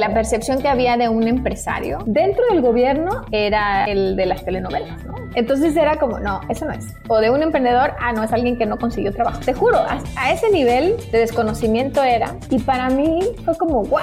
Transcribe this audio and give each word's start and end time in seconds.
La 0.00 0.14
percepción 0.14 0.62
que 0.62 0.68
había 0.68 0.96
de 0.96 1.10
un 1.10 1.28
empresario 1.28 1.98
dentro 2.06 2.42
del 2.50 2.62
gobierno 2.62 3.26
era 3.32 3.84
el 3.84 4.16
de 4.16 4.24
las 4.24 4.42
telenovelas, 4.46 5.04
¿no? 5.04 5.20
Entonces 5.34 5.76
era 5.76 5.98
como, 5.98 6.18
no, 6.18 6.40
eso 6.48 6.64
no 6.64 6.72
es. 6.72 6.86
O 7.08 7.18
de 7.18 7.30
un 7.30 7.42
emprendedor, 7.42 7.92
ah, 8.00 8.12
no, 8.12 8.24
es 8.24 8.32
alguien 8.32 8.56
que 8.56 8.66
no 8.66 8.78
consiguió 8.78 9.12
trabajo. 9.12 9.40
Te 9.40 9.52
juro, 9.52 9.78
a, 9.78 10.32
ese 10.32 10.50
nivel 10.50 10.96
de 11.12 11.18
desconocimiento 11.18 12.02
era. 12.02 12.36
Y 12.48 12.58
para 12.60 12.88
mí 12.88 13.20
fue 13.44 13.56
como, 13.56 13.84
wow. 13.84 14.00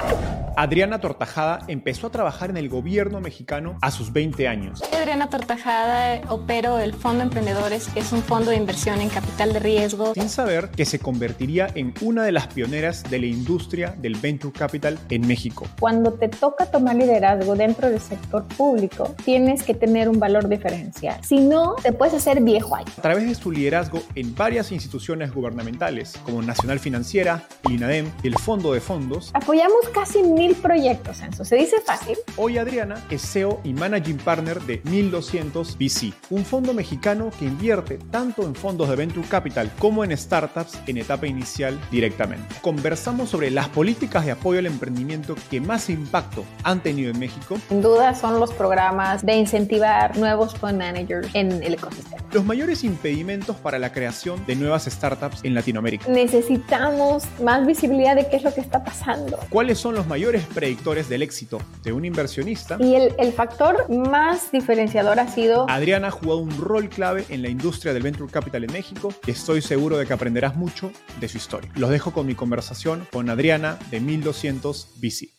Adriana 0.56 1.00
Tortajada 1.00 1.60
empezó 1.68 2.08
a 2.08 2.10
trabajar 2.10 2.50
en 2.50 2.56
el 2.56 2.68
gobierno 2.68 3.20
mexicano 3.20 3.76
a 3.80 3.90
sus 3.90 4.12
20 4.12 4.48
años. 4.48 4.82
Adriana 4.98 5.28
Tortajada 5.28 6.20
opero 6.28 6.78
el 6.78 6.94
Fondo 6.94 7.22
Emprendedores, 7.22 7.88
que 7.88 8.00
es 8.00 8.12
un 8.12 8.22
fondo 8.22 8.50
de 8.50 8.56
inversión 8.56 9.00
en 9.00 9.08
capital 9.08 9.52
de 9.52 9.60
riesgo. 9.60 10.14
Sin 10.14 10.28
saber 10.28 10.70
que 10.70 10.84
se 10.84 10.98
convertiría 10.98 11.68
en 11.74 11.94
una 12.00 12.24
de 12.24 12.32
las 12.32 12.48
pioneras 12.48 13.04
de 13.08 13.18
la 13.20 13.26
industria 13.26 13.94
del 13.98 14.16
venture 14.16 14.52
capital 14.52 14.98
en 15.10 15.28
México. 15.28 15.66
Cuando 15.88 16.12
te 16.12 16.28
toca 16.28 16.66
tomar 16.66 16.96
liderazgo 16.96 17.56
dentro 17.56 17.88
del 17.88 17.98
sector 17.98 18.44
público, 18.44 19.14
tienes 19.24 19.62
que 19.62 19.72
tener 19.72 20.10
un 20.10 20.20
valor 20.20 20.46
diferencial. 20.46 21.18
Si 21.24 21.40
no, 21.40 21.76
te 21.82 21.94
puedes 21.94 22.12
hacer 22.12 22.42
viejo 22.42 22.76
ahí. 22.76 22.84
A 22.98 23.00
través 23.00 23.26
de 23.26 23.34
su 23.34 23.50
liderazgo 23.50 24.02
en 24.14 24.34
varias 24.34 24.70
instituciones 24.70 25.32
gubernamentales, 25.32 26.18
como 26.26 26.42
Nacional 26.42 26.78
Financiera, 26.78 27.42
el 27.64 27.76
INADEM 27.76 28.12
y 28.22 28.26
el 28.26 28.34
Fondo 28.36 28.74
de 28.74 28.82
Fondos, 28.82 29.30
apoyamos 29.32 29.88
casi 29.94 30.22
mil 30.22 30.54
proyectos, 30.56 31.22
Enzo. 31.22 31.46
¿Se 31.46 31.56
dice 31.56 31.80
fácil? 31.80 32.18
Hoy 32.36 32.58
Adriana 32.58 33.02
es 33.08 33.22
CEO 33.22 33.58
y 33.64 33.72
Managing 33.72 34.18
Partner 34.18 34.60
de 34.60 34.82
1200 34.84 35.78
VC, 35.78 36.12
un 36.28 36.44
fondo 36.44 36.74
mexicano 36.74 37.30
que 37.38 37.46
invierte 37.46 37.96
tanto 38.10 38.42
en 38.42 38.54
fondos 38.54 38.90
de 38.90 38.96
Venture 38.96 39.26
Capital 39.26 39.72
como 39.78 40.04
en 40.04 40.14
startups 40.14 40.78
en 40.86 40.98
etapa 40.98 41.26
inicial 41.26 41.80
directamente. 41.90 42.56
Conversamos 42.60 43.30
sobre 43.30 43.50
las 43.50 43.70
políticas 43.70 44.26
de 44.26 44.32
apoyo 44.32 44.58
al 44.58 44.66
emprendimiento 44.66 45.34
que 45.50 45.62
más 45.62 45.77
impacto 45.88 46.44
han 46.64 46.82
tenido 46.82 47.10
en 47.10 47.18
México. 47.18 47.58
Sin 47.68 47.82
duda 47.82 48.14
son 48.14 48.40
los 48.40 48.52
programas 48.52 49.24
de 49.24 49.36
incentivar 49.36 50.16
nuevos 50.16 50.54
fund 50.54 50.78
managers 50.78 51.28
en 51.34 51.62
el 51.62 51.74
ecosistema. 51.74 52.22
Los 52.32 52.44
mayores 52.44 52.84
impedimentos 52.84 53.56
para 53.56 53.78
la 53.78 53.92
creación 53.92 54.44
de 54.46 54.56
nuevas 54.56 54.84
startups 54.84 55.40
en 55.44 55.54
Latinoamérica. 55.54 56.08
Necesitamos 56.08 57.24
más 57.42 57.66
visibilidad 57.66 58.16
de 58.16 58.28
qué 58.28 58.36
es 58.36 58.42
lo 58.42 58.52
que 58.52 58.60
está 58.60 58.84
pasando. 58.84 59.38
¿Cuáles 59.48 59.78
son 59.78 59.94
los 59.94 60.06
mayores 60.06 60.44
predictores 60.46 61.08
del 61.08 61.22
éxito 61.22 61.60
de 61.82 61.92
un 61.92 62.04
inversionista. 62.04 62.76
Y 62.80 62.94
el, 62.94 63.14
el, 63.18 63.32
factor 63.32 63.88
más 63.88 64.50
diferenciador 64.50 65.20
ha 65.20 65.28
sido... 65.28 65.68
Adriana 65.68 66.08
ha 66.08 66.10
jugado 66.10 66.38
un 66.38 66.56
rol 66.58 66.88
clave 66.88 67.24
en 67.28 67.42
la 67.42 67.48
industria 67.48 67.92
del 67.92 68.02
Venture 68.02 68.30
Capital 68.30 68.64
en 68.64 68.72
México 68.72 69.12
estoy 69.26 69.62
seguro 69.62 69.98
de 69.98 70.06
que 70.06 70.12
aprenderás 70.12 70.56
mucho 70.56 70.90
de 71.20 71.28
su 71.28 71.36
historia. 71.36 71.70
Los 71.74 71.90
dejo 71.90 72.12
con 72.12 72.26
mi 72.26 72.34
conversación 72.34 73.06
con 73.12 73.30
Adriana 73.30 73.78
de 73.90 74.00
1200 74.00 74.88
VC. 75.00 75.37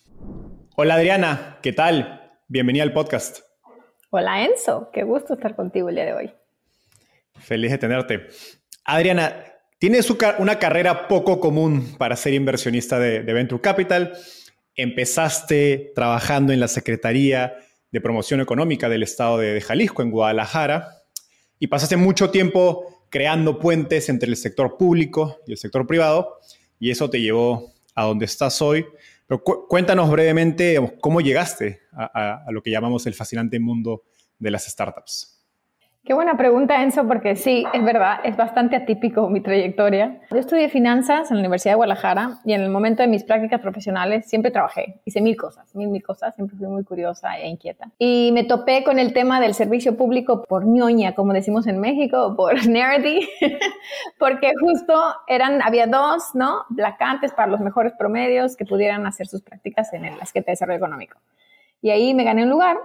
Hola 0.75 0.95
Adriana, 0.95 1.59
¿qué 1.61 1.73
tal? 1.73 2.33
Bienvenida 2.47 2.83
al 2.83 2.93
podcast. 2.93 3.39
Hola 4.09 4.45
Enzo, 4.45 4.89
qué 4.91 5.03
gusto 5.03 5.33
estar 5.33 5.55
contigo 5.55 5.89
el 5.89 5.95
día 5.95 6.05
de 6.05 6.13
hoy. 6.13 6.33
Feliz 7.39 7.71
de 7.71 7.77
tenerte. 7.77 8.27
Adriana, 8.85 9.43
tienes 9.77 10.09
una 10.39 10.59
carrera 10.59 11.07
poco 11.07 11.39
común 11.39 11.95
para 11.97 12.15
ser 12.15 12.33
inversionista 12.33 12.99
de, 12.99 13.23
de 13.23 13.33
Venture 13.33 13.61
Capital 13.61 14.13
empezaste 14.81 15.91
trabajando 15.93 16.53
en 16.53 16.59
la 16.61 16.69
Secretaría 16.69 17.57
de 17.91 18.01
Promoción 18.01 18.39
Económica 18.39 18.87
del 18.87 19.03
Estado 19.03 19.37
de, 19.37 19.59
Jalisco, 19.59 20.01
en 20.01 20.11
Guadalajara, 20.11 21.03
y 21.59 21.67
pasaste 21.67 21.97
mucho 21.97 22.29
tiempo 22.29 23.03
creando 23.09 23.59
puentes 23.59 24.07
entre 24.07 24.29
el 24.29 24.37
sector 24.37 24.77
público 24.77 25.39
y 25.45 25.51
el 25.51 25.57
sector 25.57 25.85
privado, 25.85 26.39
y 26.79 26.91
eso 26.91 27.09
te 27.09 27.19
llevó 27.19 27.73
a 27.93 28.05
donde 28.05 28.23
estás 28.23 28.61
hoy. 28.61 28.85
Pero 29.29 29.43
cuéntanos 29.43 30.09
brevemente 30.09 30.97
cómo 31.01 31.21
llegaste 31.21 31.81
a 31.93 32.47
lo 32.49 32.63
que 32.63 32.71
llamamos 32.71 33.05
el 33.05 33.13
fascinante 33.13 33.59
mundo 33.59 34.01
de 34.39 34.49
las 34.49 34.65
startups. 34.65 35.38
Qué 36.05 36.13
buena 36.13 36.37
pregunta, 36.37 36.81
Enzo, 36.81 37.05
porque 37.05 37.35
sí, 37.35 37.65
es 37.73 37.83
verdad, 37.83 38.21
es 38.23 38.37
bastante 38.37 38.77
atípico 38.77 39.29
mi 39.29 39.41
trayectoria. 39.41 40.21
Yo 40.31 40.37
estudié 40.37 40.69
finanzas 40.69 41.29
en 41.29 41.37
la 41.37 41.41
Universidad 41.41 41.73
de 41.73 41.75
Guadalajara 41.75 42.39
y 42.45 42.53
en 42.53 42.61
el 42.61 42.69
momento 42.69 43.03
de 43.03 43.09
mis 43.09 43.23
prácticas 43.23 43.59
profesionales 43.59 44.25
siempre 44.27 44.49
trabajé, 44.49 45.01
hice 45.05 45.21
mil 45.21 45.35
cosas, 45.35 45.75
mil, 45.75 45.89
mil 45.89 46.01
cosas, 46.01 46.33
siempre 46.35 46.57
fui 46.57 46.67
muy 46.67 46.83
curiosa 46.83 47.37
e 47.37 47.49
inquieta. 47.49 47.91
Y 47.99 48.31
me 48.33 48.45
topé 48.45 48.83
con 48.83 48.97
el 48.97 49.13
tema 49.13 49.41
del 49.41 49.53
servicio 49.53 49.97
público 49.97 50.45
por 50.45 50.65
ñoña, 50.65 51.13
como 51.13 51.33
decimos 51.33 51.67
en 51.67 51.79
México, 51.79 52.33
por 52.35 52.55
nerdy, 52.67 53.27
porque 54.17 54.53
justo 54.59 54.99
eran, 55.27 55.61
había 55.61 55.85
dos, 55.85 56.33
¿no? 56.33 56.63
Vacantes 56.69 57.33
para 57.33 57.51
los 57.51 57.59
mejores 57.59 57.93
promedios 57.93 58.55
que 58.55 58.65
pudieran 58.65 59.05
hacer 59.05 59.27
sus 59.27 59.41
prácticas 59.41 59.93
en 59.93 60.03
la 60.03 60.25
Secretaría 60.25 60.45
de 60.45 60.51
Desarrollo 60.53 60.77
Económico. 60.77 61.19
Y 61.81 61.91
ahí 61.91 62.13
me 62.13 62.23
gané 62.23 62.43
un 62.43 62.49
lugar 62.49 62.77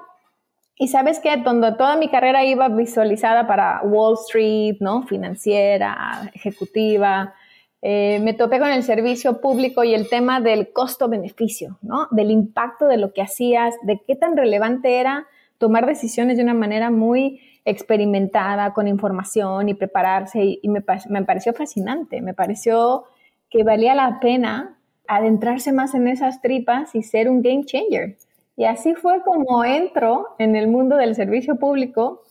y 0.77 0.89
sabes 0.89 1.21
que 1.21 1.37
donde 1.37 1.73
toda 1.73 1.97
mi 1.97 2.09
carrera 2.09 2.45
iba 2.45 2.69
visualizada 2.69 3.47
para 3.47 3.81
Wall 3.83 4.17
Street, 4.27 4.77
¿no? 4.81 5.05
Financiera, 5.05 6.31
ejecutiva, 6.35 7.35
eh, 7.81 8.19
me 8.23 8.33
topé 8.33 8.59
con 8.59 8.71
el 8.71 8.83
servicio 8.83 9.41
público 9.41 9.85
y 9.85 9.95
el 9.95 10.09
tema 10.09 10.41
del 10.41 10.73
costo-beneficio, 10.73 11.79
¿no? 11.83 12.09
Del 12.11 12.31
impacto 12.31 12.87
de 12.87 12.97
lo 12.97 13.13
que 13.13 13.23
hacías, 13.23 13.75
de 13.83 14.01
qué 14.07 14.17
tan 14.17 14.37
relevante 14.37 15.01
era 15.01 15.27
tomar 15.59 15.87
decisiones 15.87 16.39
de 16.39 16.43
una 16.43 16.55
manera 16.55 16.91
muy 16.91 17.41
experimentada, 17.65 18.73
con 18.73 18.89
información 18.89 19.69
y 19.69 19.75
prepararse. 19.75 20.59
Y, 20.63 20.69
me, 20.69 20.83
me 21.09 21.25
pareció 21.25 21.53
fascinante, 21.53 22.21
me 22.21 22.35
pareció 22.35 23.05
que 23.51 23.63
valía 23.63 23.95
la 23.95 24.19
pena 24.19 24.79
adentrarse 25.07 25.71
más 25.71 25.95
en 25.95 26.09
esas 26.09 26.41
tripas 26.41 26.95
y 26.95 27.03
ser 27.03 27.29
un 27.29 27.43
game 27.43 27.65
changer. 27.65 28.17
Y 28.57 28.65
así 28.65 28.95
fue 28.95 29.23
como 29.23 29.65
entro 29.65 30.29
en 30.39 30.55
el 30.57 30.69
mundo 30.69 30.97
del 30.97 31.15
servicio 31.15 31.57
público, 31.57 32.23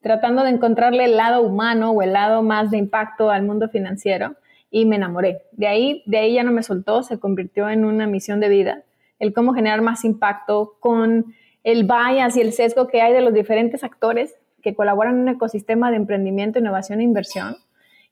tratando 0.00 0.42
de 0.44 0.50
encontrarle 0.50 1.04
el 1.04 1.16
lado 1.16 1.42
humano 1.42 1.90
o 1.90 2.02
el 2.02 2.12
lado 2.12 2.42
más 2.42 2.70
de 2.70 2.78
impacto 2.78 3.30
al 3.30 3.42
mundo 3.42 3.68
financiero 3.68 4.36
y 4.70 4.86
me 4.86 4.96
enamoré. 4.96 5.42
De 5.52 5.66
ahí, 5.66 6.02
de 6.06 6.18
ahí 6.18 6.34
ya 6.34 6.42
no 6.42 6.50
me 6.50 6.62
soltó, 6.62 7.02
se 7.02 7.20
convirtió 7.20 7.68
en 7.68 7.84
una 7.84 8.06
misión 8.06 8.40
de 8.40 8.48
vida, 8.48 8.82
el 9.18 9.32
cómo 9.32 9.52
generar 9.52 9.82
más 9.82 10.04
impacto 10.04 10.76
con 10.80 11.34
el 11.62 11.84
bias 11.84 12.36
y 12.36 12.40
el 12.40 12.52
sesgo 12.52 12.88
que 12.88 13.02
hay 13.02 13.12
de 13.12 13.20
los 13.20 13.34
diferentes 13.34 13.84
actores 13.84 14.34
que 14.62 14.74
colaboran 14.74 15.14
en 15.14 15.20
un 15.22 15.28
ecosistema 15.28 15.90
de 15.90 15.96
emprendimiento, 15.96 16.58
innovación 16.58 17.00
e 17.00 17.04
inversión. 17.04 17.56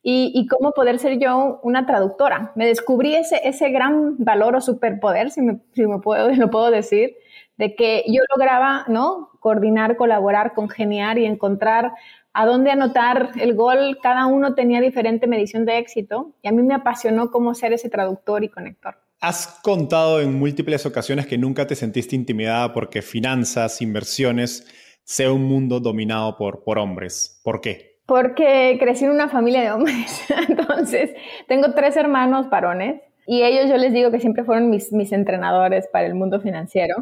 Y, 0.02 0.46
cómo 0.46 0.72
poder 0.72 0.98
ser 0.98 1.18
yo 1.18 1.60
una 1.62 1.84
traductora. 1.84 2.52
Me 2.54 2.64
descubrí 2.64 3.14
ese, 3.14 3.38
ese 3.44 3.68
gran 3.68 4.16
valor 4.16 4.56
o 4.56 4.62
superpoder, 4.62 5.30
si 5.30 5.42
me, 5.42 5.58
si 5.74 5.86
me 5.86 5.98
puedo, 5.98 6.30
lo 6.34 6.50
puedo 6.50 6.70
decir, 6.70 7.16
de 7.60 7.74
que 7.74 8.04
yo 8.08 8.22
lograba, 8.34 8.86
¿no? 8.88 9.32
Coordinar, 9.38 9.98
colaborar, 9.98 10.54
congeniar 10.54 11.18
y 11.18 11.26
encontrar 11.26 11.92
a 12.32 12.46
dónde 12.46 12.70
anotar 12.70 13.32
el 13.38 13.54
gol. 13.54 13.98
Cada 14.02 14.24
uno 14.24 14.54
tenía 14.54 14.80
diferente 14.80 15.26
medición 15.26 15.66
de 15.66 15.76
éxito 15.76 16.32
y 16.40 16.48
a 16.48 16.52
mí 16.52 16.62
me 16.62 16.72
apasionó 16.72 17.30
cómo 17.30 17.54
ser 17.54 17.74
ese 17.74 17.90
traductor 17.90 18.42
y 18.42 18.48
conector. 18.48 18.96
Has 19.20 19.60
contado 19.62 20.22
en 20.22 20.38
múltiples 20.38 20.86
ocasiones 20.86 21.26
que 21.26 21.36
nunca 21.36 21.66
te 21.66 21.76
sentiste 21.76 22.16
intimidada 22.16 22.72
porque 22.72 23.02
finanzas, 23.02 23.82
inversiones, 23.82 24.66
sea 25.04 25.30
un 25.30 25.44
mundo 25.44 25.80
dominado 25.80 26.38
por, 26.38 26.64
por 26.64 26.78
hombres. 26.78 27.42
¿Por 27.44 27.60
qué? 27.60 27.98
Porque 28.06 28.78
crecí 28.80 29.04
en 29.04 29.10
una 29.10 29.28
familia 29.28 29.60
de 29.60 29.70
hombres. 29.70 30.24
Entonces, 30.48 31.10
tengo 31.46 31.74
tres 31.74 31.94
hermanos 31.98 32.48
varones 32.48 33.02
y 33.30 33.44
ellos 33.44 33.70
yo 33.70 33.76
les 33.76 33.92
digo 33.92 34.10
que 34.10 34.18
siempre 34.18 34.42
fueron 34.42 34.70
mis, 34.70 34.92
mis 34.92 35.12
entrenadores 35.12 35.86
para 35.86 36.04
el 36.04 36.16
mundo 36.16 36.40
financiero. 36.40 36.96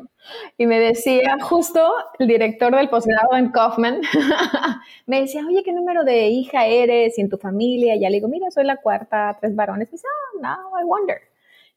Y 0.59 0.67
me 0.67 0.79
decía, 0.79 1.39
justo 1.41 1.81
el 2.19 2.29
director 2.29 2.77
del 2.77 2.91
posgrado 2.91 3.35
en 3.35 3.51
Kaufman, 3.51 4.03
me 5.07 5.23
decía, 5.23 5.41
oye, 5.49 5.63
¿qué 5.65 5.73
número 5.73 6.05
de 6.05 6.29
hija 6.29 6.67
eres 6.67 7.17
y 7.17 7.23
en 7.23 7.31
tu 7.31 7.39
familia? 7.39 7.97
Y 7.97 8.01
ya 8.01 8.11
le 8.11 8.17
digo, 8.17 8.29
mira, 8.29 8.51
soy 8.51 8.65
la 8.65 8.77
cuarta, 8.77 9.39
tres 9.41 9.57
varones. 9.57 9.89
Me 9.89 9.93
dice, 9.93 10.07
oh, 10.07 10.41
no, 10.43 10.79
I 10.79 10.85
wonder. 10.85 11.17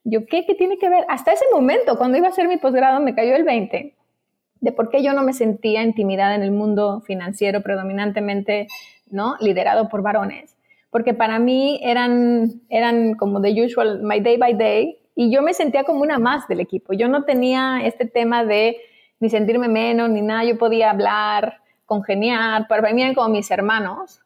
Yo, 0.03 0.25
¿qué, 0.25 0.45
¿qué 0.45 0.53
tiene 0.53 0.77
que 0.77 0.89
ver? 0.89 1.05
Hasta 1.07 1.31
ese 1.31 1.45
momento, 1.53 1.97
cuando 1.97 2.17
iba 2.17 2.27
a 2.27 2.31
hacer 2.31 2.49
mi 2.49 2.57
posgrado, 2.57 2.99
me 2.99 3.15
cayó 3.15 3.37
el 3.37 3.45
20 3.45 3.95
de 4.59 4.71
por 4.73 4.89
qué 4.89 5.01
yo 5.01 5.13
no 5.13 5.23
me 5.23 5.31
sentía 5.31 5.81
intimidada 5.81 6.35
en 6.35 6.43
el 6.43 6.51
mundo 6.51 6.99
financiero 6.99 7.61
predominantemente, 7.61 8.67
¿no? 9.09 9.37
Liderado 9.39 9.87
por 9.87 10.01
varones. 10.01 10.57
Porque 10.91 11.13
para 11.13 11.39
mí 11.39 11.79
eran, 11.83 12.61
eran 12.69 13.15
como 13.15 13.41
the 13.41 13.65
usual, 13.65 14.01
my 14.03 14.19
day 14.19 14.37
by 14.37 14.53
day, 14.53 14.99
y 15.15 15.31
yo 15.31 15.41
me 15.41 15.53
sentía 15.53 15.83
como 15.83 16.01
una 16.01 16.19
más 16.19 16.47
del 16.47 16.59
equipo. 16.59 16.93
Yo 16.93 17.07
no 17.07 17.23
tenía 17.23 17.81
este 17.83 18.05
tema 18.05 18.45
de 18.45 18.77
ni 19.19 19.29
sentirme 19.29 19.67
menos, 19.67 20.09
ni 20.09 20.21
nada. 20.21 20.43
Yo 20.43 20.57
podía 20.57 20.91
hablar, 20.91 21.61
congeniar, 21.85 22.67
para 22.67 22.93
mí 22.93 23.01
eran 23.01 23.15
como 23.15 23.29
mis 23.29 23.49
hermanos, 23.51 24.21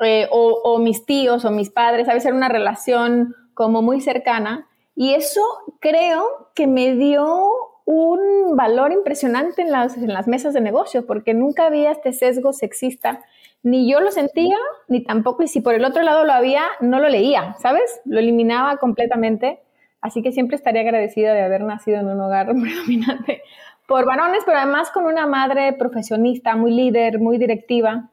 eh, 0.00 0.28
o, 0.30 0.60
o 0.64 0.78
mis 0.78 1.04
tíos, 1.04 1.44
o 1.44 1.50
mis 1.50 1.70
padres, 1.70 2.08
a 2.08 2.14
veces 2.14 2.26
era 2.26 2.36
una 2.36 2.48
relación 2.48 3.34
como 3.54 3.82
muy 3.82 4.00
cercana, 4.00 4.66
y 4.94 5.14
eso 5.14 5.40
creo 5.80 6.50
que 6.54 6.66
me 6.66 6.94
dio 6.94 7.50
un 7.84 8.56
valor 8.56 8.92
impresionante 8.92 9.62
en 9.62 9.70
las, 9.70 9.96
en 9.96 10.12
las 10.12 10.28
mesas 10.28 10.54
de 10.54 10.60
negocio, 10.60 11.06
porque 11.06 11.34
nunca 11.34 11.66
había 11.66 11.90
este 11.90 12.12
sesgo 12.12 12.52
sexista. 12.52 13.22
Ni 13.62 13.90
yo 13.90 14.00
lo 14.00 14.10
sentía, 14.10 14.56
ni 14.88 15.04
tampoco, 15.04 15.42
y 15.42 15.48
si 15.48 15.60
por 15.60 15.74
el 15.74 15.84
otro 15.84 16.02
lado 16.02 16.24
lo 16.24 16.32
había, 16.32 16.64
no 16.80 16.98
lo 16.98 17.08
leía, 17.08 17.54
¿sabes? 17.60 18.00
Lo 18.04 18.18
eliminaba 18.18 18.76
completamente. 18.78 19.60
Así 20.00 20.22
que 20.22 20.32
siempre 20.32 20.56
estaría 20.56 20.80
agradecida 20.80 21.32
de 21.32 21.42
haber 21.42 21.62
nacido 21.62 22.00
en 22.00 22.08
un 22.08 22.20
hogar 22.20 22.46
predominante 22.60 23.42
por 23.86 24.04
varones, 24.04 24.42
pero 24.44 24.58
además 24.58 24.90
con 24.90 25.04
una 25.04 25.26
madre 25.26 25.72
profesionista, 25.74 26.56
muy 26.56 26.72
líder, 26.72 27.20
muy 27.20 27.38
directiva, 27.38 28.10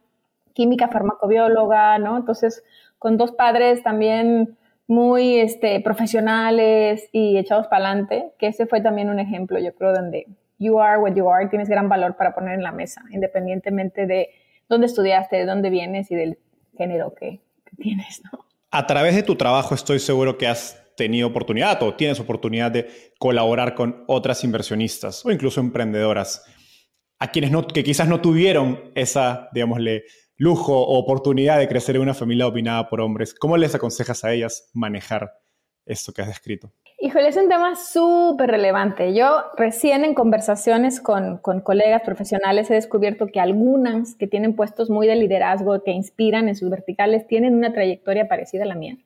química 0.53 0.87
farmacobióloga, 0.89 1.97
¿no? 1.99 2.17
Entonces, 2.17 2.63
con 2.97 3.17
dos 3.17 3.31
padres 3.31 3.81
también 3.81 4.57
muy 4.87 5.39
este, 5.39 5.79
profesionales 5.81 7.09
y 7.11 7.37
echados 7.37 7.67
para 7.67 7.85
adelante, 7.85 8.31
que 8.37 8.47
ese 8.47 8.65
fue 8.65 8.81
también 8.81 9.09
un 9.09 9.19
ejemplo, 9.19 9.59
yo 9.59 9.73
creo, 9.73 9.93
donde 9.93 10.27
you 10.57 10.79
are 10.79 10.97
what 10.97 11.13
you 11.13 11.29
are, 11.29 11.47
tienes 11.47 11.69
gran 11.69 11.87
valor 11.87 12.15
para 12.15 12.33
poner 12.33 12.55
en 12.55 12.63
la 12.63 12.71
mesa, 12.71 13.03
independientemente 13.11 14.05
de 14.05 14.29
dónde 14.69 14.87
estudiaste, 14.87 15.35
de 15.35 15.45
dónde 15.45 15.69
vienes 15.69 16.09
y 16.11 16.15
del 16.15 16.37
género 16.77 17.13
que, 17.13 17.41
tienes, 17.77 18.21
¿no? 18.31 18.45
A 18.71 18.87
través 18.87 19.15
de 19.15 19.23
tu 19.23 19.35
trabajo 19.35 19.73
estoy 19.73 19.99
seguro 19.99 20.37
que 20.37 20.47
has 20.47 20.81
tenido 20.95 21.27
oportunidad 21.27 21.81
o 21.83 21.95
tienes 21.95 22.19
oportunidad 22.19 22.71
de 22.71 22.89
colaborar 23.17 23.73
con 23.73 24.03
otras 24.07 24.43
inversionistas 24.43 25.25
o 25.25 25.31
incluso 25.31 25.59
emprendedoras 25.59 26.43
a 27.19 27.31
quienes 27.31 27.51
no, 27.51 27.65
que 27.65 27.83
quizás 27.83 28.07
no 28.07 28.21
tuvieron 28.21 28.91
esa, 28.95 29.49
digámosle, 29.53 30.03
lujo 30.37 30.77
o 30.77 30.97
oportunidad 30.97 31.59
de 31.59 31.67
crecer 31.67 31.95
en 31.95 32.03
una 32.03 32.13
familia 32.13 32.45
dominada 32.45 32.87
por 32.89 33.01
hombres. 33.01 33.33
¿Cómo 33.33 33.57
les 33.57 33.75
aconsejas 33.75 34.23
a 34.23 34.33
ellas 34.33 34.69
manejar 34.73 35.31
esto 35.85 36.13
que 36.13 36.21
has 36.21 36.27
descrito? 36.27 36.73
Híjole, 37.01 37.29
es 37.29 37.37
un 37.37 37.47
tema 37.47 37.75
súper 37.75 38.51
relevante. 38.51 39.13
Yo 39.13 39.43
recién 39.55 40.03
en 40.03 40.13
conversaciones 40.13 40.99
con, 40.99 41.37
con, 41.37 41.61
colegas 41.61 42.01
profesionales 42.01 42.69
he 42.69 42.73
descubierto 42.73 43.27
que 43.27 43.39
algunas 43.39 44.15
que 44.15 44.27
tienen 44.27 44.55
puestos 44.55 44.89
muy 44.89 45.07
de 45.07 45.15
liderazgo, 45.15 45.81
que 45.83 45.91
inspiran 45.91 46.49
en 46.49 46.55
sus 46.55 46.69
verticales, 46.69 47.25
tienen 47.25 47.55
una 47.55 47.71
trayectoria 47.71 48.27
parecida 48.27 48.63
a 48.63 48.67
la 48.67 48.75
mía. 48.75 48.97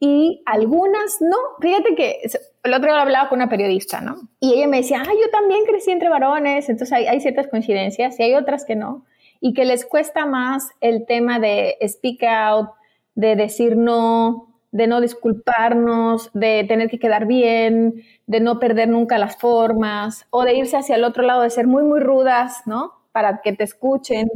Y 0.00 0.42
algunas 0.44 1.18
no. 1.20 1.36
Fíjate 1.60 1.94
que 1.94 2.20
el 2.64 2.74
otro 2.74 2.92
día 2.92 3.00
hablaba 3.00 3.28
con 3.28 3.38
una 3.38 3.48
periodista, 3.48 4.00
¿no? 4.00 4.16
Y 4.40 4.54
ella 4.54 4.66
me 4.66 4.78
decía, 4.78 5.00
ah, 5.00 5.12
yo 5.12 5.30
también 5.30 5.64
crecí 5.66 5.92
entre 5.92 6.08
varones, 6.08 6.68
entonces 6.68 6.92
hay, 6.92 7.06
hay 7.06 7.20
ciertas 7.20 7.46
coincidencias 7.46 8.18
y 8.18 8.24
hay 8.24 8.34
otras 8.34 8.64
que 8.64 8.74
no 8.74 9.04
y 9.40 9.52
que 9.52 9.66
les 9.66 9.84
cuesta 9.84 10.24
más 10.24 10.70
el 10.80 11.04
tema 11.04 11.38
de 11.38 11.76
speak 11.86 12.22
out, 12.22 12.70
de 13.14 13.36
decir 13.36 13.76
no, 13.76 14.53
de 14.74 14.86
no 14.86 15.00
disculparnos, 15.00 16.30
de 16.34 16.64
tener 16.68 16.90
que 16.90 16.98
quedar 16.98 17.26
bien, 17.26 18.02
de 18.26 18.40
no 18.40 18.58
perder 18.58 18.88
nunca 18.88 19.16
las 19.16 19.36
formas 19.36 20.26
o 20.30 20.44
de 20.44 20.54
irse 20.54 20.76
hacia 20.76 20.96
el 20.96 21.04
otro 21.04 21.22
lado, 21.22 21.42
de 21.42 21.50
ser 21.50 21.66
muy, 21.66 21.84
muy 21.84 22.00
rudas, 22.00 22.62
¿no? 22.66 22.92
Para 23.12 23.40
que 23.40 23.52
te 23.52 23.64
escuchen. 23.64 24.28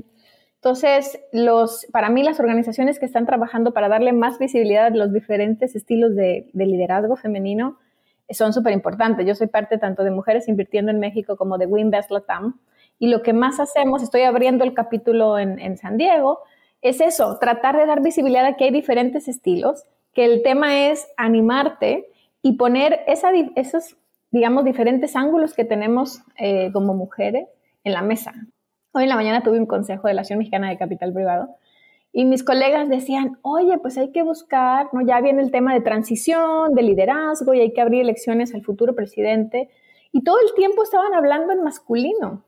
Entonces, 0.54 1.20
los, 1.32 1.86
para 1.92 2.08
mí 2.08 2.22
las 2.22 2.38
organizaciones 2.38 2.98
que 2.98 3.06
están 3.06 3.26
trabajando 3.26 3.72
para 3.72 3.88
darle 3.88 4.12
más 4.12 4.38
visibilidad 4.38 4.86
a 4.86 4.90
los 4.90 5.12
diferentes 5.12 5.74
estilos 5.74 6.14
de, 6.14 6.48
de 6.52 6.66
liderazgo 6.66 7.16
femenino 7.16 7.76
son 8.30 8.52
súper 8.52 8.72
importantes. 8.72 9.26
Yo 9.26 9.34
soy 9.34 9.48
parte 9.48 9.76
tanto 9.76 10.04
de 10.04 10.12
Mujeres 10.12 10.48
Invirtiendo 10.48 10.92
en 10.92 11.00
México 11.00 11.36
como 11.36 11.58
de 11.58 11.66
Winvest 11.66 12.10
Latam 12.12 12.60
y 13.00 13.08
lo 13.08 13.22
que 13.22 13.32
más 13.32 13.58
hacemos, 13.58 14.02
estoy 14.04 14.22
abriendo 14.22 14.62
el 14.64 14.74
capítulo 14.74 15.38
en, 15.38 15.76
San 15.78 15.96
Diego, 15.96 16.40
es 16.82 17.00
eso, 17.00 17.38
tratar 17.40 17.76
de 17.76 17.86
dar 17.86 18.02
visibilidad 18.02 18.44
a 18.44 18.56
que 18.56 18.64
hay 18.64 18.70
diferentes 18.70 19.28
estilos, 19.28 19.84
que 20.18 20.24
el 20.24 20.42
tema 20.42 20.88
es 20.88 21.06
animarte 21.16 22.08
y 22.42 22.54
poner 22.54 23.04
esos, 23.06 23.96
digamos, 24.32 24.64
diferentes 24.64 25.14
ángulos 25.14 25.54
que 25.54 25.64
tenemos 25.64 26.22
eh, 26.36 26.72
como 26.72 26.92
mujeres 26.92 27.46
en 27.84 27.92
la 27.92 28.02
mesa. 28.02 28.34
Hoy 28.90 29.04
en 29.04 29.10
la 29.10 29.14
mañana 29.14 29.44
tuve 29.44 29.60
un 29.60 29.66
consejo 29.66 30.08
de 30.08 30.14
la 30.14 30.22
Asociación 30.22 30.40
Mexicana 30.40 30.70
de 30.70 30.76
Capital 30.76 31.12
Privado 31.12 31.50
y 32.12 32.24
mis 32.24 32.42
colegas 32.42 32.88
decían, 32.88 33.38
oye, 33.42 33.78
pues 33.78 33.96
hay 33.96 34.10
que 34.10 34.24
buscar, 34.24 34.88
¿no? 34.92 35.02
Ya 35.02 35.20
viene 35.20 35.40
el 35.40 35.52
tema 35.52 35.72
de 35.72 35.82
transición, 35.82 36.74
de 36.74 36.82
liderazgo 36.82 37.54
y 37.54 37.60
hay 37.60 37.72
que 37.72 37.80
abrir 37.80 38.00
elecciones 38.00 38.52
al 38.56 38.64
futuro 38.64 38.96
presidente. 38.96 39.70
Y 40.10 40.24
todo 40.24 40.38
el 40.44 40.52
tiempo 40.56 40.82
estaban 40.82 41.14
hablando 41.14 41.52
en 41.52 41.62
masculino 41.62 42.42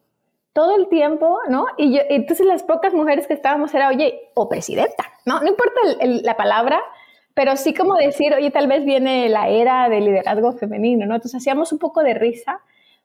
todo 0.52 0.76
el 0.76 0.88
tiempo, 0.88 1.38
¿no? 1.48 1.66
Y, 1.78 1.94
yo, 1.94 2.00
entonces 2.08 2.44
las 2.44 2.64
pocas 2.64 2.92
mujeres 2.94 3.28
que 3.28 3.34
estábamos 3.34 3.72
era, 3.72 3.88
oye, 3.88 4.30
o 4.34 4.48
presidenta, 4.48 5.04
¿no? 5.24 5.40
No 5.40 5.46
importa 5.46 5.80
la 6.00 6.36
palabra, 6.36 6.80
pero 7.34 7.56
sí 7.56 7.74
como 7.74 7.94
decir, 7.94 8.34
oye, 8.34 8.50
tal 8.50 8.66
vez 8.66 8.84
viene 8.84 9.28
la 9.28 9.48
era 9.48 9.88
del 9.88 10.04
liderazgo 10.04 10.52
femenino, 10.52 11.06
¿no? 11.06 11.14
Entonces 11.14 11.40
hacíamos 11.40 11.72
un 11.72 11.78
poco 11.78 12.02
de 12.02 12.14
risa 12.14 12.60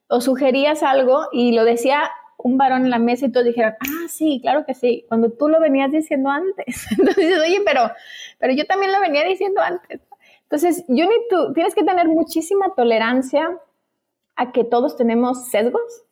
o 0.08 0.22
sugerías 0.22 0.84
algo 0.84 1.28
y 1.32 1.54
lo 1.54 1.64
decía 1.64 2.10
un 2.38 2.58
varón 2.58 2.84
en 2.84 2.92
la 2.92 3.00
mesa 3.00 3.26
y 3.26 3.32
todos 3.32 3.46
dijeron, 3.46 3.74
ah, 3.80 4.08
sí, 4.10 4.40
claro 4.42 4.66
que 4.66 4.74
sí, 4.74 5.06
cuando 5.08 5.32
tú 5.32 5.48
lo 5.48 5.60
venías 5.60 5.92
diciendo 5.92 6.30
antes. 6.30 6.88
Entonces 6.98 7.40
oye, 7.40 7.62
pero, 7.66 7.92
pero 8.40 8.54
yo 8.54 8.66
también 8.66 8.92
lo 8.92 9.00
venía 9.00 9.24
diciendo 9.24 9.62
antes. 9.62 10.02
Entonces, 10.44 10.86
yo 10.88 11.06
ni 11.06 11.16
tú, 11.28 11.54
tienes 11.54 11.74
que 11.74 11.84
tener 11.84 12.08
muchísima 12.08 12.76
tolerancia 12.76 13.58
a 14.36 14.52
que 14.52 14.64
todos 14.64 14.96
tenemos 14.96 15.48
sesgos, 15.48 16.06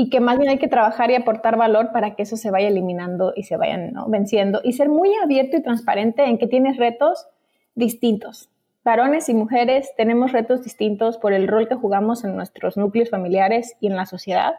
y 0.00 0.08
que 0.08 0.18
más 0.18 0.38
bien 0.38 0.48
hay 0.48 0.58
que 0.58 0.66
trabajar 0.66 1.10
y 1.10 1.14
aportar 1.14 1.58
valor 1.58 1.92
para 1.92 2.14
que 2.14 2.22
eso 2.22 2.38
se 2.38 2.50
vaya 2.50 2.68
eliminando 2.68 3.34
y 3.36 3.42
se 3.42 3.58
vayan 3.58 3.92
venciendo 4.08 4.62
y 4.64 4.72
ser 4.72 4.88
muy 4.88 5.14
abierto 5.22 5.58
y 5.58 5.62
transparente 5.62 6.24
en 6.24 6.38
que 6.38 6.46
tienes 6.46 6.78
retos 6.78 7.26
distintos. 7.74 8.48
Varones 8.82 9.28
y 9.28 9.34
mujeres 9.34 9.90
tenemos 9.96 10.32
retos 10.32 10.62
distintos 10.62 11.18
por 11.18 11.32
el 11.32 11.48
rol 11.48 11.68
que 11.68 11.74
jugamos 11.74 12.24
en 12.24 12.34
nuestros 12.34 12.76
núcleos 12.76 13.10
familiares 13.10 13.76
y 13.80 13.88
en 13.88 13.96
la 13.96 14.06
sociedad 14.06 14.54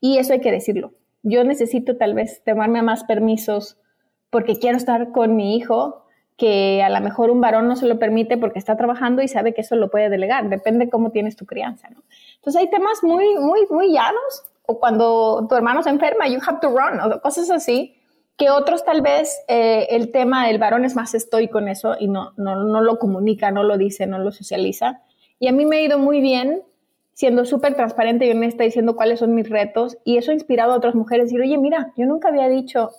y 0.00 0.18
eso 0.18 0.34
hay 0.34 0.40
que 0.40 0.52
decirlo. 0.52 0.92
Yo 1.22 1.44
necesito 1.44 1.96
tal 1.96 2.12
vez 2.12 2.42
tomarme 2.44 2.82
más 2.82 3.04
permisos 3.04 3.78
porque 4.28 4.58
quiero 4.58 4.76
estar 4.76 5.12
con 5.12 5.34
mi 5.34 5.56
hijo 5.56 6.04
que 6.36 6.82
a 6.82 6.90
lo 6.90 7.00
mejor 7.00 7.30
un 7.30 7.40
varón 7.40 7.68
no 7.68 7.76
se 7.76 7.86
lo 7.86 7.98
permite 7.98 8.36
porque 8.36 8.58
está 8.58 8.76
trabajando 8.76 9.22
y 9.22 9.28
sabe 9.28 9.54
que 9.54 9.62
eso 9.62 9.76
lo 9.76 9.90
puede 9.90 10.10
delegar, 10.10 10.48
depende 10.48 10.90
cómo 10.90 11.10
tienes 11.10 11.36
tu 11.36 11.46
crianza. 11.46 11.88
Entonces 11.88 12.60
hay 12.60 12.68
temas 12.68 13.02
muy, 13.02 13.38
muy, 13.38 13.66
muy 13.70 13.92
llanos 13.92 14.44
o 14.66 14.78
cuando 14.78 15.46
tu 15.48 15.54
hermano 15.54 15.82
se 15.82 15.90
enferma, 15.90 16.26
you 16.28 16.40
have 16.46 16.58
to 16.60 16.68
run, 16.68 17.00
o 17.00 17.20
cosas 17.20 17.50
así, 17.50 17.93
que 18.36 18.50
otros 18.50 18.84
tal 18.84 19.00
vez 19.00 19.40
eh, 19.48 19.86
el 19.90 20.10
tema 20.10 20.46
del 20.46 20.58
varón 20.58 20.84
es 20.84 20.96
más 20.96 21.14
estoy 21.14 21.48
con 21.48 21.68
eso 21.68 21.96
y 21.98 22.08
no, 22.08 22.32
no, 22.36 22.64
no 22.64 22.80
lo 22.80 22.98
comunica, 22.98 23.50
no 23.50 23.62
lo 23.62 23.78
dice, 23.78 24.06
no 24.06 24.18
lo 24.18 24.32
socializa. 24.32 25.02
Y 25.38 25.48
a 25.48 25.52
mí 25.52 25.66
me 25.66 25.76
ha 25.76 25.82
ido 25.82 25.98
muy 25.98 26.20
bien 26.20 26.62
siendo 27.12 27.44
súper 27.44 27.74
transparente 27.74 28.26
y 28.26 28.32
honesta 28.32 28.64
diciendo 28.64 28.96
cuáles 28.96 29.20
son 29.20 29.34
mis 29.34 29.48
retos 29.48 29.98
y 30.04 30.16
eso 30.16 30.32
ha 30.32 30.34
inspirado 30.34 30.72
a 30.72 30.76
otras 30.76 30.96
mujeres 30.96 31.26
decir, 31.26 31.40
oye, 31.40 31.56
mira, 31.58 31.92
yo 31.96 32.06
nunca 32.06 32.28
había 32.28 32.48
dicho, 32.48 32.90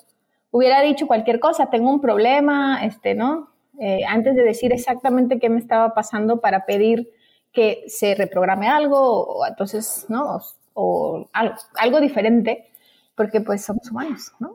hubiera 0.52 0.82
dicho 0.82 1.06
cualquier 1.06 1.40
cosa, 1.42 1.70
tengo 1.70 1.90
un 1.90 2.00
problema, 2.00 2.86
este, 2.86 3.14
¿no? 3.14 3.50
Eh, 3.78 4.06
antes 4.08 4.36
de 4.36 4.44
decir 4.44 4.72
exactamente 4.72 5.38
qué 5.38 5.50
me 5.50 5.60
estaba 5.60 5.94
pasando 5.94 6.40
para 6.40 6.66
pedir 6.66 7.10
que 7.52 7.84
se 7.88 8.16
reprograme 8.16 8.70
algo, 8.70 9.00
o 9.00 9.46
entonces, 9.46 10.06
¿no? 10.08 10.40
o 10.78 11.30
algo 11.32 12.02
diferente, 12.02 12.70
porque 13.16 13.42
pues 13.42 13.64
somos 13.64 13.90
humanos, 13.90 14.32
¿no? 14.40 14.54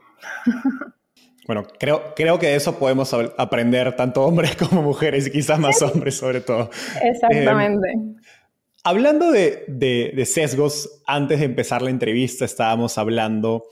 Bueno, 1.46 1.66
creo, 1.80 2.14
creo 2.14 2.38
que 2.38 2.46
de 2.46 2.56
eso 2.56 2.78
podemos 2.78 3.12
aprender 3.12 3.96
tanto 3.96 4.22
hombres 4.22 4.54
como 4.68 4.82
mujeres 4.82 5.26
y 5.26 5.32
quizás 5.32 5.58
más 5.58 5.82
hombres 5.82 6.16
sobre 6.16 6.40
todo. 6.40 6.70
Exactamente. 7.02 7.90
Em, 7.90 8.16
hablando 8.84 9.32
de, 9.32 10.22
sesgos, 10.26 11.02
antes 11.06 11.40
de 11.40 11.46
empezar 11.46 11.82
la 11.82 11.90
entrevista 11.90 12.44
estábamos 12.44 12.98
hablando 12.98 13.64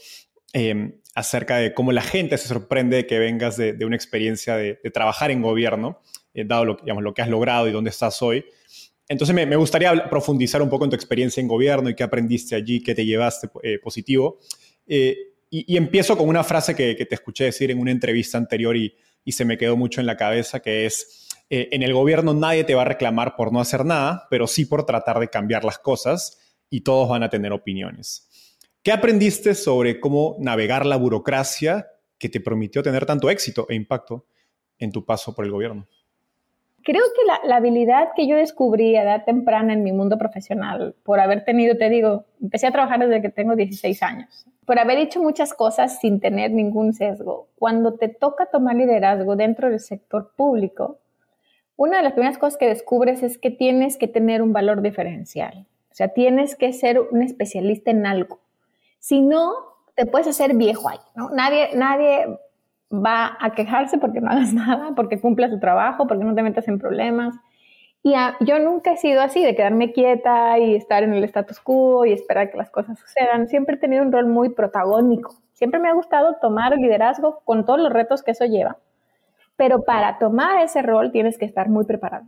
em, 0.53 0.95
acerca 1.15 1.59
de 1.59 1.73
cómo 1.75 1.93
la 1.93 2.03
gente 2.03 2.37
se 2.39 2.49
sorprende 2.49 2.97
de 2.97 3.07
que 3.07 3.19
vengas 3.19 3.57
de, 3.57 3.77
una 3.85 3.97
experiencia 3.97 4.57
de, 4.57 4.75
trabajar 4.93 5.31
en 5.31 5.43
gobierno, 5.43 6.01
eh, 6.35 6.45
dado 6.45 6.65
lo, 6.65 6.77
digamos, 6.77 7.05
lo 7.05 7.15
que 7.15 7.23
has 7.23 7.29
logrado 7.29 7.69
y 7.69 7.73
dónde 7.73 7.91
estás 7.91 8.23
hoy. 8.23 8.45
Entonces 9.09 9.35
me, 9.35 9.57
gustaría 9.57 10.11
profundizar 10.11 10.61
un 10.61 10.69
poco 10.69 10.85
en 10.85 10.91
tu 10.91 10.97
experiencia 10.97 11.41
en 11.41 11.49
gobierno 11.49 11.89
y 11.89 11.95
qué 11.95 12.03
aprendiste 12.03 12.55
allí, 12.55 12.83
qué 12.83 12.95
te 12.95 13.07
llevaste 13.07 13.49
eh, 13.63 13.79
positivo. 13.79 14.39
Eh, 14.89 15.17
y, 15.51 15.77
empiezo 15.77 16.17
con 16.17 16.29
una 16.29 16.45
frase 16.45 16.75
que, 16.75 16.95
te 16.95 17.15
escuché 17.15 17.45
decir 17.45 17.71
en 17.71 17.79
una 17.79 17.91
entrevista 17.91 18.39
anterior 18.39 18.77
y, 18.77 18.95
se 19.27 19.45
me 19.45 19.59
quedó 19.59 19.77
mucho 19.77 20.01
en 20.01 20.07
la 20.07 20.17
cabeza, 20.17 20.61
que 20.61 20.87
es, 20.87 21.29
eh, 21.51 21.69
en 21.73 21.83
el 21.83 21.93
gobierno 21.93 22.33
nadie 22.33 22.65
te 22.65 22.75
va 22.75 22.83
a 22.83 22.87
reclamar 22.87 23.37
por 23.37 23.53
no 23.53 23.61
hacer 23.61 23.85
nada, 23.85 24.27
pero 24.31 24.47
sí 24.47 24.65
por 24.65 24.87
tratar 24.87 25.19
de 25.19 25.29
cambiar 25.29 25.65
las 25.65 25.79
cosas 25.79 26.39
y 26.71 26.81
todos 26.81 27.11
van 27.11 27.23
a 27.23 27.29
tener 27.29 27.53
opiniones. 27.53 28.29
¿Qué 28.83 28.91
aprendiste 28.91 29.55
sobre 29.55 30.01
cómo 30.01 30.37
navegar 30.39 30.87
la 30.87 30.97
burocracia 30.97 31.89
que 32.17 32.31
te 32.31 32.41
permitió 32.41 32.83
tener 32.83 33.05
tanto 33.05 33.29
éxito 33.29 33.67
e 33.69 33.75
impacto 33.75 34.27
en 34.79 34.93
tu 34.93 35.05
paso 35.05 35.35
por 35.35 35.45
el 35.45 35.51
gobierno? 35.51 35.87
Creo 36.83 37.03
que 37.15 37.49
la, 37.49 37.57
habilidad 37.57 38.09
que 38.17 38.27
yo 38.27 38.37
descubrí 38.37 38.97
a 38.97 39.03
edad 39.03 39.25
temprana 39.25 39.75
en 39.75 39.83
mi 39.83 39.93
mundo 39.93 40.17
profesional, 40.17 40.95
por 41.03 41.21
haber 41.21 41.45
tenido, 41.45 41.77
te 41.77 41.91
digo, 41.91 42.25
empecé 42.41 42.67
a 42.67 42.73
trabajar 42.73 43.01
desde 43.01 43.21
que 43.21 43.29
tengo 43.29 43.57
16 43.57 44.03
años, 44.03 44.47
por 44.69 44.79
haber 44.79 44.99
hecho 44.99 45.23
muchas 45.23 45.55
cosas 45.55 45.99
sin 45.99 46.21
tener 46.21 46.51
ningún 46.51 46.93
sesgo. 46.93 47.49
Cuando 47.59 47.95
te 47.95 48.09
toca 48.09 48.45
tomar 48.45 48.77
liderazgo 48.77 49.35
dentro 49.35 49.71
del 49.71 49.81
sector 49.81 50.33
público, 50.37 50.99
una 51.77 51.97
de 51.97 52.03
las 52.03 52.13
primeras 52.13 52.37
cosas 52.37 52.59
que 52.59 52.69
descubres 52.69 53.23
es 53.23 53.39
que 53.39 53.51
tienes 53.51 53.97
que 53.97 54.09
tener 54.09 54.43
un 54.43 54.53
valor 54.53 54.83
diferencial. 54.83 55.65
O 55.91 55.95
sea, 55.95 56.09
tienes 56.09 56.55
que 56.55 56.75
ser 56.75 57.01
un 57.01 57.23
especialista 57.23 57.91
en 57.91 58.05
algo. 58.05 58.41
Si 58.99 59.23
no, 59.23 59.55
te 59.97 60.05
puedes 60.05 60.29
hacer 60.29 60.55
viejo 60.55 60.91
ahí, 60.91 60.99
¿no? 61.17 61.31
Nadie, 61.31 61.71
nadie 61.75 62.27
va 62.93 63.39
a 63.41 63.55
quejarse 63.55 63.97
porque 63.97 64.21
no 64.21 64.31
hagas 64.31 64.53
nada, 64.53 64.93
porque 64.95 65.19
cumplas 65.19 65.51
tu 65.51 65.59
trabajo, 65.59 66.07
porque 66.07 66.25
no 66.25 66.35
te 66.35 66.43
metas 66.43 66.69
en 66.69 66.79
problemas. 66.79 67.35
Y 68.09 68.15
yo 68.47 68.59
nunca 68.59 68.93
he 68.93 68.97
sido 68.97 69.21
así, 69.21 69.45
de 69.45 69.55
quedarme 69.55 69.93
quieta 69.93 70.59
y 70.59 70.75
estar 70.75 71.03
en 71.03 71.13
el 71.13 71.25
status 71.25 71.61
quo 71.61 72.07
y 72.07 72.13
esperar 72.13 72.51
que 72.51 72.57
las 72.57 72.71
cosas 72.71 72.99
sucedan. 72.99 73.49
Siempre 73.49 73.77
he 73.77 73.79
tenido 73.79 74.03
un 74.03 74.11
rol 74.11 74.27
muy 74.27 74.49
protagónico. 74.49 75.35
Siempre 75.53 75.79
me 75.79 75.91
ha 75.91 75.93
gustado 75.93 76.37
tomar 76.41 76.75
liderazgo 76.79 77.41
con 77.45 77.67
todos 77.67 77.79
los 77.79 77.93
retos 77.93 78.23
que 78.23 78.31
eso 78.31 78.47
lleva. 78.47 78.79
Pero 79.57 79.83
para 79.85 80.19
tomar 80.19 80.63
ese 80.65 80.81
rol 80.81 81.13
tienes 81.13 81.37
que 81.37 81.45
estar 81.45 81.69
muy 81.69 81.85
preparado. 81.85 82.25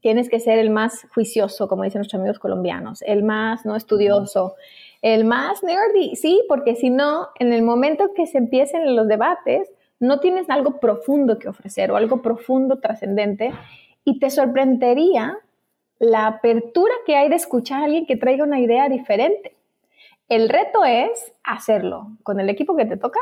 Tienes 0.00 0.28
que 0.28 0.40
ser 0.40 0.58
el 0.58 0.70
más 0.70 1.06
juicioso, 1.14 1.68
como 1.68 1.84
dicen 1.84 2.00
nuestros 2.00 2.20
amigos 2.20 2.40
colombianos, 2.40 3.02
el 3.02 3.22
más 3.22 3.64
no 3.64 3.76
estudioso, 3.76 4.56
el 5.02 5.24
más 5.24 5.62
nerdy, 5.62 6.16
sí, 6.16 6.42
porque 6.48 6.74
si 6.74 6.90
no, 6.90 7.28
en 7.38 7.52
el 7.52 7.62
momento 7.62 8.12
que 8.12 8.26
se 8.26 8.38
empiecen 8.38 8.96
los 8.96 9.06
debates, 9.06 9.70
no 10.00 10.18
tienes 10.18 10.50
algo 10.50 10.80
profundo 10.80 11.38
que 11.38 11.48
ofrecer 11.48 11.92
o 11.92 11.96
algo 11.96 12.22
profundo, 12.22 12.80
trascendente, 12.80 13.52
y 14.06 14.20
te 14.20 14.30
sorprendería 14.30 15.36
la 15.98 16.28
apertura 16.28 16.94
que 17.04 17.16
hay 17.16 17.28
de 17.28 17.34
escuchar 17.34 17.82
a 17.82 17.86
alguien 17.86 18.06
que 18.06 18.16
traiga 18.16 18.44
una 18.44 18.60
idea 18.60 18.88
diferente. 18.88 19.56
El 20.28 20.48
reto 20.48 20.84
es 20.84 21.34
hacerlo 21.42 22.16
con 22.22 22.38
el 22.38 22.48
equipo 22.48 22.76
que 22.76 22.86
te 22.86 22.96
toca, 22.96 23.18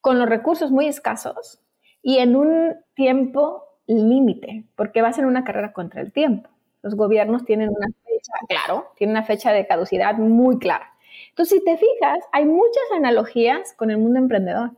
con 0.00 0.18
los 0.18 0.28
recursos 0.28 0.70
muy 0.70 0.86
escasos 0.86 1.60
y 2.00 2.18
en 2.18 2.36
un 2.36 2.76
tiempo 2.94 3.64
límite, 3.88 4.64
porque 4.76 5.02
va 5.02 5.08
a 5.08 5.12
ser 5.12 5.26
una 5.26 5.42
carrera 5.42 5.72
contra 5.72 6.00
el 6.00 6.12
tiempo. 6.12 6.48
Los 6.82 6.94
gobiernos 6.94 7.44
tienen 7.44 7.70
una 7.70 7.88
fecha, 8.04 8.32
claro, 8.48 8.92
tienen 8.94 9.16
una 9.16 9.24
fecha 9.24 9.52
de 9.52 9.66
caducidad 9.66 10.16
muy 10.16 10.58
clara. 10.58 10.94
Entonces, 11.30 11.58
si 11.58 11.64
te 11.64 11.76
fijas, 11.76 12.20
hay 12.30 12.44
muchas 12.44 12.84
analogías 12.96 13.72
con 13.72 13.90
el 13.90 13.98
mundo 13.98 14.20
emprendedor. 14.20 14.70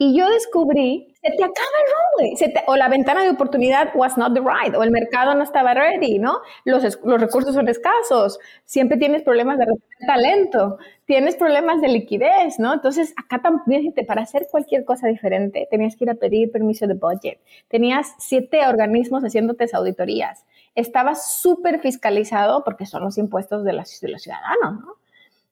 Y 0.00 0.16
yo 0.16 0.30
descubrí, 0.30 1.12
se 1.20 1.30
te 1.32 1.42
acaba 1.42 1.50
el 1.50 2.52
rol, 2.52 2.62
o 2.68 2.76
la 2.76 2.88
ventana 2.88 3.24
de 3.24 3.30
oportunidad 3.30 3.90
was 3.96 4.16
not 4.16 4.32
the 4.32 4.40
right, 4.40 4.72
o 4.76 4.84
el 4.84 4.92
mercado 4.92 5.34
no 5.34 5.42
estaba 5.42 5.74
ready, 5.74 6.20
¿no? 6.20 6.38
Los, 6.64 7.00
los 7.02 7.20
recursos 7.20 7.52
son 7.52 7.68
escasos, 7.68 8.38
siempre 8.64 8.96
tienes 8.96 9.24
problemas 9.24 9.58
de 9.58 9.66
talento, 10.06 10.78
tienes 11.04 11.34
problemas 11.34 11.80
de 11.80 11.88
liquidez, 11.88 12.60
¿no? 12.60 12.74
Entonces, 12.74 13.12
acá 13.16 13.42
también, 13.42 13.92
para 14.06 14.22
hacer 14.22 14.46
cualquier 14.48 14.84
cosa 14.84 15.08
diferente, 15.08 15.66
tenías 15.68 15.96
que 15.96 16.04
ir 16.04 16.10
a 16.10 16.14
pedir 16.14 16.52
permiso 16.52 16.86
de 16.86 16.94
budget, 16.94 17.40
tenías 17.66 18.14
siete 18.20 18.68
organismos 18.68 19.24
haciéndote 19.24 19.66
auditorías, 19.72 20.46
estabas 20.76 21.40
súper 21.40 21.80
fiscalizado 21.80 22.62
porque 22.62 22.86
son 22.86 23.02
los 23.02 23.18
impuestos 23.18 23.64
de, 23.64 23.72
de 23.72 24.08
los 24.08 24.22
ciudadanos, 24.22 24.80
¿no? 24.80 24.94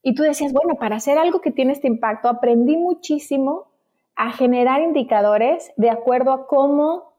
Y 0.05 0.15
tú 0.15 0.23
decías, 0.23 0.53
bueno, 0.53 0.77
para 0.77 0.95
hacer 0.95 1.19
algo 1.19 1.41
que 1.41 1.51
tiene 1.51 1.73
este 1.73 1.89
impacto, 1.89 2.29
aprendí 2.29 2.77
muchísimo 2.77 3.73
a 4.17 4.33
generar 4.33 4.81
indicadores 4.81 5.73
de 5.77 5.91
acuerdo 5.91 6.33
a 6.33 6.47
cómo 6.47 7.13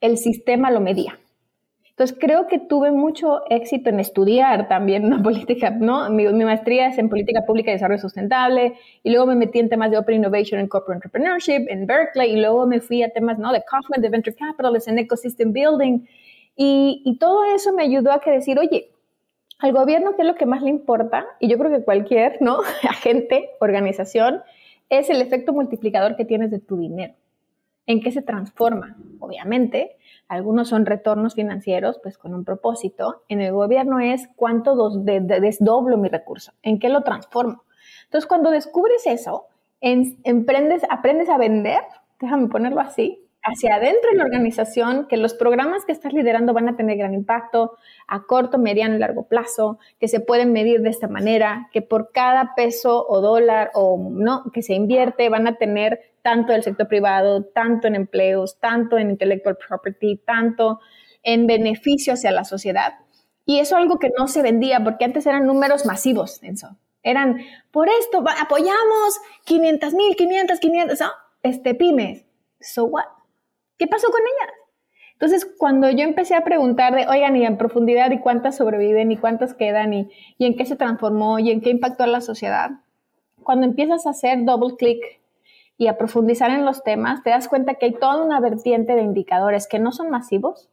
el 0.00 0.16
sistema 0.16 0.70
lo 0.70 0.80
medía. 0.80 1.18
Entonces 2.00 2.16
creo 2.18 2.46
que 2.46 2.58
tuve 2.58 2.92
mucho 2.92 3.42
éxito 3.50 3.90
en 3.90 4.00
estudiar 4.00 4.68
también 4.68 5.04
una 5.10 5.22
política, 5.22 5.68
¿no? 5.68 6.08
Mi, 6.08 6.26
maestría 6.32 6.86
es 6.86 6.96
en 6.96 7.10
política 7.10 7.44
pública 7.46 7.70
y 7.70 7.74
desarrollo 7.74 8.00
sustentable 8.00 8.74
y 9.02 9.10
luego 9.10 9.26
me 9.26 9.34
metí 9.34 9.58
en 9.58 9.68
temas 9.68 9.90
de 9.90 9.98
Open 9.98 10.16
Innovation 10.16 10.60
and 10.60 10.70
Corporate 10.70 10.96
Entrepreneurship 10.96 11.66
en 11.68 11.86
Berkeley 11.86 12.32
y 12.32 12.40
luego 12.40 12.66
me 12.66 12.80
fui 12.80 13.02
a 13.02 13.10
temas, 13.10 13.38
¿no? 13.38 13.52
De 13.52 13.62
Kaufman, 13.62 14.00
de 14.00 14.08
Venture 14.08 14.34
Capital, 14.34 14.78
en 14.86 14.98
Ecosystem 14.98 15.52
Building 15.52 16.06
y, 16.56 17.02
y 17.04 17.18
todo 17.18 17.44
eso 17.44 17.74
me 17.74 17.82
ayudó 17.82 18.12
a 18.12 18.20
que 18.20 18.30
decir, 18.30 18.58
oye, 18.58 18.92
al 19.58 19.72
gobierno, 19.72 20.16
¿qué 20.16 20.22
es 20.22 20.28
lo 20.28 20.36
que 20.36 20.46
más 20.46 20.62
le 20.62 20.70
importa? 20.70 21.26
Y 21.38 21.48
yo 21.48 21.58
creo 21.58 21.70
que 21.70 21.84
cualquier, 21.84 22.40
¿no? 22.40 22.60
Agente, 22.88 23.50
organización, 23.60 24.42
es 24.90 25.08
el 25.08 25.22
efecto 25.22 25.54
multiplicador 25.54 26.16
que 26.16 26.26
tienes 26.26 26.50
de 26.50 26.58
tu 26.58 26.76
dinero. 26.76 27.14
¿En 27.86 28.02
qué 28.02 28.12
se 28.12 28.22
transforma? 28.22 28.96
Obviamente, 29.18 29.96
algunos 30.28 30.68
son 30.68 30.86
retornos 30.86 31.34
financieros, 31.34 31.98
pues 32.02 32.18
con 32.18 32.34
un 32.34 32.44
propósito. 32.44 33.22
En 33.28 33.40
el 33.40 33.52
gobierno 33.52 33.98
es 33.98 34.28
cuánto 34.36 35.00
desdoblo 35.00 35.96
mi 35.96 36.08
recurso, 36.08 36.52
en 36.62 36.78
qué 36.78 36.88
lo 36.88 37.02
transformo. 37.02 37.64
Entonces, 38.04 38.28
cuando 38.28 38.50
descubres 38.50 39.06
eso, 39.06 39.46
emprendes, 39.80 40.82
aprendes 40.88 41.28
a 41.30 41.38
vender, 41.38 41.80
déjame 42.20 42.48
ponerlo 42.48 42.80
así, 42.80 43.24
hacia 43.42 43.76
adentro 43.76 44.10
de 44.10 44.18
la 44.18 44.24
organización, 44.24 45.06
que 45.08 45.16
los 45.16 45.34
programas 45.34 45.84
que 45.84 45.92
estás 45.92 46.12
liderando 46.12 46.52
van 46.52 46.68
a 46.68 46.76
tener 46.76 46.98
gran 46.98 47.14
impacto 47.14 47.76
a 48.06 48.24
corto, 48.24 48.58
mediano 48.58 48.96
y 48.96 48.98
largo 48.98 49.26
plazo, 49.26 49.78
que 49.98 50.08
se 50.08 50.20
pueden 50.20 50.52
medir 50.52 50.82
de 50.82 50.90
esta 50.90 51.08
manera, 51.08 51.68
que 51.72 51.82
por 51.82 52.12
cada 52.12 52.54
peso 52.54 53.06
o 53.08 53.20
dólar 53.20 53.70
o 53.74 54.10
no 54.10 54.44
que 54.52 54.62
se 54.62 54.74
invierte 54.74 55.28
van 55.28 55.46
a 55.46 55.56
tener 55.56 56.00
tanto 56.22 56.52
del 56.52 56.62
sector 56.62 56.86
privado, 56.86 57.44
tanto 57.44 57.86
en 57.86 57.94
empleos, 57.94 58.58
tanto 58.60 58.98
en 58.98 59.10
intellectual 59.10 59.56
property, 59.56 60.18
tanto 60.18 60.80
en 61.22 61.46
beneficio 61.46 62.12
hacia 62.12 62.30
la 62.30 62.44
sociedad. 62.44 62.94
Y 63.46 63.58
eso 63.58 63.76
es 63.76 63.82
algo 63.82 63.98
que 63.98 64.10
no 64.16 64.28
se 64.28 64.42
vendía 64.42 64.84
porque 64.84 65.04
antes 65.04 65.26
eran 65.26 65.46
números 65.46 65.86
masivos, 65.86 66.42
eso. 66.42 66.76
Eran, 67.02 67.38
por 67.70 67.88
esto 67.88 68.22
apoyamos 68.38 69.20
500 69.44 69.94
mil, 69.94 70.14
500, 70.16 70.60
500, 70.60 70.98
este, 71.42 71.74
pymes. 71.74 72.26
So 72.60 72.84
what? 72.84 73.06
¿Qué 73.80 73.86
pasó 73.86 74.08
con 74.10 74.20
ellas? 74.20 74.54
Entonces, 75.14 75.50
cuando 75.56 75.88
yo 75.88 76.04
empecé 76.04 76.34
a 76.34 76.44
preguntar 76.44 76.94
de, 76.94 77.06
oigan, 77.06 77.34
y 77.34 77.46
en 77.46 77.56
profundidad, 77.56 78.10
y 78.10 78.18
cuántas 78.18 78.58
sobreviven, 78.58 79.10
y 79.10 79.16
cuántas 79.16 79.54
quedan, 79.54 79.94
y, 79.94 80.10
y 80.36 80.44
en 80.44 80.54
qué 80.54 80.66
se 80.66 80.76
transformó, 80.76 81.38
y 81.38 81.50
en 81.50 81.62
qué 81.62 81.70
impactó 81.70 82.04
a 82.04 82.06
la 82.06 82.20
sociedad, 82.20 82.72
cuando 83.42 83.64
empiezas 83.64 84.06
a 84.06 84.10
hacer 84.10 84.44
double 84.44 84.76
click 84.76 85.02
y 85.78 85.86
a 85.86 85.96
profundizar 85.96 86.50
en 86.50 86.66
los 86.66 86.84
temas, 86.84 87.22
te 87.22 87.30
das 87.30 87.48
cuenta 87.48 87.76
que 87.76 87.86
hay 87.86 87.92
toda 87.94 88.22
una 88.22 88.38
vertiente 88.38 88.94
de 88.94 89.00
indicadores 89.00 89.66
que 89.66 89.78
no 89.78 89.92
son 89.92 90.10
masivos, 90.10 90.68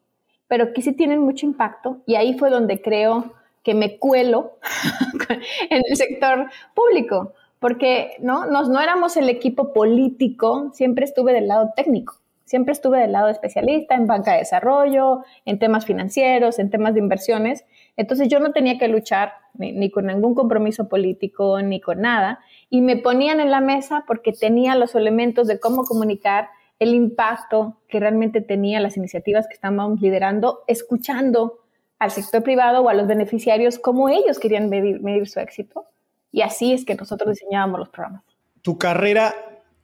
pero 0.49 0.73
que 0.73 0.81
sí 0.81 0.91
tienen 0.91 1.21
mucho 1.21 1.45
impacto, 1.45 1.99
y 2.05 2.15
ahí 2.15 2.37
fue 2.37 2.49
donde 2.49 2.81
creo 2.81 3.35
que 3.63 3.73
me 3.73 3.99
cuelo 3.99 4.57
en 5.69 5.81
el 5.89 5.95
sector 5.95 6.49
público, 6.75 7.31
porque 7.59 8.17
¿no? 8.19 8.47
Nos, 8.47 8.67
no 8.67 8.81
éramos 8.81 9.15
el 9.15 9.29
equipo 9.29 9.71
político, 9.71 10.71
siempre 10.73 11.05
estuve 11.05 11.31
del 11.31 11.47
lado 11.47 11.71
técnico. 11.73 12.17
Siempre 12.47 12.71
estuve 12.71 13.01
del 13.01 13.11
lado 13.11 13.25
de 13.25 13.33
especialista 13.33 13.93
en 13.93 14.07
banca 14.07 14.31
de 14.31 14.37
desarrollo, 14.37 15.25
en 15.43 15.59
temas 15.59 15.85
financieros, 15.85 16.59
en 16.59 16.69
temas 16.69 16.93
de 16.93 17.01
inversiones. 17.01 17.65
Entonces 17.97 18.29
yo 18.29 18.39
no 18.39 18.53
tenía 18.53 18.77
que 18.77 18.87
luchar 18.87 19.33
ni, 19.55 19.91
con 19.91 20.05
ningún 20.05 20.33
compromiso 20.33 20.87
político 20.87 21.61
ni 21.61 21.81
con 21.81 21.99
nada. 21.99 22.39
Y 22.69 22.79
me 22.79 22.95
ponían 22.95 23.41
en 23.41 23.51
la 23.51 23.59
mesa 23.59 24.05
porque 24.07 24.31
tenía 24.31 24.75
los 24.75 24.95
elementos 24.95 25.45
de 25.47 25.59
cómo 25.59 25.83
comunicar 25.83 26.47
el 26.79 26.93
impacto 26.93 27.81
que 27.89 27.99
realmente 27.99 28.39
tenía 28.39 28.79
las 28.79 28.95
iniciativas 28.95 29.45
que 29.45 29.53
estábamos 29.53 29.99
liderando, 29.99 30.63
escuchando 30.67 31.59
al 31.99 32.11
sector 32.11 32.43
privado 32.43 32.79
o 32.79 32.87
a 32.87 32.93
los 32.93 33.07
beneficiarios 33.07 33.77
cómo 33.77 34.07
ellos 34.07 34.39
querían 34.39 34.69
medir 34.69 35.27
su 35.27 35.41
éxito. 35.41 35.85
Y 36.31 36.43
así 36.43 36.71
es 36.71 36.85
que 36.85 36.95
nosotros 36.95 37.31
diseñábamos 37.31 37.79
los 37.81 37.89
programas. 37.89 38.23
Tu 38.61 38.77
carrera 38.77 39.35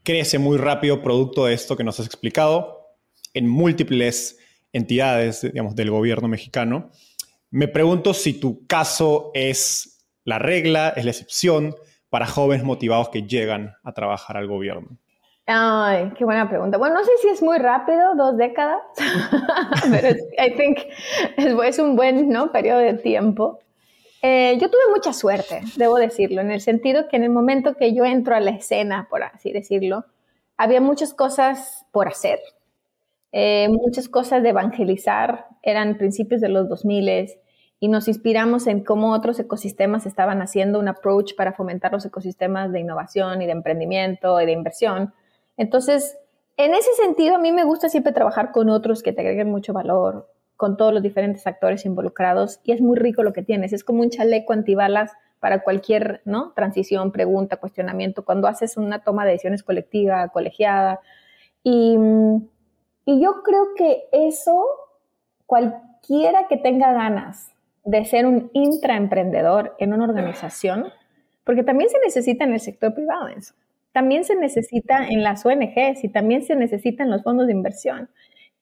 crece 0.04 0.40
muy 0.40 0.58
rápido 0.58 1.02
producto 1.02 1.46
de 1.46 1.54
esto 1.54 1.76
que 1.76 1.84
nos 1.84 2.00
has 2.00 2.06
explicado 2.06 2.84
en 3.34 3.48
múltiples 3.48 4.38
entidades, 4.72 5.42
digamos, 5.42 5.76
del 5.76 5.92
gobierno 5.92 6.28
mexicano. 6.28 6.92
Me 7.50 7.68
pregunto 7.68 8.14
si 8.14 8.34
tu 8.34 8.66
caso 8.68 9.32
es 9.34 10.06
la 10.24 10.40
regla, 10.40 10.94
es 10.96 11.06
la 11.06 11.12
excepción 11.12 11.76
para 12.10 12.28
jóvenes 12.28 12.64
motivados 12.64 13.10
que 13.10 13.24
llegan 13.24 13.76
a 13.84 13.94
trabajar 13.94 14.38
al 14.38 14.48
gobierno. 14.48 14.98
Ay, 15.46 16.12
qué 16.18 16.24
buena 16.24 16.48
pregunta. 16.48 16.78
Bueno, 16.78 16.96
no 16.96 17.04
sé 17.04 17.12
si 17.22 17.28
es 17.28 17.42
muy 17.42 17.58
rápido, 17.58 18.16
dos 18.16 18.38
décadas, 18.38 18.82
pero 19.92 20.10
I 20.38 20.56
think 20.56 20.80
es, 21.38 21.80
un 21.80 21.96
buen 21.96 22.30
¿no? 22.30 22.52
periodo 22.52 22.80
de 22.80 22.94
tiempo. 22.94 23.60
Eh, 24.26 24.58
yo 24.58 24.70
tuve 24.70 24.90
mucha 24.90 25.12
suerte, 25.12 25.60
debo 25.76 25.98
decirlo, 25.98 26.40
en 26.40 26.50
el 26.50 26.62
sentido 26.62 27.10
que 27.10 27.18
en 27.18 27.24
el 27.24 27.30
momento 27.30 27.76
que 27.76 27.94
yo 27.94 28.06
entro 28.06 28.34
a 28.34 28.40
la 28.40 28.52
escena, 28.52 29.06
por 29.10 29.22
así 29.22 29.52
decirlo, 29.52 30.06
había 30.56 30.80
muchas 30.80 31.14
cosas 31.14 31.86
por 31.92 32.08
hacer, 32.08 32.40
eh, 33.34 33.68
muchas 33.70 34.08
cosas 34.08 34.42
de 34.42 34.50
evangelizar, 34.50 35.48
eran 35.62 35.98
principios 35.98 36.40
de 36.40 36.48
los 36.48 36.70
2000 36.70 37.36
y 37.82 37.90
nos 37.90 38.08
inspiramos 38.08 38.66
en 38.68 38.82
cómo 38.82 39.12
otros 39.12 39.42
ecosistemas 39.42 40.06
estaban 40.06 40.42
haciendo 40.42 40.80
un 40.80 40.88
approach 40.88 41.36
para 41.36 41.52
fomentar 41.52 41.92
los 41.92 42.06
ecosistemas 42.06 42.72
de 42.72 42.80
innovación 42.80 43.42
y 43.42 43.46
de 43.46 43.52
emprendimiento 43.52 44.40
y 44.40 44.46
de 44.46 44.54
inversión. 44.54 45.14
Entonces, 45.58 46.18
en 46.56 46.74
ese 46.74 46.94
sentido, 46.94 47.36
a 47.36 47.40
mí 47.40 47.52
me 47.52 47.66
gusta 47.66 47.90
siempre 47.90 48.14
trabajar 48.14 48.54
con 48.54 48.70
otros 48.70 49.04
que 49.04 49.12
te 49.12 49.20
agreguen 49.20 49.52
mucho 49.52 49.74
valor, 49.74 50.30
con 50.64 50.78
todos 50.78 50.94
los 50.94 51.04
diferentes 51.04 51.46
actores 51.46 51.86
involucrados 51.86 52.62
y 52.64 52.72
es 52.72 52.80
muy 52.80 52.98
rico 52.98 53.22
lo 53.22 53.34
que 53.34 53.44
tienes. 53.44 53.74
Es 53.74 53.84
como 53.84 54.02
un 54.02 54.10
chaleco 54.10 54.54
antibalas 54.54 55.12
para 55.42 55.62
cualquier 55.62 56.22
¿no? 56.24 56.54
transición, 56.56 57.12
pregunta, 57.12 57.58
cuestionamiento, 57.58 58.24
cuando 58.24 58.48
haces 58.48 58.78
una 58.78 59.00
toma 59.00 59.26
de 59.26 59.32
decisiones 59.32 59.62
colectiva, 59.62 60.30
colegiada. 60.30 61.02
Y, 61.64 61.98
y 63.04 63.22
yo 63.22 63.44
creo 63.44 63.76
que 63.76 64.06
eso, 64.14 64.66
cualquiera 65.46 66.48
que 66.48 66.56
tenga 66.56 66.94
ganas 66.94 67.52
de 67.84 68.06
ser 68.06 68.26
un 68.26 68.50
intraemprendedor 68.54 69.76
en 69.80 69.92
una 69.92 70.06
organización, 70.06 70.86
porque 71.44 71.64
también 71.64 71.90
se 71.90 72.00
necesita 72.00 72.46
en 72.46 72.54
el 72.54 72.62
sector 72.62 72.94
privado 72.94 73.28
eso. 73.28 73.54
También 73.92 74.24
se 74.24 74.38
necesita 74.38 75.10
en 75.10 75.24
las 75.24 75.46
ONGs 75.46 76.06
y 76.06 76.08
también 76.08 76.42
se 76.42 76.56
necesita 76.56 77.04
en 77.04 77.12
los 77.12 77.22
fondos 77.22 77.48
de 77.48 77.52
inversión 77.52 78.08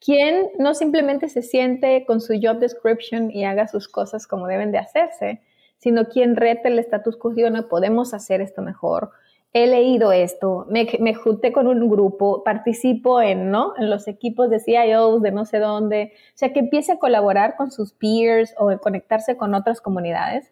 quien 0.04 0.50
no 0.58 0.74
simplemente 0.74 1.30
se 1.30 1.44
siente 1.44 2.06
con 2.06 2.22
su 2.22 2.34
job 2.42 2.58
description 2.58 3.30
y 3.32 3.46
haga 3.46 3.68
sus 3.68 3.88
cosas 3.88 4.26
como 4.26 4.48
deben 4.48 4.72
de 4.72 4.80
hacerse, 4.80 5.42
sino 5.78 6.06
quien 6.06 6.36
rete 6.36 6.70
el 6.70 6.80
status 6.80 7.18
quo 7.18 7.32
no 7.32 7.68
podemos 7.68 8.14
hacer 8.14 8.42
esto 8.42 8.62
mejor. 8.62 9.12
He 9.54 9.68
leído 9.68 10.12
esto, 10.12 10.66
me, 10.70 10.88
me, 11.00 11.14
junté 11.14 11.52
con 11.52 11.68
un 11.68 11.90
grupo, 11.90 12.44
participo 12.44 13.22
en, 13.22 13.52
¿no? 13.52 13.74
en 13.78 13.90
los 13.90 14.08
equipos 14.08 14.50
de 14.50 14.60
CIOs 14.60 15.22
de 15.22 15.32
no 15.32 15.46
sé 15.46 15.60
dónde, 15.60 16.14
o 16.34 16.38
sea, 16.38 16.54
que 16.54 16.62
empiece 16.62 16.94
a 16.94 17.00
colaborar 17.00 17.56
con 17.58 17.70
sus 17.70 17.92
peers 17.92 18.56
o 18.58 18.76
conectarse 18.80 19.36
con 19.36 19.54
otras 19.54 19.82
comunidades. 19.82 20.52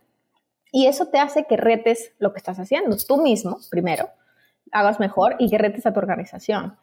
Y 0.72 0.88
eso 0.88 1.08
te 1.08 1.18
hace 1.18 1.46
que 1.46 1.58
retes 1.58 2.14
lo 2.20 2.34
que 2.34 2.40
estás 2.40 2.60
haciendo, 2.60 2.98
tú 3.08 3.22
mismo, 3.22 3.58
primero, 3.72 4.10
hagas 4.72 5.00
mejor 5.00 5.38
y 5.40 5.50
que 5.50 5.58
retes 5.58 5.86
a 5.86 5.94
tu 5.94 6.00
organización. 6.00 6.76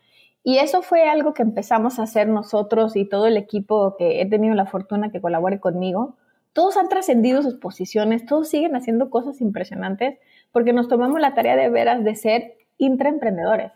Y 0.48 0.58
eso 0.58 0.80
fue 0.80 1.08
algo 1.08 1.34
que 1.34 1.42
empezamos 1.42 1.98
a 1.98 2.04
hacer 2.04 2.28
nosotros 2.28 2.94
y 2.94 3.04
todo 3.04 3.26
el 3.26 3.36
equipo 3.36 3.96
que 3.98 4.20
he 4.20 4.26
tenido 4.26 4.54
la 4.54 4.64
fortuna 4.64 5.10
que 5.10 5.20
colabore 5.20 5.58
conmigo. 5.58 6.14
Todos 6.52 6.76
han 6.76 6.88
trascendido 6.88 7.42
sus 7.42 7.54
posiciones, 7.54 8.26
todos 8.26 8.48
siguen 8.48 8.76
haciendo 8.76 9.10
cosas 9.10 9.40
impresionantes 9.40 10.20
porque 10.52 10.72
nos 10.72 10.86
tomamos 10.86 11.20
la 11.20 11.34
tarea 11.34 11.56
de 11.56 11.68
veras 11.68 12.04
de 12.04 12.14
ser 12.14 12.58
intraemprendedores. 12.78 13.72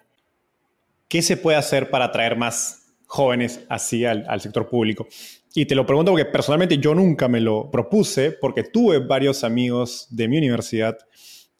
¿Qué 1.09 1.23
se 1.23 1.37
puede 1.37 1.57
hacer 1.59 1.91
para 1.91 2.05
atraer 2.05 2.37
más 2.37 2.95
jóvenes 3.07 3.67
así 3.69 4.05
al, 4.05 4.25
al 4.29 4.41
sector 4.41 4.69
público? 4.69 5.09
Y 5.53 5.67
te 5.67 5.75
lo 5.75 5.85
pregunto 5.85 6.13
porque 6.13 6.27
personalmente 6.27 6.79
yo 6.79 6.95
nunca 6.95 7.27
me 7.27 7.41
lo 7.41 7.69
propuse 7.69 8.31
porque 8.31 8.63
tuve 8.63 9.01
varios 9.01 9.43
amigos 9.43 10.07
de 10.09 10.29
mi 10.29 10.39
universidad 10.39 10.97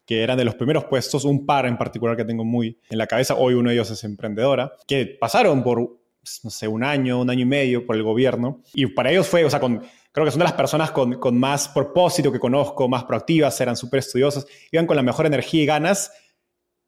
que 0.05 0.23
eran 0.23 0.37
de 0.37 0.45
los 0.45 0.55
primeros 0.55 0.85
puestos, 0.85 1.25
un 1.25 1.45
par 1.45 1.65
en 1.65 1.77
particular 1.77 2.17
que 2.17 2.25
tengo 2.25 2.43
muy 2.43 2.79
en 2.89 2.97
la 2.97 3.07
cabeza, 3.07 3.35
hoy 3.35 3.53
uno 3.53 3.69
de 3.69 3.75
ellos 3.75 3.91
es 3.91 4.03
emprendedora, 4.03 4.73
que 4.87 5.05
pasaron 5.05 5.63
por, 5.63 5.79
no 5.79 6.49
sé, 6.49 6.67
un 6.67 6.83
año, 6.83 7.21
un 7.21 7.29
año 7.29 7.41
y 7.41 7.45
medio 7.45 7.85
por 7.85 7.95
el 7.95 8.03
gobierno, 8.03 8.61
y 8.73 8.85
para 8.87 9.11
ellos 9.11 9.27
fue, 9.27 9.45
o 9.45 9.49
sea, 9.49 9.59
con, 9.59 9.81
creo 10.11 10.25
que 10.25 10.31
son 10.31 10.39
de 10.39 10.45
las 10.45 10.53
personas 10.53 10.91
con, 10.91 11.13
con 11.13 11.37
más 11.39 11.69
propósito 11.69 12.31
que 12.31 12.39
conozco, 12.39 12.87
más 12.87 13.03
proactivas, 13.05 13.59
eran 13.61 13.75
súper 13.75 13.99
estudiosas, 13.99 14.45
iban 14.71 14.87
con 14.87 14.95
la 14.95 15.03
mejor 15.03 15.25
energía 15.25 15.63
y 15.63 15.65
ganas, 15.65 16.11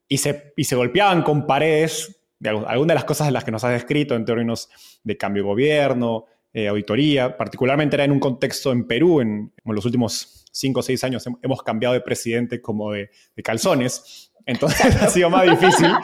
y 0.07 0.17
se, 0.17 0.53
y 0.57 0.65
se 0.65 0.75
golpeaban 0.75 1.23
con 1.23 1.47
paredes 1.47 2.19
de 2.39 2.49
algunas 2.49 2.87
de 2.87 2.95
las 2.95 3.05
cosas 3.05 3.27
de 3.27 3.31
las 3.31 3.45
que 3.45 3.51
nos 3.51 3.63
has 3.63 3.71
descrito 3.71 4.15
en 4.15 4.25
términos 4.25 4.69
de 5.03 5.15
cambio 5.15 5.43
de 5.43 5.47
gobierno, 5.47 6.25
eh, 6.51 6.67
auditoría, 6.67 7.37
particularmente 7.37 7.95
era 7.95 8.03
en 8.03 8.11
un 8.11 8.19
contexto 8.19 8.71
en 8.71 8.85
Perú, 8.85 9.21
en, 9.21 9.53
en 9.63 9.75
los 9.75 9.85
últimos 9.85 10.42
cinco 10.53 10.79
o 10.79 10.83
seis 10.83 11.03
años 11.03 11.25
hemos 11.41 11.63
cambiado 11.63 11.93
de 11.93 12.01
presidente 12.01 12.61
como 12.61 12.93
de, 12.93 13.09
calzones, 13.43 14.31
entonces 14.45 15.01
ha 15.01 15.09
sido 15.09 15.29
más 15.29 15.43
difícil. 15.49 15.87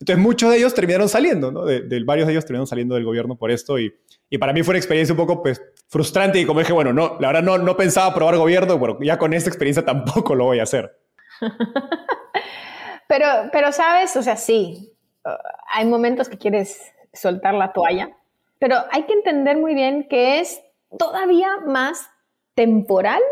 Entonces 0.00 0.22
muchos 0.22 0.50
de 0.50 0.58
ellos 0.58 0.74
terminaron 0.74 1.08
saliendo, 1.08 1.52
¿no? 1.52 1.64
De, 1.64 2.02
varios 2.04 2.26
de 2.26 2.32
ellos 2.34 2.44
terminaron 2.44 2.66
saliendo 2.66 2.96
del 2.96 3.04
gobierno 3.04 3.36
por 3.36 3.50
esto 3.50 3.78
y, 3.78 3.94
y, 4.28 4.36
para 4.38 4.52
mí 4.52 4.62
fue 4.62 4.72
una 4.72 4.78
experiencia 4.78 5.14
un 5.14 5.16
poco 5.16 5.40
pues, 5.40 5.62
frustrante 5.88 6.38
y 6.40 6.44
como 6.44 6.60
dije, 6.60 6.72
bueno, 6.72 6.92
no, 6.92 7.16
la 7.20 7.28
verdad 7.28 7.42
no, 7.42 7.56
no 7.58 7.76
pensaba 7.76 8.12
probar 8.12 8.36
gobierno, 8.36 8.76
bueno, 8.76 8.98
ya 9.00 9.16
con 9.18 9.32
esta 9.32 9.48
experiencia 9.48 9.84
tampoco 9.84 10.34
lo 10.34 10.46
voy 10.46 10.58
a 10.58 10.64
hacer. 10.64 10.98
pero, 13.08 13.26
pero 13.52 13.72
sabes, 13.72 14.14
o 14.16 14.22
sea, 14.22 14.36
sí, 14.36 14.92
uh, 15.24 15.30
hay 15.72 15.86
momentos 15.86 16.28
que 16.28 16.38
quieres 16.38 16.82
soltar 17.12 17.54
la 17.54 17.72
toalla, 17.72 18.10
pero 18.58 18.76
hay 18.90 19.04
que 19.04 19.14
entender 19.14 19.56
muy 19.56 19.74
bien 19.74 20.06
que 20.08 20.40
es 20.40 20.60
todavía 20.98 21.48
más 21.64 22.10
temporal 22.54 23.22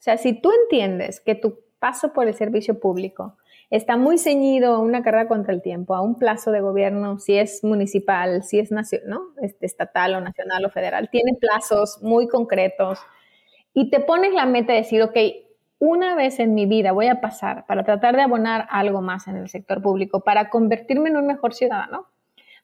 o 0.00 0.02
sea, 0.02 0.16
si 0.16 0.32
tú 0.32 0.50
entiendes 0.62 1.20
que 1.20 1.34
tu 1.34 1.58
paso 1.78 2.14
por 2.14 2.26
el 2.26 2.32
servicio 2.32 2.80
público 2.80 3.36
está 3.68 3.98
muy 3.98 4.16
ceñido 4.16 4.72
a 4.72 4.78
una 4.78 5.02
carrera 5.02 5.28
contra 5.28 5.52
el 5.52 5.60
tiempo, 5.60 5.94
a 5.94 6.00
un 6.00 6.18
plazo 6.18 6.52
de 6.52 6.62
gobierno, 6.62 7.18
si 7.18 7.36
es 7.36 7.62
municipal, 7.62 8.42
si 8.42 8.58
es 8.58 8.70
este, 9.42 9.66
estatal 9.66 10.14
o 10.14 10.20
nacional 10.22 10.64
o 10.64 10.70
federal, 10.70 11.10
tiene 11.10 11.34
plazos 11.38 12.02
muy 12.02 12.28
concretos 12.28 12.98
y 13.74 13.90
te 13.90 14.00
pones 14.00 14.32
la 14.32 14.46
meta 14.46 14.72
de 14.72 14.78
decir, 14.78 15.02
ok, 15.02 15.16
una 15.78 16.14
vez 16.14 16.40
en 16.40 16.54
mi 16.54 16.64
vida 16.64 16.92
voy 16.92 17.08
a 17.08 17.20
pasar 17.20 17.66
para 17.66 17.84
tratar 17.84 18.16
de 18.16 18.22
abonar 18.22 18.66
algo 18.70 19.02
más 19.02 19.28
en 19.28 19.36
el 19.36 19.50
sector 19.50 19.82
público, 19.82 20.20
para 20.20 20.48
convertirme 20.48 21.10
en 21.10 21.18
un 21.18 21.26
mejor 21.26 21.52
ciudadano. 21.52 22.06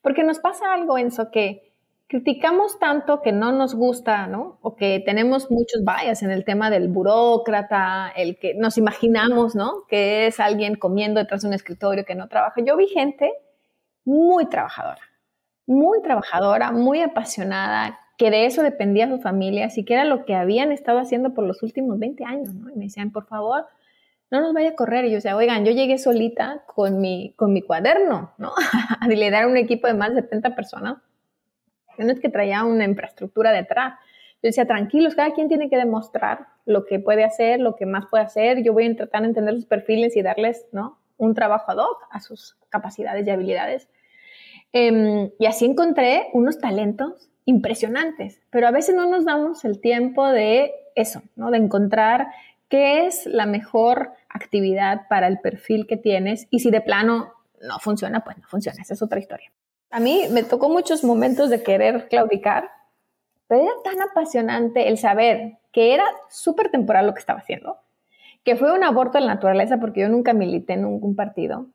Porque 0.01 0.25
nos 0.25 0.39
pasa 0.39 0.73
algo, 0.73 0.97
Enzo, 0.97 1.31
que 1.31 1.75
criticamos 2.09 2.79
tanto 2.79 3.21
que 3.21 3.33
no 3.33 3.53
nos 3.53 3.75
gusta, 3.75 4.27
¿no? 4.27 4.59
O 4.63 4.77
que 4.77 5.03
tenemos 5.05 5.51
muchos 5.51 5.83
bias 5.83 6.23
en 6.23 6.31
el 6.31 6.45
tema 6.45 6.71
del 6.71 6.89
burócrata, 6.89 8.13
el 8.17 8.39
que 8.39 8.55
nos 8.55 8.79
imaginamos, 8.79 9.57
¿no? 9.57 9.85
Que 9.89 10.27
es 10.27 10.39
alguien 10.39 10.77
comiendo 10.77 11.21
detrás 11.21 11.43
de 11.43 11.49
un 11.49 11.55
escritorio 11.55 12.05
que 12.05 12.15
no 12.15 12.29
trabaja. 12.29 12.61
Yo 12.65 12.77
vi 12.77 12.87
gente 12.87 13.33
muy 14.05 14.47
trabajadora, 14.47 15.03
muy 15.67 16.01
trabajadora, 16.01 16.71
muy 16.71 17.03
apasionada, 17.03 17.99
que 18.17 18.31
de 18.31 18.47
eso 18.47 18.63
dependía 18.63 19.09
su 19.09 19.19
familia, 19.19 19.67
así 19.67 19.85
que 19.85 19.95
era 19.95 20.05
lo 20.05 20.25
que 20.25 20.35
habían 20.35 20.73
estado 20.73 21.01
haciendo 21.01 21.35
por 21.35 21.45
los 21.45 21.63
últimos 21.63 21.99
20 21.99 22.25
años, 22.25 22.55
¿no? 22.55 22.71
Y 22.71 22.77
me 22.77 22.85
decían, 22.85 23.11
por 23.11 23.27
favor, 23.27 23.67
no 24.31 24.41
nos 24.41 24.55
vaya 24.55 24.71
a 24.71 24.75
correr. 24.77 25.05
Y 25.07 25.11
yo 25.11 25.17
decía, 25.17 25.37
oigan, 25.37 25.65
yo 25.65 25.73
llegué 25.73 25.99
solita 25.99 26.63
con 26.67 27.01
mi, 27.01 27.35
con 27.37 27.53
mi 27.53 27.63
cuaderno, 27.63 28.33
¿no? 28.39 28.53
a 29.01 29.09
liderar 29.09 29.49
un 29.49 29.57
equipo 29.57 29.89
de 29.89 29.95
más 29.95 30.15
de 30.15 30.23
70 30.23 30.55
personas 30.55 30.99
no 32.05 32.13
es 32.13 32.21
que 32.21 32.29
traía 32.29 32.65
una 32.65 32.85
infraestructura 32.85 33.53
detrás. 33.53 33.95
Yo 34.43 34.49
decía, 34.49 34.67
tranquilos, 34.67 35.15
cada 35.15 35.33
quien 35.33 35.49
tiene 35.49 35.71
que 35.71 35.77
demostrar 35.77 36.47
lo 36.65 36.85
que 36.85 36.99
puede 36.99 37.25
hacer, 37.25 37.61
lo 37.61 37.75
que 37.77 37.87
más 37.87 38.07
puede 38.07 38.25
hacer. 38.25 38.63
Yo 38.63 38.73
voy 38.73 38.87
a 38.87 38.97
tratar 38.97 39.23
de 39.23 39.29
entender 39.29 39.55
sus 39.55 39.67
perfiles 39.67 40.17
y 40.17 40.23
darles 40.23 40.67
¿no? 40.73 40.99
un 41.17 41.35
trabajo 41.35 41.71
ad 41.71 41.79
hoc 41.79 42.07
a 42.11 42.21
sus 42.21 42.57
capacidades 42.69 43.27
y 43.27 43.31
habilidades. 43.31 43.89
Em, 44.73 45.31
y 45.39 45.47
así 45.47 45.65
encontré 45.65 46.29
unos 46.33 46.59
talentos 46.59 47.31
impresionantes, 47.45 48.41
pero 48.51 48.67
a 48.67 48.73
veces 48.73 48.95
no 48.95 49.09
nos 49.09 49.25
damos 49.25 49.65
el 49.65 49.81
tiempo 49.81 50.29
de 50.29 50.73
eso, 50.97 51.23
¿no? 51.37 51.51
de 51.51 51.59
encontrar 51.59 52.27
qué 52.69 53.07
es 53.07 53.25
la 53.27 53.47
mejor 53.47 54.11
actividad 54.29 55.03
para 55.09 55.29
el 55.29 55.39
perfil 55.39 55.87
que 55.87 55.97
tienes 55.97 56.49
y 56.51 56.59
si 56.59 56.71
de 56.71 56.81
plano 56.81 57.33
no 57.63 57.79
funciona, 57.79 58.25
pues 58.25 58.37
no 58.39 58.47
funciona, 58.49 58.83
esa 58.83 58.95
es 58.95 59.03
otra 59.03 59.21
historia. 59.21 59.51
A 59.91 60.01
mí 60.01 60.25
me 60.31 60.43
tocó 60.43 60.69
muchos 60.69 61.05
momentos 61.05 61.51
de 61.51 61.63
querer 61.63 62.09
claudicar, 62.09 62.71
pero 63.47 63.63
era 63.63 63.73
tan 63.85 64.03
apasionante 64.03 64.89
el 64.89 64.99
saber 64.99 65.59
que 65.73 65.95
era 65.95 66.05
súper 66.29 66.71
temporal 66.71 67.07
lo 67.07 67.15
que 67.15 67.21
estaba 67.21 67.39
haciendo, 67.39 67.79
que 68.45 68.57
fue 68.57 68.73
un 68.73 68.83
aborto 68.83 69.19
de 69.19 69.25
la 69.25 69.35
naturaleza 69.35 69.79
porque 69.79 70.01
yo 70.01 70.09
nunca 70.09 70.33
milité 70.33 70.75
en 70.75 70.83
ningún 70.83 71.15
partido 71.15 71.67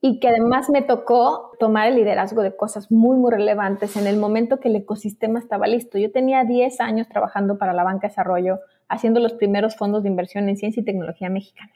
y 0.00 0.20
que 0.20 0.28
además 0.28 0.68
me 0.70 0.82
tocó 0.82 1.52
tomar 1.58 1.88
el 1.88 1.96
liderazgo 1.96 2.42
de 2.42 2.54
cosas 2.54 2.92
muy, 2.92 3.16
muy 3.16 3.30
relevantes 3.30 3.96
en 3.96 4.06
el 4.06 4.18
momento 4.18 4.60
que 4.60 4.68
el 4.68 4.76
ecosistema 4.76 5.38
estaba 5.38 5.66
listo. 5.66 5.98
Yo 5.98 6.12
tenía 6.12 6.44
10 6.44 6.80
años 6.80 7.08
trabajando 7.08 7.58
para 7.58 7.72
la 7.72 7.82
banca 7.82 8.06
de 8.06 8.12
desarrollo, 8.12 8.60
haciendo 8.88 9.20
los 9.20 9.32
primeros 9.32 9.76
fondos 9.76 10.02
de 10.02 10.08
inversión 10.08 10.48
en 10.48 10.56
ciencia 10.56 10.80
y 10.80 10.84
tecnología 10.84 11.30
mexicana. 11.30 11.72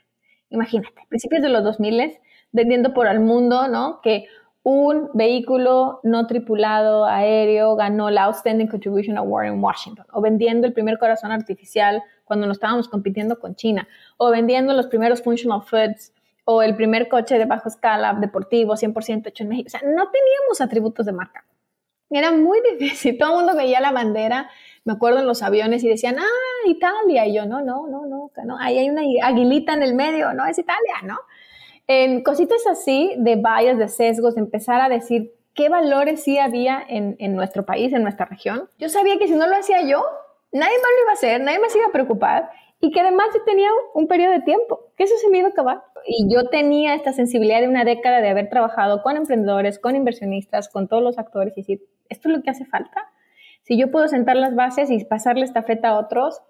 Imagínate, 0.51 0.95
principios 1.09 1.43
de 1.43 1.49
los 1.49 1.64
2000, 1.64 2.19
vendiendo 2.53 2.93
por 2.93 3.07
el 3.07 3.21
mundo, 3.21 3.69
¿no? 3.69 4.01
Que 4.03 4.27
un 4.62 5.09
vehículo 5.14 6.01
no 6.03 6.27
tripulado 6.27 7.07
aéreo 7.07 7.77
ganó 7.77 8.11
la 8.11 8.25
Outstanding 8.25 8.68
Contribution 8.68 9.16
Award 9.16 9.46
en 9.46 9.62
Washington, 9.62 10.07
o 10.12 10.20
vendiendo 10.20 10.66
el 10.66 10.73
primer 10.73 10.99
corazón 10.99 11.33
artificial 11.33 12.03
cuando 12.25 12.46
nos 12.46 12.57
estábamos 12.57 12.88
compitiendo 12.88 13.38
con 13.38 13.55
China, 13.55 13.88
o 14.18 14.31
vendiendo 14.31 14.75
los 14.75 14.87
primeros 14.87 15.23
functional 15.23 15.62
foods, 15.62 16.12
o 16.44 16.62
el 16.62 16.77
primer 16.77 17.09
coche 17.09 17.38
de 17.38 17.44
bajo 17.44 17.68
escala 17.68 18.14
deportivo 18.14 18.75
100% 18.75 19.29
hecho 19.29 19.44
en 19.44 19.49
México. 19.49 19.68
O 19.68 19.70
sea, 19.70 19.81
no 19.81 20.11
teníamos 20.11 20.61
atributos 20.61 21.07
de 21.07 21.12
marca. 21.12 21.44
Era 22.11 22.33
muy 22.33 22.59
difícil. 22.79 23.16
Todo 23.18 23.31
el 23.31 23.37
mundo 23.37 23.57
veía 23.57 23.81
la 23.81 23.92
bandera, 23.92 24.51
me 24.85 24.94
acuerdo 24.94 25.20
en 25.20 25.27
los 25.27 25.42
aviones 25.42 25.85
y 25.85 25.88
decían, 25.88 26.16
ah, 26.18 26.68
Italia. 26.68 27.27
Y 27.27 27.35
yo, 27.35 27.46
no, 27.46 27.62
no, 27.62 27.87
no, 27.87 28.07
no, 28.07 28.31
no. 28.44 28.59
Ahí 28.59 28.79
hay 28.79 28.90
una 28.90 29.03
aguilita 29.23 29.75
en 29.75 29.83
el 29.83 29.94
medio, 29.94 30.33
no, 30.35 30.44
es 30.46 30.59
Italia, 30.59 30.96
¿no? 31.05 31.18
En 31.92 32.22
cositas 32.22 32.64
así 32.68 33.16
de 33.18 33.35
vallas, 33.35 33.76
de 33.76 33.88
sesgos, 33.88 34.37
de 34.37 34.42
empezar 34.42 34.81
a 34.81 34.88
decir 34.88 35.35
qué 35.55 35.68
valores 35.68 36.22
sí 36.22 36.38
había 36.38 36.81
en, 36.88 37.35
nuestro 37.35 37.66
país, 37.66 37.92
en 37.92 38.05
nuestra 38.05 38.26
región. 38.26 38.70
Yo 38.79 38.88
sabía 38.88 39.18
que 39.18 39.26
si 39.26 39.35
no 39.35 39.48
lo 39.48 39.57
hacía 39.57 39.83
yo, 39.83 40.00
nadie 40.53 40.76
más 40.76 40.90
lo 40.94 41.03
iba 41.03 41.11
a 41.11 41.14
hacer, 41.14 41.40
nadie 41.40 41.59
más 41.59 41.74
iba 41.74 41.87
a 41.87 41.90
preocupar 41.90 42.48
y 42.81 42.92
que 42.92 43.00
además 43.00 43.26
yo 43.35 43.42
tenía 43.42 43.68
un 43.92 44.07
periodo 44.07 44.31
de 44.31 44.42
tiempo, 44.42 44.92
que 44.96 45.03
eso 45.03 45.16
se 45.16 45.31
me 45.31 45.38
iba 45.38 45.48
a 45.48 45.50
acabar. 45.50 45.83
Y 46.07 46.33
yo 46.33 46.48
tenía 46.48 46.94
esta 46.94 47.12
sensibilidad 47.12 47.61
de 47.61 47.66
una 47.66 47.83
década 47.83 48.20
de 48.20 48.29
haber 48.29 48.48
trabajado 48.50 49.03
con 49.03 49.16
emprendedores, 49.16 49.81
con 49.81 49.96
inversionistas, 49.96 50.68
con 50.68 50.87
todos 50.87 51.03
los 51.03 51.18
actores 51.18 51.55
y 51.59 51.62
decir, 51.62 51.88
esto 52.09 52.29
es 52.29 52.37
lo 52.37 52.42
que 52.44 52.50
hace 52.50 52.66
falta. 52.66 53.11
Si 53.62 53.76
yo 53.76 53.90
puedo 53.90 54.07
sentar 54.07 54.37
las 54.37 54.55
bases 54.55 54.92
y 54.92 55.05
pasarle 55.05 55.44
esta 55.44 55.64
feta 55.64 55.88
a 55.88 55.98
otros, 55.98 56.40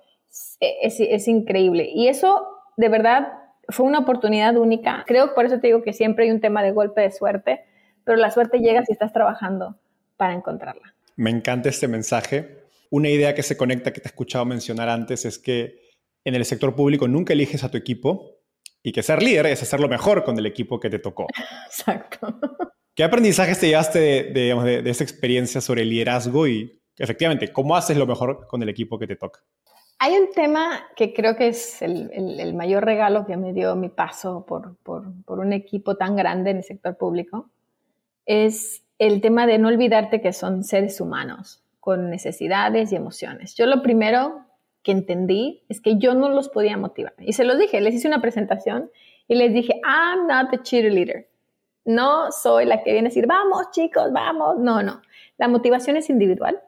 es 0.60 1.28
increíble. 1.28 1.88
Y 1.94 2.08
eso, 2.08 2.46
de 2.76 2.90
verdad, 2.90 3.40
fue 3.70 3.86
una 3.86 4.00
oportunidad 4.00 4.56
única. 4.56 5.04
Creo, 5.06 5.34
por 5.34 5.44
eso 5.44 5.60
te 5.60 5.68
digo 5.68 5.82
que 5.82 5.92
siempre 5.92 6.24
hay 6.24 6.30
un 6.30 6.40
tema 6.40 6.62
de 6.62 6.72
golpe 6.72 7.00
de 7.00 7.10
suerte, 7.10 7.64
pero 8.04 8.16
la 8.16 8.30
suerte 8.30 8.58
llega 8.58 8.84
si 8.84 8.92
estás 8.92 9.12
trabajando 9.12 9.78
para 10.16 10.34
encontrarla. 10.34 10.94
Me 11.16 11.30
encanta 11.30 11.68
este 11.68 11.88
mensaje. 11.88 12.64
Una 12.90 13.08
idea 13.08 13.34
que 13.34 13.42
se 13.42 13.56
conecta 13.56 13.92
que 13.92 14.00
te 14.00 14.08
he 14.08 14.10
escuchado 14.10 14.44
mencionar 14.44 14.88
antes 14.88 15.24
es 15.24 15.38
que 15.38 15.80
en 16.24 16.34
el 16.34 16.44
sector 16.44 16.74
público 16.74 17.08
nunca 17.08 17.32
eliges 17.32 17.64
a 17.64 17.70
tu 17.70 17.78
equipo 17.78 18.40
y 18.82 18.92
que 18.92 19.02
ser 19.02 19.22
líder 19.22 19.46
es 19.46 19.62
hacerlo 19.62 19.88
mejor 19.88 20.24
con 20.24 20.38
el 20.38 20.46
equipo 20.46 20.80
que 20.80 20.90
te 20.90 20.98
tocó. 20.98 21.26
Exacto. 21.66 22.38
¿Qué 22.94 23.04
aprendizajes 23.04 23.58
te 23.58 23.68
llevaste 23.68 23.98
de, 23.98 24.22
de, 24.32 24.82
de, 24.82 24.90
esa 24.90 25.04
experiencia 25.04 25.60
sobre 25.60 25.82
el 25.82 25.90
liderazgo 25.90 26.46
y 26.46 26.80
efectivamente 26.98 27.52
cómo 27.52 27.76
haces 27.76 27.96
lo 27.96 28.06
mejor 28.06 28.46
con 28.46 28.62
el 28.62 28.68
equipo 28.68 28.98
que 28.98 29.06
te 29.06 29.16
toca? 29.16 29.40
Hay 30.02 30.16
un 30.16 30.32
tema 30.32 30.80
que 30.96 31.12
creo 31.12 31.36
que 31.36 31.48
es 31.48 31.82
el, 31.82 32.54
mayor 32.54 32.86
regalo 32.86 33.26
que 33.26 33.36
me 33.36 33.52
dio 33.52 33.76
mi 33.76 33.90
paso 33.90 34.46
por, 34.46 34.76
por, 34.78 35.04
un 35.38 35.52
equipo 35.52 35.96
tan 35.98 36.16
grande 36.16 36.52
en 36.52 36.56
el 36.56 36.64
sector 36.64 36.96
público, 36.96 37.50
es 38.24 38.82
el 38.98 39.20
tema 39.20 39.46
de 39.46 39.58
no 39.58 39.68
olvidarte 39.68 40.22
que 40.22 40.32
son 40.32 40.64
seres 40.64 41.02
humanos 41.02 41.62
con 41.80 42.08
necesidades 42.08 42.92
y 42.92 42.96
emociones. 42.96 43.54
Yo 43.56 43.66
lo 43.66 43.82
primero 43.82 44.46
que 44.82 44.92
entendí 44.92 45.64
es 45.68 45.82
que 45.82 45.98
yo 45.98 46.14
no 46.14 46.30
los 46.30 46.48
podía 46.48 46.78
motivar. 46.78 47.12
Y 47.18 47.34
se 47.34 47.44
los 47.44 47.58
dije, 47.58 47.82
les 47.82 47.94
hice 47.94 48.08
una 48.08 48.22
presentación 48.22 48.90
y 49.28 49.34
les 49.34 49.52
dije, 49.52 49.82
I'm 49.84 50.26
not 50.26 50.50
the 50.50 50.62
cheerleader. 50.62 51.28
No 51.84 52.32
soy 52.32 52.64
la 52.64 52.82
que 52.82 52.92
viene 52.92 53.08
a 53.08 53.10
decir, 53.10 53.26
vamos 53.26 53.70
chicos, 53.72 54.10
vamos. 54.14 54.56
No, 54.60 54.82
no. 54.82 55.02
La 55.36 55.46
motivación 55.46 55.98
es 55.98 56.08
individual. 56.08 56.58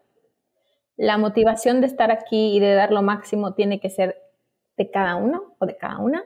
La 0.97 1.19
motivación 1.19 1.81
de 1.81 1.87
estar 1.87 2.11
aquí 2.11 2.57
y 2.57 2.61
de 2.61 2.75
dar 2.75 2.93
lo 2.93 3.03
máximo 3.03 3.55
tiene 3.55 3.81
que 3.81 3.91
ser 3.91 4.23
de 4.77 4.91
cada 4.91 5.17
uno 5.17 5.55
o 5.59 5.67
de 5.67 5.77
cada 5.77 5.99
una. 5.99 6.25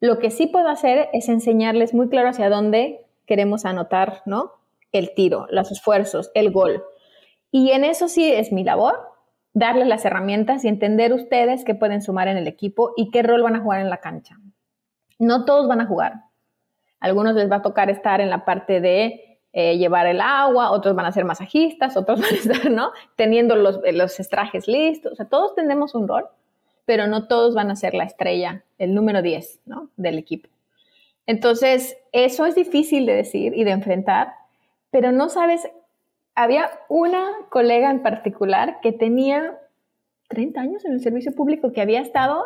Lo 0.00 0.18
que 0.18 0.30
sí 0.30 0.46
puedo 0.46 0.68
hacer 0.68 1.08
es 1.12 1.28
enseñarles 1.28 1.94
muy 1.94 2.08
claro 2.08 2.28
hacia 2.28 2.50
dónde 2.50 3.06
queremos 3.26 3.64
anotar, 3.64 4.22
¿no? 4.26 4.52
El 4.90 5.14
tiro, 5.14 5.46
los 5.50 5.70
esfuerzos, 5.70 6.30
el 6.34 6.50
gol. 6.50 6.82
Y 7.50 7.70
en 7.70 7.84
eso 7.84 8.08
sí 8.08 8.30
es 8.32 8.52
mi 8.52 8.64
labor, 8.64 8.98
darles 9.54 9.86
las 9.86 10.04
herramientas 10.04 10.64
y 10.64 10.68
entender 10.68 11.12
ustedes 11.12 11.64
qué 11.64 11.74
pueden 11.74 12.02
sumar 12.02 12.28
en 12.28 12.36
el 12.36 12.48
equipo 12.48 12.92
y 12.96 13.10
qué 13.10 13.22
rol 13.22 13.42
van 13.42 13.56
a 13.56 13.60
jugar 13.60 13.80
en 13.80 13.90
la 13.90 13.98
cancha. 13.98 14.36
No 15.18 15.44
todos 15.44 15.68
van 15.68 15.80
a 15.80 15.86
jugar. 15.86 16.14
algunos 16.98 17.34
les 17.34 17.50
va 17.50 17.56
a 17.56 17.62
tocar 17.62 17.90
estar 17.90 18.20
en 18.20 18.30
la 18.30 18.44
parte 18.44 18.80
de 18.80 19.31
eh, 19.52 19.76
llevar 19.76 20.06
el 20.06 20.20
agua, 20.20 20.70
otros 20.70 20.94
van 20.94 21.06
a 21.06 21.12
ser 21.12 21.24
masajistas, 21.24 21.96
otros 21.96 22.20
van 22.22 22.32
a 22.32 22.36
estar, 22.36 22.70
¿no? 22.70 22.92
Teniendo 23.16 23.56
los, 23.56 23.80
los 23.92 24.20
estrajes 24.20 24.68
listos. 24.68 25.18
Todos 25.30 25.54
tenemos 25.54 25.94
un 25.94 26.08
rol, 26.08 26.26
pero 26.84 27.06
no 27.06 27.26
todos 27.26 27.54
van 27.54 27.70
a 27.70 27.76
ser 27.76 27.94
la 27.94 28.04
estrella, 28.04 28.64
el 28.78 28.94
número 28.94 29.22
10, 29.22 29.60
¿no? 29.66 29.90
Del 29.96 30.18
equipo. 30.18 30.48
Entonces, 31.26 31.96
eso 32.12 32.46
es 32.46 32.54
difícil 32.54 33.06
de 33.06 33.14
decir 33.14 33.56
y 33.56 33.64
de 33.64 33.70
enfrentar, 33.70 34.32
pero 34.90 35.12
no 35.12 35.28
sabes 35.28 35.68
había 36.34 36.70
una 36.88 37.30
colega 37.50 37.90
en 37.90 38.02
particular 38.02 38.80
que 38.80 38.92
tenía 38.92 39.58
30 40.28 40.60
años 40.60 40.84
en 40.84 40.92
el 40.92 41.00
servicio 41.00 41.32
público 41.32 41.72
que 41.72 41.82
había 41.82 42.00
estado 42.00 42.44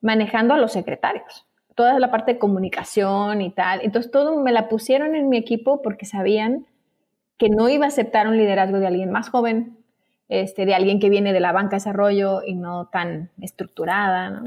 manejando 0.00 0.54
a 0.54 0.58
los 0.58 0.72
secretarios, 0.72 1.46
toda 1.80 1.98
la 1.98 2.10
parte 2.10 2.34
de 2.34 2.38
comunicación 2.38 3.40
y 3.40 3.48
tal. 3.48 3.80
Entonces 3.82 4.12
todo 4.12 4.36
me 4.36 4.52
la 4.52 4.68
pusieron 4.68 5.14
en 5.14 5.30
mi 5.30 5.38
equipo 5.38 5.80
porque 5.80 6.04
sabían 6.04 6.66
que 7.38 7.48
no 7.48 7.70
iba 7.70 7.86
a 7.86 7.88
aceptar 7.88 8.28
un 8.28 8.36
liderazgo 8.36 8.78
de 8.78 8.86
alguien 8.86 9.10
más 9.10 9.30
joven, 9.30 9.78
este, 10.28 10.66
de 10.66 10.74
alguien 10.74 11.00
que 11.00 11.08
viene 11.08 11.32
de 11.32 11.40
la 11.40 11.52
banca 11.52 11.70
de 11.70 11.76
desarrollo 11.76 12.42
y 12.44 12.52
no 12.54 12.88
tan 12.88 13.30
estructurada. 13.40 14.42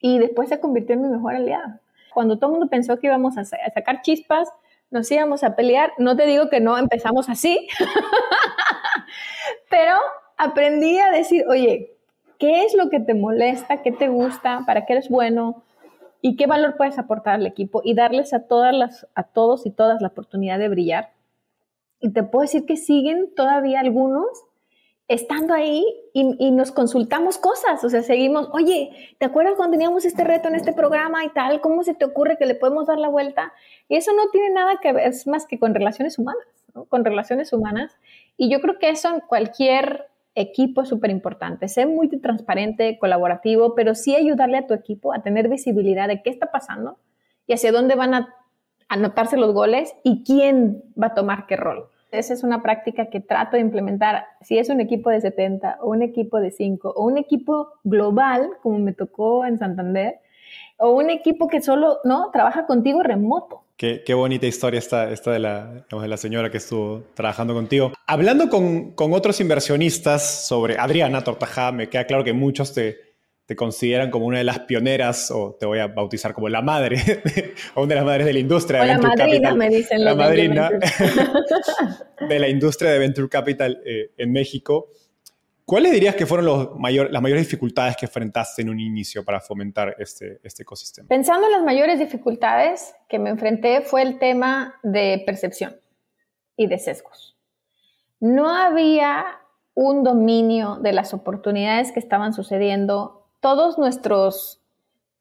Y 0.00 0.18
después 0.18 0.50
se 0.50 0.60
convirtió 0.60 0.96
en 0.96 1.00
mi 1.00 1.08
mejor 1.08 1.34
aliada. 1.34 1.80
Cuando 2.12 2.36
todo 2.36 2.50
el 2.50 2.58
mundo 2.58 2.68
pensó 2.68 2.98
que 2.98 3.06
íbamos 3.06 3.38
a 3.38 3.44
sacar 3.46 4.02
chispas, 4.02 4.50
nos 4.90 5.10
íbamos 5.10 5.42
a 5.44 5.56
pelear. 5.56 5.94
No 5.96 6.14
te 6.14 6.26
digo 6.26 6.50
que 6.50 6.60
no 6.60 6.76
empezamos 6.76 7.30
así, 7.30 7.68
pero 9.70 9.96
aprendí 10.36 10.98
a 10.98 11.10
decir, 11.10 11.46
oye, 11.48 11.96
¿qué 12.38 12.66
es 12.66 12.74
lo 12.74 12.90
que 12.90 13.00
te 13.00 13.14
molesta? 13.14 13.80
¿Qué 13.80 13.92
te 13.92 14.08
gusta? 14.08 14.64
¿Para 14.66 14.84
qué 14.84 14.92
eres 14.92 15.08
bueno? 15.08 15.62
¿Y 16.22 16.36
qué 16.36 16.46
valor 16.46 16.76
puedes 16.76 16.98
aportar 16.98 17.34
al 17.34 17.46
equipo? 17.46 17.82
Y 17.84 17.94
darles 17.94 18.32
a, 18.32 18.46
todas 18.46 18.74
las, 18.74 19.08
a 19.14 19.24
todos 19.24 19.66
y 19.66 19.70
todas 19.70 20.00
la 20.00 20.08
oportunidad 20.08 20.58
de 20.58 20.68
brillar. 20.68 21.10
Y 22.00 22.12
te 22.12 22.22
puedo 22.22 22.42
decir 22.42 22.64
que 22.64 22.76
siguen 22.76 23.34
todavía 23.34 23.80
algunos 23.80 24.28
estando 25.08 25.52
ahí 25.52 25.84
y, 26.14 26.50
nos 26.52 26.72
consultamos 26.72 27.36
cosas, 27.38 27.82
o 27.84 27.90
sea, 27.90 28.02
seguimos, 28.02 28.48
oye, 28.52 29.14
¿te 29.18 29.26
acuerdas 29.26 29.54
cuando 29.56 29.72
teníamos 29.72 30.04
este 30.04 30.24
reto 30.24 30.48
en 30.48 30.54
este 30.54 30.72
programa 30.72 31.24
y 31.24 31.28
tal? 31.30 31.60
¿Cómo 31.60 31.82
se 31.82 31.94
te 31.94 32.04
ocurre 32.04 32.38
que 32.38 32.46
le 32.46 32.54
podemos 32.54 32.86
dar 32.86 32.98
la 32.98 33.08
vuelta? 33.08 33.52
Y 33.88 33.96
eso 33.96 34.12
no 34.12 34.30
tiene 34.30 34.50
nada 34.50 34.78
que 34.80 34.92
ver, 34.92 35.08
es 35.08 35.26
más 35.26 35.46
que 35.46 35.58
con 35.58 35.74
relaciones 35.74 36.18
humanas. 36.18 36.46
Con 36.88 37.04
relaciones 37.04 37.52
humanas. 37.52 37.98
Y 38.38 38.50
yo 38.50 38.60
creo 38.60 38.78
que 38.78 38.88
eso 38.88 39.08
en 39.08 39.20
cualquier 39.20 40.08
equipo 40.34 40.82
es 40.82 40.88
súper 40.88 41.10
importante, 41.10 41.68
ser 41.68 41.88
muy 41.88 42.08
transparente, 42.08 42.98
colaborativo, 42.98 43.74
pero 43.74 43.94
sí 43.94 44.14
ayudarle 44.14 44.58
a 44.58 44.66
tu 44.66 44.74
equipo 44.74 45.12
a 45.12 45.22
tener 45.22 45.48
visibilidad 45.48 46.08
de 46.08 46.22
qué 46.22 46.30
está 46.30 46.50
pasando 46.50 46.98
y 47.46 47.52
hacia 47.52 47.72
dónde 47.72 47.94
van 47.94 48.14
a 48.14 48.34
anotarse 48.88 49.36
los 49.36 49.52
goles 49.52 49.94
y 50.02 50.22
quién 50.24 50.82
va 51.00 51.08
a 51.08 51.14
tomar 51.14 51.46
qué 51.46 51.56
rol. 51.56 51.88
Esa 52.10 52.34
es 52.34 52.44
una 52.44 52.62
práctica 52.62 53.06
que 53.06 53.20
trato 53.20 53.56
de 53.56 53.62
implementar. 53.62 54.26
Si 54.42 54.58
es 54.58 54.68
un 54.68 54.80
equipo 54.80 55.08
de 55.08 55.22
70 55.22 55.78
o 55.80 55.90
un 55.90 56.02
equipo 56.02 56.40
de 56.40 56.50
5 56.50 56.92
o 56.94 57.06
un 57.06 57.16
equipo 57.16 57.70
global, 57.84 58.50
como 58.62 58.78
me 58.78 58.92
tocó 58.92 59.46
en 59.46 59.58
Santander, 59.58 60.20
o 60.76 60.90
un 60.90 61.08
equipo 61.08 61.48
que 61.48 61.62
solo 61.62 62.00
no 62.04 62.30
trabaja 62.30 62.66
contigo 62.66 63.02
remoto. 63.02 63.61
Qué, 63.82 64.04
qué 64.06 64.14
bonita 64.14 64.46
historia 64.46 64.78
esta, 64.78 65.10
esta 65.10 65.32
de, 65.32 65.40
la, 65.40 65.84
de 65.90 66.06
la 66.06 66.16
señora 66.16 66.52
que 66.52 66.58
estuvo 66.58 67.02
trabajando 67.14 67.52
contigo. 67.52 67.92
Hablando 68.06 68.48
con, 68.48 68.92
con 68.92 69.12
otros 69.12 69.40
inversionistas 69.40 70.46
sobre 70.46 70.78
Adriana 70.78 71.24
Tortajada, 71.24 71.72
me 71.72 71.88
queda 71.88 72.06
claro 72.06 72.22
que 72.22 72.32
muchos 72.32 72.72
te, 72.72 72.96
te 73.44 73.56
consideran 73.56 74.12
como 74.12 74.26
una 74.26 74.38
de 74.38 74.44
las 74.44 74.60
pioneras, 74.60 75.32
o 75.32 75.56
te 75.58 75.66
voy 75.66 75.80
a 75.80 75.88
bautizar 75.88 76.32
como 76.32 76.48
la 76.48 76.62
madre, 76.62 76.96
o 77.74 77.82
una 77.82 77.88
de 77.88 77.94
las 77.96 78.04
madres 78.04 78.26
de 78.26 78.32
la 78.34 78.38
industria 78.38 78.82
de 78.82 78.86
Venture 78.86 79.08
madrina, 79.08 79.26
Capital. 79.26 79.56
me 79.56 79.68
dicen 79.68 80.04
La 80.04 80.14
madrina 80.14 80.70
de 82.28 82.38
la 82.38 82.48
industria 82.48 82.92
de 82.92 82.98
Venture 83.00 83.28
Capital 83.28 83.82
eh, 83.84 84.12
en 84.16 84.30
México. 84.30 84.90
¿Cuáles 85.72 85.92
dirías 85.92 86.14
que 86.16 86.26
fueron 86.26 86.44
los 86.44 86.78
mayor, 86.78 87.10
las 87.10 87.22
mayores 87.22 87.46
dificultades 87.46 87.96
que 87.96 88.04
enfrentaste 88.04 88.60
en 88.60 88.68
un 88.68 88.78
inicio 88.78 89.24
para 89.24 89.40
fomentar 89.40 89.96
este, 89.98 90.38
este 90.44 90.64
ecosistema? 90.64 91.08
Pensando 91.08 91.46
en 91.46 91.52
las 91.52 91.62
mayores 91.62 91.98
dificultades 91.98 92.94
que 93.08 93.18
me 93.18 93.30
enfrenté 93.30 93.80
fue 93.80 94.02
el 94.02 94.18
tema 94.18 94.74
de 94.82 95.22
percepción 95.24 95.74
y 96.58 96.66
de 96.66 96.78
sesgos. 96.78 97.38
No 98.20 98.54
había 98.54 99.24
un 99.72 100.04
dominio 100.04 100.76
de 100.76 100.92
las 100.92 101.14
oportunidades 101.14 101.90
que 101.90 102.00
estaban 102.00 102.34
sucediendo 102.34 103.26
todos 103.40 103.78
nuestros 103.78 104.60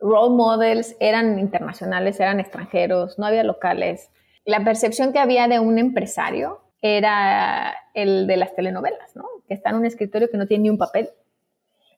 role 0.02 0.36
models 0.36 0.98
eran 1.00 1.40
internacionales, 1.40 2.20
eran 2.20 2.42
extranjeros, 2.42 3.18
no 3.18 3.26
había 3.26 3.46
locales. 3.46 4.10
La 4.44 4.66
percepción 4.66 5.14
que 5.14 5.20
había 5.20 5.48
de 5.48 5.60
un 5.60 5.80
empresario 5.80 6.60
era 6.82 7.74
el 7.94 8.28
de 8.28 8.36
las 8.36 8.54
telenovelas, 8.54 9.16
¿no? 9.16 9.24
Que 9.52 9.56
está 9.56 9.72
en 9.72 9.76
un 9.76 9.86
escritorio 9.86 10.30
que 10.30 10.38
no 10.38 10.48
tiene 10.48 10.64
ni 10.64 10.70
un 10.70 10.78
papel. 10.78 11.10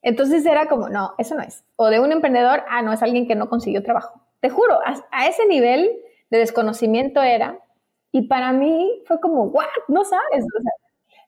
Entonces 0.01 0.43
era 0.43 0.65
como, 0.65 0.89
no, 0.89 1.13
eso 1.19 1.35
no 1.35 1.43
es. 1.43 1.63
O 1.75 1.91
de 1.91 1.99
un 1.99 2.11
emprendedor, 2.11 2.63
ah, 2.67 2.81
no, 2.81 2.91
es 2.91 3.03
alguien 3.03 3.27
que 3.27 3.35
no 3.35 3.47
consiguió 3.47 3.83
trabajo. 3.83 4.19
Te 4.39 4.49
juro, 4.49 4.79
a, 5.11 5.27
ese 5.27 5.45
nivel 5.45 5.91
de 6.31 6.39
desconocimiento 6.39 7.21
era 7.21 7.59
Y 8.11 8.23
para 8.23 8.53
mí 8.53 9.03
fue 9.05 9.19
como, 9.19 9.43
¿what? 9.43 9.67
No 9.87 10.03
sabes. 10.03 10.43
O 10.43 10.61
sea, 10.63 10.71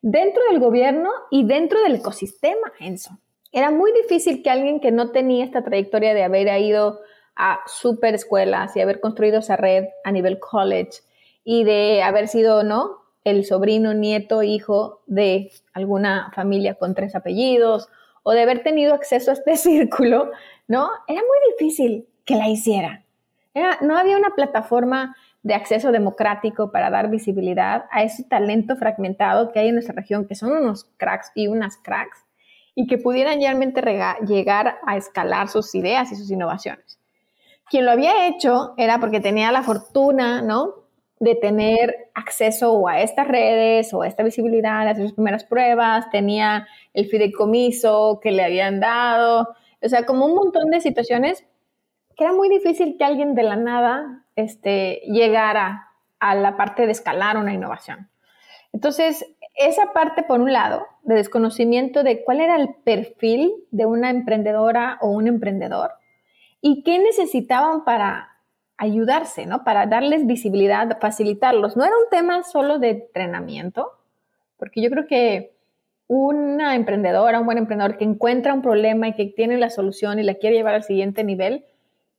dentro 0.02 0.42
del 0.50 0.60
gobierno 0.60 1.12
y 1.30 1.46
dentro 1.46 1.80
del 1.84 1.94
ecosistema, 1.94 2.74
Enzo. 2.80 3.12
Era 3.52 3.70
muy 3.70 3.94
difícil 3.94 4.42
que 4.42 4.50
alguien 4.50 4.80
que 4.80 4.92
no 4.92 5.12
tenía 5.12 5.46
esta 5.46 5.64
trayectoria 5.64 6.16
de 6.16 6.24
haber 6.24 6.60
ido 6.60 7.02
a 7.36 7.60
super 7.68 8.16
escuelas 8.16 8.76
y 8.76 8.82
haber 8.82 9.00
construido 9.00 9.40
esa 9.42 9.58
red 9.58 9.86
a 10.04 10.12
nivel 10.12 10.40
college 10.40 11.04
y 11.44 11.66
de 11.66 12.02
haber 12.02 12.28
sido, 12.28 12.64
¿no? 12.64 13.05
El 13.26 13.44
sobrino, 13.44 13.94
nieto, 13.94 14.42
hijo 14.42 15.02
de 15.08 15.52
alguna 15.74 16.32
familia 16.34 16.76
con 16.76 16.96
tres 16.96 17.14
apellidos 17.16 17.90
o 18.24 18.32
de 18.32 18.42
haber 18.42 18.64
tenido 18.64 18.94
acceso 18.94 19.32
a 19.32 19.34
este 19.34 19.58
círculo, 19.58 20.32
¿no? 20.70 20.90
Era 21.08 21.20
muy 21.20 21.52
difícil 21.52 22.08
que 22.24 22.36
la 22.36 22.48
hiciera. 22.48 23.04
no 23.82 23.98
había 23.98 24.18
una 24.18 24.30
plataforma 24.36 25.16
de 25.44 25.54
acceso 25.54 25.92
democrático 25.92 26.72
para 26.72 26.90
dar 26.90 27.10
visibilidad 27.10 27.86
a 27.92 28.02
ese 28.02 28.24
talento 28.24 28.76
fragmentado 28.76 29.52
que 29.52 29.60
hay 29.60 29.68
en 29.68 29.76
nuestra 29.76 29.94
región, 29.94 30.28
que 30.28 30.34
son 30.34 30.52
unos 30.52 30.86
cracks 30.98 31.32
y 31.36 31.48
unas 31.48 31.78
cracks, 31.78 32.26
y 32.74 32.88
que 32.88 32.98
pudieran 32.98 33.40
realmente 33.40 33.82
llegar 34.26 34.80
a 34.86 34.98
escalar 34.98 35.48
sus 35.50 35.76
ideas 35.76 36.12
y 36.12 36.16
sus 36.16 36.32
innovaciones. 36.32 37.00
Quien 37.70 37.86
lo 37.86 37.92
había 37.92 38.28
hecho 38.28 38.74
era 38.78 39.00
porque 39.00 39.20
tenía 39.20 39.52
la 39.52 39.62
fortuna, 39.62 40.42
¿no? 40.42 40.85
De 41.20 41.36
tener 41.36 42.10
acceso 42.14 42.88
a 42.88 43.02
estas 43.02 43.28
redes 43.28 43.94
o 43.94 44.02
a 44.02 44.08
esta 44.08 44.24
visibilidad, 44.24 44.88
a 44.88 44.96
sus 44.96 45.14
primeras 45.14 45.46
pruebas, 45.46 46.10
tenía 46.10 46.68
el 46.94 47.06
fideicomiso 47.08 48.20
que 48.22 48.32
le 48.32 48.44
habían 48.44 48.80
dado, 48.80 49.56
o 49.82 49.90
sea, 49.90 50.06
como 50.06 50.26
un 50.26 50.36
montón 50.36 50.70
de 50.72 50.82
situaciones 50.82 51.46
que 52.18 52.24
era 52.24 52.34
muy 52.34 52.50
difícil 52.50 52.98
que 52.98 53.06
alguien 53.06 53.36
de 53.36 53.44
la 53.44 53.56
nada 53.56 54.26
este, 54.36 55.02
llegara 55.06 55.90
a 56.20 56.36
la 56.36 56.58
parte 56.58 56.86
de 56.86 56.92
escalar 56.92 57.38
una 57.38 57.54
innovación. 57.54 58.10
Entonces, 58.74 59.26
esa 59.56 59.94
parte, 59.94 60.24
por 60.24 60.42
un 60.42 60.52
lado, 60.52 60.86
de 61.04 61.16
desconocimiento 61.16 62.04
de 62.04 62.24
cuál 62.24 62.42
era 62.42 62.56
el 62.56 62.74
perfil 62.84 63.54
de 63.72 63.86
una 63.86 64.10
emprendedora 64.10 64.98
o 65.02 65.10
un 65.10 65.28
emprendedor 65.28 65.92
y 66.62 66.84
qué 66.84 67.00
necesitaban 67.00 67.86
para 67.86 68.35
ayudarse, 68.78 69.46
¿no? 69.46 69.64
Para 69.64 69.86
darles 69.86 70.26
visibilidad, 70.26 71.00
facilitarlos. 71.00 71.78
No 71.78 71.86
era 71.86 71.96
un 71.96 72.10
tema 72.10 72.44
solo 72.44 72.80
de 72.80 72.90
entrenamiento, 72.90 73.92
porque 74.58 74.82
yo 74.82 74.90
creo 74.90 75.08
que 75.08 75.56
una 76.08 76.76
emprendedora, 76.76 77.40
un 77.40 77.46
buen 77.46 77.58
emprendedor 77.58 77.98
que 77.98 78.04
encuentra 78.04 78.54
un 78.54 78.62
problema 78.62 79.08
y 79.08 79.14
que 79.14 79.26
tiene 79.26 79.58
la 79.58 79.70
solución 79.70 80.20
y 80.20 80.24
la 80.24 80.36
quiere 80.36 80.58
llevar 80.58 80.76
al 80.76 80.84
siguiente 80.84 81.24
nivel, 81.24 81.66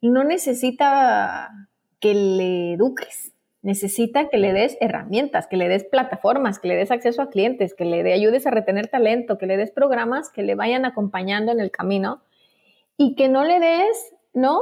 no 0.00 0.24
necesita 0.24 1.68
que 2.00 2.14
le 2.14 2.72
eduques, 2.74 3.32
necesita 3.62 4.28
que 4.28 4.38
le 4.38 4.52
des 4.52 4.76
herramientas, 4.80 5.46
que 5.46 5.56
le 5.56 5.68
des 5.68 5.84
plataformas, 5.84 6.58
que 6.58 6.68
le 6.68 6.76
des 6.76 6.90
acceso 6.90 7.22
a 7.22 7.30
clientes, 7.30 7.74
que 7.74 7.84
le 7.84 8.12
ayudes 8.12 8.46
a 8.46 8.50
retener 8.50 8.88
talento, 8.88 9.38
que 9.38 9.46
le 9.46 9.56
des 9.56 9.70
programas 9.70 10.30
que 10.30 10.42
le 10.42 10.54
vayan 10.54 10.84
acompañando 10.84 11.52
en 11.52 11.60
el 11.60 11.70
camino 11.70 12.22
y 12.96 13.14
que 13.14 13.28
no 13.28 13.44
le 13.44 13.60
des, 13.60 14.14
¿no? 14.34 14.60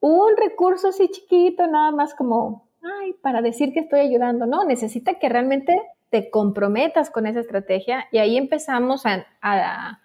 Un 0.00 0.36
recurso 0.36 0.88
así 0.88 1.08
chiquito, 1.08 1.66
nada 1.66 1.90
más 1.92 2.14
como, 2.14 2.68
ay, 2.82 3.12
para 3.22 3.42
decir 3.42 3.72
que 3.72 3.80
estoy 3.80 4.00
ayudando. 4.00 4.46
No, 4.46 4.64
necesita 4.64 5.14
que 5.14 5.28
realmente 5.28 5.76
te 6.08 6.30
comprometas 6.30 7.10
con 7.10 7.26
esa 7.26 7.40
estrategia 7.40 8.06
y 8.10 8.18
ahí 8.18 8.36
empezamos 8.36 9.04
a 9.06 10.00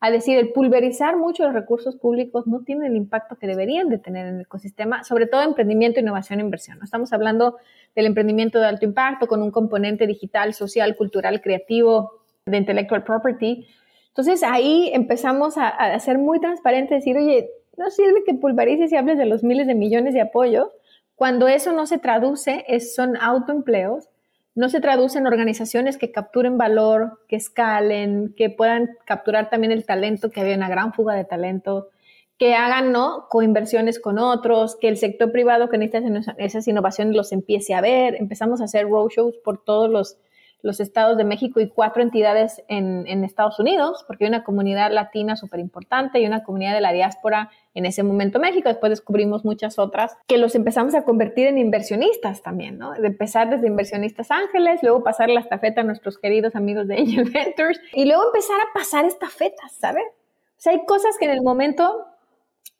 a 0.00 0.10
decir, 0.10 0.38
el 0.38 0.52
pulverizar 0.52 1.16
mucho 1.16 1.44
los 1.44 1.52
recursos 1.52 1.94
públicos 1.96 2.46
no 2.46 2.60
tiene 2.60 2.86
el 2.86 2.96
impacto 2.96 3.36
que 3.36 3.46
deberían 3.46 3.90
de 3.90 3.98
tener 3.98 4.26
en 4.26 4.36
el 4.36 4.40
ecosistema, 4.42 5.04
sobre 5.04 5.26
todo 5.26 5.42
emprendimiento, 5.42 6.00
innovación 6.00 6.40
e 6.40 6.42
inversión. 6.42 6.78
Estamos 6.82 7.12
hablando 7.12 7.58
del 7.94 8.06
emprendimiento 8.06 8.58
de 8.58 8.66
alto 8.66 8.86
impacto 8.86 9.26
con 9.26 9.42
un 9.42 9.50
componente 9.50 10.06
digital, 10.06 10.54
social, 10.54 10.96
cultural, 10.96 11.42
creativo, 11.42 12.22
de 12.46 12.56
intellectual 12.56 13.04
property. 13.04 13.66
Entonces 14.08 14.42
ahí 14.42 14.90
empezamos 14.94 15.58
a, 15.58 15.68
a 15.68 15.98
ser 15.98 16.16
muy 16.16 16.40
transparentes, 16.40 17.04
decir, 17.04 17.18
oye, 17.18 17.50
no 17.76 17.90
sirve 17.90 18.24
que 18.24 18.34
pulverices 18.34 18.92
y 18.92 18.96
hables 18.96 19.18
de 19.18 19.26
los 19.26 19.42
miles 19.42 19.66
de 19.66 19.74
millones 19.74 20.14
de 20.14 20.20
apoyos 20.20 20.68
cuando 21.14 21.48
eso 21.48 21.72
no 21.72 21.86
se 21.86 21.98
traduce, 21.98 22.64
es, 22.66 22.94
son 22.94 23.16
autoempleos 23.16 24.08
no 24.54 24.68
se 24.68 24.80
traduce 24.80 25.18
en 25.18 25.26
organizaciones 25.26 25.96
que 25.96 26.10
capturen 26.10 26.58
valor, 26.58 27.20
que 27.28 27.36
escalen, 27.36 28.34
que 28.36 28.50
puedan 28.50 28.90
capturar 29.04 29.48
también 29.48 29.72
el 29.72 29.86
talento, 29.86 30.30
que 30.30 30.40
había 30.40 30.56
una 30.56 30.68
gran 30.68 30.92
fuga 30.92 31.14
de 31.14 31.24
talento, 31.24 31.88
que 32.36 32.54
hagan 32.54 32.90
¿no? 32.90 33.26
coinversiones 33.28 34.00
con 34.00 34.18
otros, 34.18 34.76
que 34.76 34.88
el 34.88 34.96
sector 34.96 35.30
privado 35.30 35.68
que 35.68 35.78
necesita 35.78 36.34
esas 36.38 36.66
innovaciones 36.66 37.14
los 37.14 37.32
empiece 37.32 37.74
a 37.74 37.80
ver. 37.80 38.16
Empezamos 38.16 38.60
a 38.60 38.64
hacer 38.64 38.88
roadshows 38.88 39.36
por 39.38 39.62
todos 39.62 39.88
los 39.88 40.18
los 40.62 40.80
estados 40.80 41.16
de 41.16 41.24
México 41.24 41.60
y 41.60 41.68
cuatro 41.68 42.02
entidades 42.02 42.62
en, 42.68 43.24
Estados 43.24 43.58
Unidos, 43.58 44.04
porque 44.06 44.24
hay 44.24 44.28
una 44.28 44.44
comunidad 44.44 44.90
latina 44.92 45.36
súper 45.36 45.60
importante 45.60 46.20
y 46.20 46.26
una 46.26 46.42
comunidad 46.42 46.74
de 46.74 46.80
la 46.80 46.92
diáspora 46.92 47.50
en 47.74 47.86
ese 47.86 48.02
momento 48.02 48.38
México. 48.38 48.68
Después 48.68 48.90
descubrimos 48.90 49.44
muchas 49.44 49.78
otras 49.78 50.16
que 50.26 50.38
los 50.38 50.54
empezamos 50.54 50.94
a 50.94 51.02
convertir 51.02 51.46
en 51.46 51.58
inversionistas 51.58 52.42
también, 52.42 52.78
¿no? 52.78 52.92
De 52.92 53.06
empezar 53.06 53.50
desde 53.50 53.66
inversionistas 53.66 54.30
ángeles, 54.30 54.82
luego 54.82 55.04
pasar 55.04 55.30
la 55.30 55.40
estafeta 55.40 55.82
a 55.82 55.84
nuestros 55.84 56.18
queridos 56.18 56.56
amigos 56.56 56.88
de 56.88 56.96
Angel 56.98 57.30
Ventures 57.32 57.80
y 57.92 58.04
luego 58.06 58.26
empezar 58.26 58.58
a 58.60 58.72
pasar 58.74 59.04
estafetas, 59.04 59.72
¿sabes? 59.72 60.04
O 60.08 60.62
sea, 60.62 60.72
hay 60.72 60.84
cosas 60.84 61.16
que 61.18 61.26
en 61.26 61.32
el 61.32 61.42
momento 61.42 62.06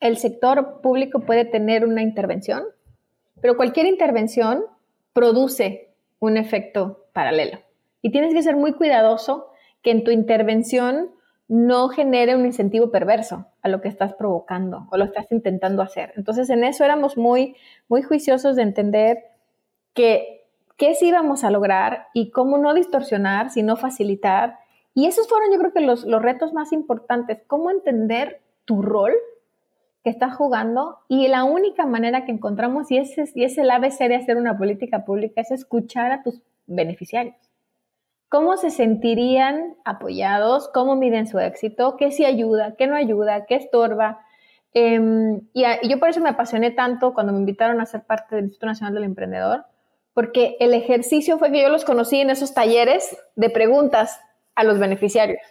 el 0.01 0.19
sector 0.19 0.81
público 0.81 1.21
puede 1.21 1.45
tener 1.45 1.87
una 1.87 2.03
intervención, 2.03 2.65
pero 3.41 3.57
cualquier 3.57 3.87
intervención 3.87 4.65
produce 5.13 5.91
un 6.19 6.37
efecto 6.37 7.07
paralelo. 7.13 7.59
Y 8.03 8.11
tienes 8.11 8.35
que 8.35 8.43
ser 8.43 8.57
muy 8.57 8.73
cuidadoso 8.73 9.51
que 9.83 9.91
en 9.91 10.05
tu 10.05 10.11
intervención 10.11 11.11
no 11.51 11.89
genere 11.89 12.37
un 12.37 12.47
incentivo 12.47 12.93
perverso 12.93 13.47
a 13.61 13.69
lo 13.69 13.81
que 13.81 13.89
estás 13.89 14.15
provocando 14.15 14.87
o 14.93 14.97
lo 14.97 15.05
estás 15.05 15.31
intentando 15.33 15.83
hacer. 15.83 16.13
Entonces, 16.17 16.49
en 16.49 16.63
eso 16.63 16.85
éramos 16.85 17.17
muy, 17.17 17.57
muy 17.89 18.03
juiciosos 18.03 18.55
de 18.55 18.63
entender 18.63 19.25
que 19.93 20.47
qué 20.77 20.95
sí 20.95 21.09
íbamos 21.09 21.43
a 21.43 21.51
lograr 21.51 22.07
y 22.15 22.31
cómo 22.31 22.57
no 22.57 22.73
distorsionar, 22.73 23.51
sino 23.51 23.77
facilitar. 23.77 24.59
Y 24.95 25.07
esos 25.07 25.29
fueron, 25.29 25.53
yo 25.53 25.59
creo 25.59 25.73
que 25.73 25.81
los, 25.81 26.05
los 26.05 26.23
retos 26.23 26.53
más 26.53 26.73
importantes, 26.73 27.43
cómo 27.49 27.73
entender 27.73 28.41
tu 28.65 28.81
rol 28.81 29.13
que 30.05 30.11
estás 30.11 30.37
jugando 30.37 30.99
y 31.09 31.27
la 31.27 31.43
única 31.43 31.85
manera 31.85 32.25
que 32.25 32.33
encontramos, 32.33 32.93
y 32.93 32.99
ese, 32.99 33.25
y 33.35 33.43
es 33.43 33.59
el 33.59 33.71
ABC 33.73 33.99
de 34.09 34.15
hacer 34.15 34.37
una 34.37 34.57
política 34.57 35.05
pública, 35.05 35.41
es 35.41 35.51
escuchar 35.51 36.13
a 36.13 36.23
tus 36.23 36.41
beneficiarios 36.67 37.50
cómo 38.31 38.57
se 38.57 38.71
sentirían 38.71 39.75
apoyados, 39.85 40.71
cómo 40.73 40.95
miden 40.95 41.27
su 41.27 41.41
éxito, 41.41 41.97
qué 41.99 42.13
sí 42.13 42.25
ayuda, 42.25 42.77
qué 42.79 42.87
no 42.87 42.95
ayuda, 42.95 43.45
qué 43.45 43.57
estorba. 43.57 44.21
Em, 44.73 45.41
y, 45.53 45.65
yo 45.89 45.99
por 45.99 46.11
eso 46.11 46.21
me 46.21 46.31
apasioné 46.31 46.71
tanto 46.71 47.13
cuando 47.13 47.33
me 47.33 47.41
invitaron 47.41 47.81
a 47.81 47.87
ser 47.87 48.05
parte 48.05 48.37
del 48.37 48.45
Instituto 48.45 48.67
Nacional 48.67 48.95
del 48.95 49.05
Emprendedor, 49.05 49.65
porque 50.15 50.57
el 50.61 50.75
ejercicio 50.75 51.39
fue 51.39 51.51
que 51.51 51.61
yo 51.61 51.69
los 51.71 51.85
conocí 51.85 52.21
en 52.21 52.31
esos 52.31 52.55
talleres 52.55 53.17
de 53.35 53.51
preguntas 53.51 54.21
a 54.55 54.63
los 54.63 54.79
beneficiarios. 54.79 55.43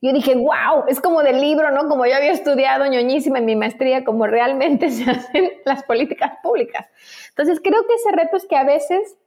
Yo 0.00 0.14
dije, 0.14 0.34
wow, 0.34 0.84
es 0.88 1.02
como 1.02 1.22
del 1.22 1.38
libro, 1.38 1.70
¿no? 1.70 1.86
Como 1.86 2.06
yo 2.06 2.16
había 2.16 2.32
estudiado 2.32 2.86
ñoñísima 2.86 3.40
en 3.40 3.44
mi 3.44 3.56
maestría, 3.56 4.04
como 4.04 4.26
realmente 4.26 4.90
se 4.90 5.10
hacen 5.10 5.50
las 5.66 5.82
políticas 5.84 6.32
públicas. 6.42 6.86
Entonces, 7.28 7.60
creo 7.62 7.86
que 7.86 7.94
ese 7.94 8.10
reto 8.10 8.38
es 8.38 8.46
que 8.46 8.56
a 8.56 8.64
veces 8.64 9.18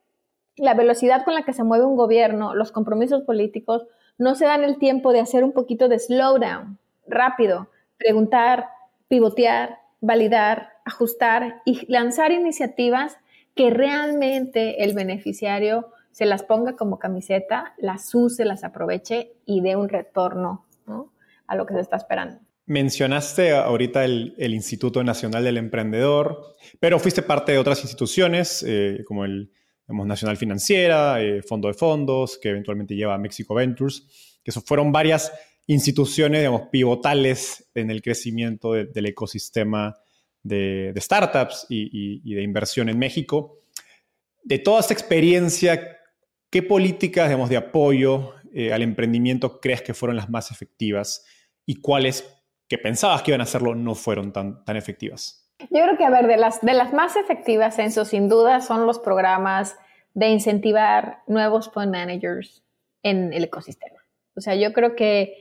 la 0.57 0.73
velocidad 0.73 1.23
con 1.23 1.33
la 1.33 1.43
que 1.43 1.53
se 1.53 1.63
mueve 1.63 1.85
un 1.85 1.95
gobierno, 1.95 2.55
los 2.55 2.71
compromisos 2.71 3.23
políticos, 3.23 3.85
no 4.17 4.35
se 4.35 4.45
dan 4.45 4.63
el 4.63 4.77
tiempo 4.77 5.11
de 5.11 5.19
hacer 5.19 5.43
un 5.43 5.51
poquito 5.51 5.87
de 5.87 5.99
slowdown, 5.99 6.77
rápido, 7.07 7.69
preguntar, 7.97 8.67
pivotear, 9.07 9.79
validar, 10.01 10.69
ajustar 10.85 11.61
y 11.65 11.91
lanzar 11.91 12.31
iniciativas 12.31 13.17
que 13.55 13.69
realmente 13.69 14.83
el 14.83 14.93
beneficiario 14.93 15.91
se 16.11 16.25
las 16.25 16.43
ponga 16.43 16.75
como 16.75 16.99
camiseta, 16.99 17.73
las 17.77 18.13
use, 18.15 18.45
las 18.45 18.63
aproveche 18.63 19.33
y 19.45 19.61
dé 19.61 19.75
un 19.75 19.89
retorno 19.89 20.65
a 21.47 21.55
lo 21.55 21.65
que 21.65 21.73
se 21.73 21.81
está 21.81 21.97
esperando. 21.97 22.39
Mencionaste 22.67 23.55
ahorita 23.55 24.05
el, 24.05 24.33
Instituto 24.37 25.03
Nacional 25.03 25.43
del 25.43 25.57
Emprendedor, 25.57 26.55
pero 26.79 26.99
fuiste 26.99 27.21
parte 27.21 27.51
de 27.51 27.59
otras 27.59 27.83
instituciones 27.83 28.63
eh, 28.67 29.03
como 29.05 29.25
el 29.25 29.51
Nacional 29.87 30.37
Financiera, 30.37 31.21
eh, 31.21 31.41
Fondo 31.41 31.67
de 31.67 31.73
Fondos, 31.73 32.37
que 32.37 32.49
eventualmente 32.49 32.95
lleva 32.95 33.13
a 33.13 33.17
Mexico 33.17 33.53
Ventures, 33.53 34.39
que 34.43 34.51
eso 34.51 34.61
fueron 34.61 34.91
varias 34.91 35.31
instituciones, 35.67 36.41
digamos, 36.41 36.69
pivotales 36.71 37.69
en 37.73 37.91
el 37.91 38.01
crecimiento 38.01 38.73
del 38.73 39.05
ecosistema 39.05 39.95
de, 40.43 40.93
startups 40.97 41.65
y, 41.69 42.33
de 42.33 42.41
inversión 42.43 42.89
en 42.89 42.99
México. 42.99 43.61
De 44.43 44.59
toda 44.59 44.79
esta 44.79 44.93
experiencia, 44.93 45.97
¿qué 46.51 46.61
políticas, 46.61 47.29
digamos, 47.29 47.49
de 47.49 47.57
apoyo 47.57 48.33
eh, 48.53 48.71
al 48.71 48.83
emprendimiento 48.83 49.59
crees 49.59 49.81
que 49.81 49.93
fueron 49.93 50.15
las 50.15 50.29
más 50.29 50.51
efectivas 50.51 51.25
y 51.65 51.81
cuáles 51.81 52.23
que 52.67 52.77
pensabas 52.77 53.23
que 53.23 53.31
iban 53.31 53.41
a 53.41 53.45
hacerlo 53.45 53.73
no 53.73 53.95
fueron 53.95 54.31
tan, 54.31 54.63
tan 54.63 54.77
efectivas? 54.77 55.44
Yo 55.59 55.83
creo 55.83 55.97
que, 55.97 56.05
a 56.05 56.09
ver, 56.09 56.27
de 56.27 56.37
las, 56.37 56.61
de 56.61 56.73
las 56.73 56.93
más 56.93 57.15
efectivas, 57.15 57.79
Enzo, 57.79 58.05
sin 58.05 58.27
duda, 58.29 58.61
son 58.61 58.85
los 58.85 58.99
programas 58.99 59.77
de 60.13 60.29
incentivar 60.29 61.19
nuevos 61.27 61.71
fund 61.71 61.91
managers 61.91 62.63
en 63.03 63.33
el 63.33 63.43
ecosistema. 63.43 63.99
O 64.35 64.41
sea, 64.41 64.55
yo 64.55 64.73
creo 64.73 64.95
que 64.95 65.37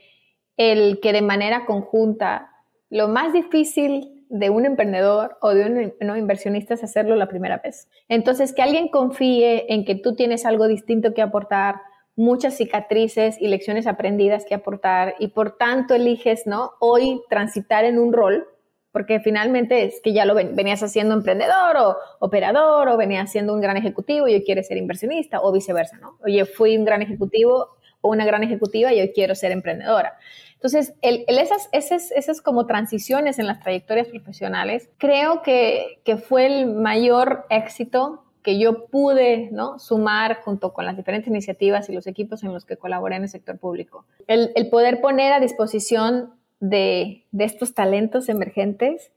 el 0.56 1.00
que 1.00 1.12
de 1.12 1.22
manera 1.22 1.66
conjunta, 1.66 2.50
lo 2.90 3.08
más 3.08 3.32
difícil 3.32 4.24
de 4.28 4.50
un 4.50 4.66
emprendedor 4.66 5.36
o 5.40 5.54
de 5.54 5.94
un 6.00 6.16
inversionista 6.16 6.74
es 6.74 6.84
hacerlo 6.84 7.16
la 7.16 7.28
primera 7.28 7.58
vez. 7.58 7.88
Entonces, 8.08 8.52
que 8.52 8.62
alguien 8.62 8.88
confíe 8.88 9.72
en 9.72 9.84
que 9.84 9.94
tú 9.94 10.14
tienes 10.14 10.46
algo 10.46 10.68
distinto 10.68 11.14
que 11.14 11.22
aportar, 11.22 11.76
muchas 12.16 12.56
cicatrices 12.56 13.40
y 13.40 13.48
lecciones 13.48 13.86
aprendidas 13.86 14.44
que 14.44 14.54
aportar 14.54 15.16
y 15.18 15.28
por 15.28 15.56
tanto 15.56 15.94
eliges, 15.94 16.46
¿no? 16.46 16.72
Hoy 16.78 17.20
transitar 17.28 17.84
en 17.84 17.98
un 17.98 18.12
rol, 18.12 18.46
porque 18.94 19.18
finalmente 19.18 19.82
es 19.82 20.00
que 20.00 20.12
ya 20.12 20.24
lo 20.24 20.36
venías 20.36 20.80
haciendo 20.84 21.16
emprendedor 21.16 21.76
o 21.78 21.96
operador 22.20 22.88
o 22.88 22.96
venías 22.96 23.28
siendo 23.32 23.52
un 23.52 23.60
gran 23.60 23.76
ejecutivo 23.76 24.28
y 24.28 24.34
hoy 24.34 24.44
quieres 24.44 24.68
ser 24.68 24.76
inversionista 24.76 25.40
o 25.42 25.50
viceversa, 25.50 25.98
¿no? 25.98 26.16
Oye, 26.24 26.44
fui 26.44 26.78
un 26.78 26.84
gran 26.84 27.02
ejecutivo 27.02 27.70
o 28.02 28.10
una 28.10 28.24
gran 28.24 28.44
ejecutiva 28.44 28.92
y 28.92 29.00
hoy 29.00 29.10
quiero 29.12 29.34
ser 29.34 29.50
emprendedora. 29.50 30.16
Entonces, 30.52 30.94
el, 31.02 31.24
esas, 31.26 31.68
esas, 31.72 32.12
esas, 32.12 32.40
como 32.40 32.66
transiciones 32.66 33.40
en 33.40 33.48
las 33.48 33.58
trayectorias 33.58 34.06
profesionales, 34.06 34.88
creo 34.96 35.42
que, 35.42 36.00
que 36.04 36.16
fue 36.16 36.46
el 36.46 36.66
mayor 36.66 37.46
éxito 37.50 38.22
que 38.44 38.60
yo 38.60 38.86
pude 38.86 39.48
¿no? 39.50 39.80
sumar 39.80 40.36
junto 40.42 40.72
con 40.72 40.86
las 40.86 40.96
diferentes 40.96 41.28
iniciativas 41.28 41.88
y 41.88 41.94
los 41.94 42.06
equipos 42.06 42.44
en 42.44 42.52
los 42.52 42.64
que 42.64 42.76
colaboré 42.76 43.16
en 43.16 43.24
el 43.24 43.28
sector 43.28 43.58
público. 43.58 44.04
El, 44.28 44.52
el 44.54 44.70
poder 44.70 45.00
poner 45.00 45.32
a 45.32 45.40
disposición 45.40 46.32
de, 46.68 47.24
de, 47.30 47.44
estos 47.44 47.74
talentos 47.74 48.28
emergentes 48.28 49.12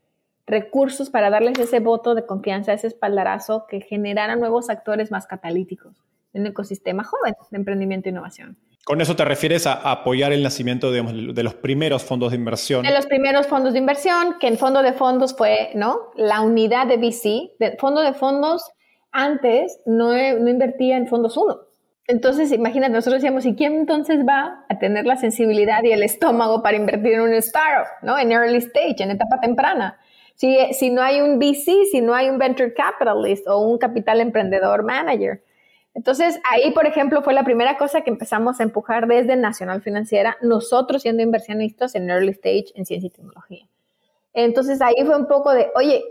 recursos 0.46 1.10
para 1.10 1.30
darles 1.30 1.60
ese 1.60 1.80
voto 1.80 2.16
de 2.16 2.26
confianza, 2.26 2.74
ese 2.74 2.88
espaldarazo 2.88 3.66
que 3.68 3.82
generara 3.82 4.36
nuevos 4.36 4.70
actores 4.70 5.12
más 5.12 5.28
catalíticos 5.28 5.96
en 6.34 6.42
un 6.42 6.48
ecosistema 6.48 7.04
joven 7.04 7.34
de 7.52 7.58
emprendimiento 7.58 8.10
e 8.10 8.12
innovación. 8.12 8.58
Con 8.86 9.02
eso 9.02 9.18
te 9.18 9.26
refieres 9.26 9.68
a 9.68 9.92
apoyar 9.92 10.32
el 10.32 10.42
nacimiento 10.42 10.92
de 10.92 11.44
los 11.44 11.54
primeros 11.56 12.06
fondos 12.06 12.32
de 12.32 12.38
inversión. 12.38 12.84
De 12.86 12.94
los 12.94 13.06
primeros 13.06 13.46
fondos 13.48 13.74
de 13.74 13.80
inversión, 13.80 14.36
que 14.40 14.48
en 14.48 14.58
fondo 14.58 14.82
de 14.82 14.94
fondos 14.94 15.36
fue, 15.36 15.72
¿no? 15.76 16.12
La 16.16 16.40
unidad 16.40 16.88
de 16.88 16.96
VC, 16.96 17.52
de 17.60 17.76
fondo 17.78 18.00
de 18.00 18.14
fondos 18.14 18.64
antes 19.12 19.82
no, 19.86 20.14
no 20.14 20.50
invertía 20.50 20.96
en 20.96 21.08
fondos 21.08 21.36
uno. 21.36 21.67
Entonces, 22.08 22.54
imagínate, 22.54 22.94
nosotros 22.94 23.22
decíamos, 23.22 23.46
¿y 23.46 23.56
quién 23.56 23.76
entonces 23.76 24.26
va 24.26 24.66
a 24.70 24.80
tener 24.80 25.06
la 25.06 25.18
sensibilidad 25.18 25.84
y 25.84 25.92
el 25.92 26.04
estómago 26.04 26.64
para 26.64 26.78
invertir 26.78 27.14
en 27.14 27.22
un 27.22 27.34
startup, 27.34 27.88
¿no? 28.02 28.18
En 28.18 28.32
early 28.32 28.58
stage, 28.60 29.04
en 29.04 29.12
etapa 29.12 29.42
temprana. 29.42 30.00
Si, 30.36 30.58
si 30.74 30.90
no 30.90 31.02
hay 31.02 31.20
un 31.20 31.38
VC, 31.38 31.86
si 31.92 32.00
no 32.00 32.14
hay 32.14 32.30
un 32.30 32.38
venture 32.38 32.74
capitalist 32.74 33.46
o 33.48 33.58
un 33.60 33.78
capital 33.78 34.22
emprendedor 34.22 34.84
manager. 34.84 35.44
Entonces, 35.94 36.40
ahí, 36.50 36.72
por 36.72 36.86
ejemplo, 36.86 37.22
fue 37.24 37.34
la 37.34 37.44
primera 37.44 37.76
cosa 37.76 38.02
que 38.02 38.12
empezamos 38.12 38.60
a 38.60 38.64
empujar 38.64 39.08
desde 39.08 39.36
Nacional 39.36 39.82
Financiera, 39.82 40.38
nosotros 40.42 41.02
siendo 41.02 41.24
inversionistas 41.24 41.96
en 41.96 42.10
early 42.10 42.32
stage 42.32 42.68
en 42.76 42.86
ciencia 42.86 43.08
y 43.08 43.10
tecnología. 43.10 43.68
Entonces, 44.34 44.80
ahí 44.80 45.04
fue 45.06 45.18
un 45.18 45.28
poco 45.28 45.52
de, 45.52 45.72
oye, 45.76 46.04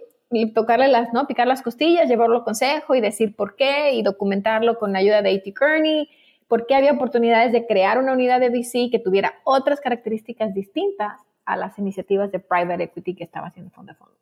tocarle 0.55 0.89
las, 0.89 1.13
¿no? 1.13 1.27
Picar 1.27 1.47
las 1.47 1.63
costillas, 1.63 2.09
llevarlo 2.09 2.37
al 2.37 2.45
consejo 2.45 2.95
y 2.95 3.01
decir 3.01 3.35
por 3.37 3.57
qué 3.57 3.93
y 3.93 4.03
documentarlo 4.03 4.79
con 4.79 4.93
la 4.93 4.99
ayuda 4.99 5.23
de 5.23 5.31
A.T. 5.31 5.55
Kearney, 5.55 6.09
por 6.49 6.67
qué 6.67 6.75
había 6.75 6.93
oportunidades 6.93 7.53
de 7.53 7.67
crear 7.67 7.99
una 7.99 8.13
unidad 8.13 8.41
de 8.41 8.51
VC 8.51 8.91
que 8.91 8.99
tuviera 8.99 9.35
otras 9.45 9.81
características 9.81 10.55
distintas 10.55 11.21
a 11.45 11.57
las 11.57 11.79
iniciativas 11.79 12.33
de 12.33 12.41
private 12.41 12.85
equity 12.85 13.15
que 13.15 13.25
estaba 13.25 13.49
haciendo 13.49 13.71
Fondo 13.71 13.93
de 13.93 13.99
Fondos 13.99 14.17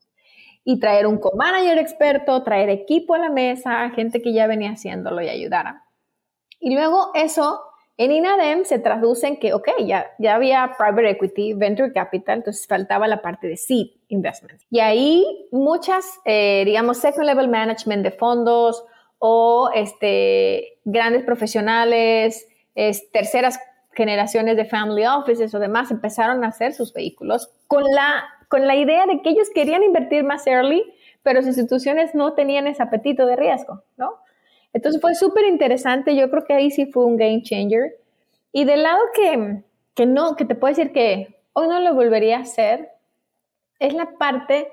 y 0.65 0.81
traer 0.81 1.07
un 1.07 1.19
co-manager 1.19 1.79
experto, 1.79 2.43
traer 2.43 2.71
equipo 2.71 3.15
a 3.15 3.19
la 3.19 3.29
mesa, 3.29 3.91
gente 3.91 4.23
que 4.23 4.33
ya 4.33 4.47
venía 4.47 4.71
haciéndolo 4.71 5.21
y 5.21 5.29
ayudara. 5.29 5.85
Y 6.59 6.75
luego 6.75 7.11
eso 7.15 7.61
en 7.97 8.13
INADEM 8.13 8.65
se 8.65 8.79
traduce 8.79 9.27
en 9.27 9.39
que, 9.39 9.55
ok, 9.55 9.69
ya, 9.87 10.07
ya 10.19 10.35
había 10.35 10.75
private 10.77 11.11
equity, 11.11 11.55
venture 11.55 11.93
capital, 11.93 12.39
entonces 12.39 12.67
faltaba 12.67 13.07
la 13.07 13.23
parte 13.23 13.47
de 13.47 13.57
seed 13.57 13.87
investment. 14.09 14.61
Y 14.71 14.81
ahí 14.81 15.49
muchas, 15.53 16.05
eh, 16.25 16.63
digamos, 16.65 16.99
second 16.99 17.27
level 17.27 17.49
management 17.49 18.03
de 18.03 18.11
fondos 18.11 18.85
o 19.19 19.71
este, 19.75 20.79
grandes 20.85 21.23
profesionales, 21.25 22.49
terceras 23.13 23.59
generaciones 23.93 24.57
de 24.57 24.65
family 24.65 25.07
offices 25.07 25.55
o 25.55 25.59
demás 25.61 25.91
empezaron 25.91 26.43
a 26.43 26.49
hacer 26.49 26.75
sus 26.75 26.93
vehículos 26.93 27.51
con 27.69 27.85
la 27.85 28.25
con 28.49 28.69
la 28.69 28.77
idea 28.77 29.07
de 29.07 29.21
que 29.21 29.31
ellos 29.31 29.49
querían 29.53 29.83
invertir 29.83 30.23
más 30.23 30.47
early, 30.47 30.85
pero 31.25 31.41
sus 31.41 31.57
instituciones 31.59 32.15
no 32.15 32.35
tenían 32.35 32.69
ese 32.69 32.85
apetito 32.85 33.27
de 33.27 33.35
riesgo, 33.35 33.83
¿no? 33.97 34.19
Entonces 34.75 35.01
fue 35.01 35.15
súper 35.15 35.47
interesante, 35.47 36.15
yo 36.15 36.29
creo 36.31 36.45
que 36.45 36.53
ahí 36.53 36.71
sí 36.71 36.87
fue 36.87 37.07
un 37.07 37.17
game 37.17 37.43
changer. 37.43 37.97
Y 38.53 38.65
del 38.65 38.83
lado 38.83 38.99
que, 39.15 39.63
que 39.95 40.05
no, 40.05 40.37
que 40.37 40.45
te 40.45 40.55
puedo 40.55 40.75
decir 40.75 40.93
que 40.93 41.39
hoy 41.53 41.69
no 41.69 41.81
lo 41.81 41.95
volvería 41.95 42.39
a 42.39 42.43
hacer, 42.43 42.91
es 43.79 43.95
la 43.95 44.19
parte 44.19 44.69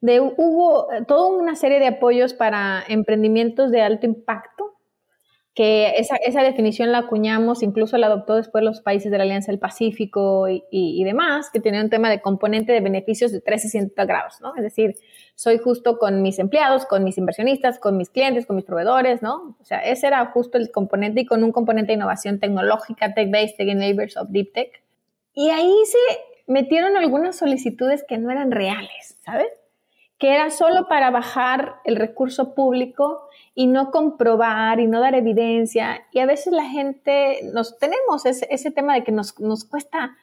de, 0.00 0.20
hubo 0.20 0.86
toda 1.08 1.28
una 1.28 1.56
serie 1.56 1.80
de 1.80 1.88
apoyos 1.88 2.34
para 2.34 2.84
emprendimientos 2.86 3.70
de 3.70 3.80
alto 3.80 4.06
impacto 4.06 4.74
que 5.54 5.94
esa, 5.96 6.16
esa, 6.16 6.42
definición 6.42 6.92
la 6.92 6.98
acuñamos, 6.98 7.62
incluso 7.62 7.96
la 7.96 8.08
adoptó 8.08 8.34
después 8.34 8.62
los 8.62 8.82
países 8.82 9.10
de 9.10 9.16
la 9.16 9.24
Alianza 9.24 9.50
del 9.50 9.58
Pacífico 9.58 10.50
y, 10.50 10.62
y, 10.70 11.02
demás, 11.02 11.48
que 11.50 11.60
tienen 11.60 11.84
un 11.84 11.90
tema 11.90 12.10
de 12.10 12.20
componente 12.20 12.72
de 12.72 12.80
beneficios 12.80 13.32
de 13.32 13.40
360 13.40 14.04
grados, 14.04 14.38
¿no? 14.42 14.54
Es 14.54 14.62
decir, 14.62 14.96
soy 15.36 15.58
justo 15.58 15.98
con 15.98 16.22
mis 16.22 16.38
empleados, 16.38 16.86
con 16.86 17.04
mis 17.04 17.18
inversionistas, 17.18 17.78
con 17.78 17.98
mis 17.98 18.08
clientes, 18.08 18.46
con 18.46 18.56
mis 18.56 18.64
proveedores, 18.64 19.20
¿no? 19.20 19.54
O 19.60 19.64
sea, 19.64 19.80
ese 19.80 20.06
era 20.06 20.24
justo 20.32 20.56
el 20.56 20.72
componente 20.72 21.20
y 21.20 21.26
con 21.26 21.44
un 21.44 21.52
componente 21.52 21.88
de 21.88 21.96
innovación 21.98 22.40
tecnológica, 22.40 23.14
tech-based, 23.14 23.56
tech 23.58 23.68
enablers 23.68 24.16
of 24.16 24.30
deep 24.30 24.54
tech. 24.54 24.82
Y 25.34 25.50
ahí 25.50 25.74
se 25.84 25.98
metieron 26.46 26.96
algunas 26.96 27.36
solicitudes 27.36 28.02
que 28.08 28.16
no 28.16 28.30
eran 28.30 28.50
reales, 28.50 29.18
¿sabes? 29.26 29.48
Que 30.18 30.34
era 30.34 30.48
solo 30.48 30.88
para 30.88 31.10
bajar 31.10 31.74
el 31.84 31.96
recurso 31.96 32.54
público 32.54 33.28
y 33.54 33.66
no 33.66 33.90
comprobar 33.90 34.80
y 34.80 34.86
no 34.86 35.00
dar 35.00 35.14
evidencia. 35.14 36.06
Y 36.12 36.20
a 36.20 36.26
veces 36.26 36.54
la 36.54 36.64
gente, 36.64 37.40
nos 37.52 37.76
tenemos 37.76 38.24
ese, 38.24 38.48
ese 38.50 38.70
tema 38.70 38.94
de 38.94 39.04
que 39.04 39.12
nos, 39.12 39.38
nos, 39.38 39.66
cuesta 39.66 40.16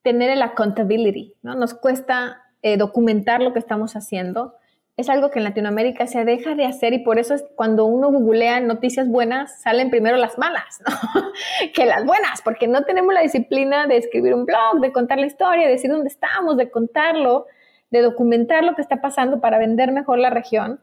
tener 0.00 0.30
el 0.30 0.40
accountability, 0.40 1.34
¿no? 1.42 1.54
Nos 1.54 1.74
cuesta 1.74 2.43
eh, 2.64 2.78
documentar 2.78 3.42
lo 3.42 3.52
que 3.52 3.58
estamos 3.58 3.94
haciendo. 3.94 4.54
Es 4.96 5.10
algo 5.10 5.30
que 5.30 5.38
en 5.38 5.44
Latinoamérica 5.44 6.06
se 6.06 6.24
deja 6.24 6.54
de 6.54 6.64
hacer 6.64 6.94
y 6.94 7.00
por 7.00 7.18
eso 7.18 7.34
es 7.34 7.44
cuando 7.56 7.84
uno 7.84 8.10
googlea 8.10 8.58
noticias 8.60 9.06
buenas, 9.06 9.60
salen 9.60 9.90
primero 9.90 10.16
las 10.16 10.38
malas, 10.38 10.80
¿no? 10.80 11.22
que 11.74 11.84
las 11.84 12.06
buenas, 12.06 12.40
porque 12.40 12.66
no 12.66 12.84
tenemos 12.84 13.12
la 13.12 13.20
disciplina 13.20 13.86
de 13.86 13.98
escribir 13.98 14.32
un 14.32 14.46
blog, 14.46 14.80
de 14.80 14.92
contar 14.92 15.18
la 15.18 15.26
historia, 15.26 15.66
de 15.66 15.72
decir 15.72 15.90
dónde 15.90 16.08
estamos, 16.08 16.56
de 16.56 16.70
contarlo, 16.70 17.44
de 17.90 18.00
documentar 18.00 18.64
lo 18.64 18.74
que 18.74 18.80
está 18.80 19.02
pasando 19.02 19.42
para 19.42 19.58
vender 19.58 19.92
mejor 19.92 20.18
la 20.18 20.30
región. 20.30 20.80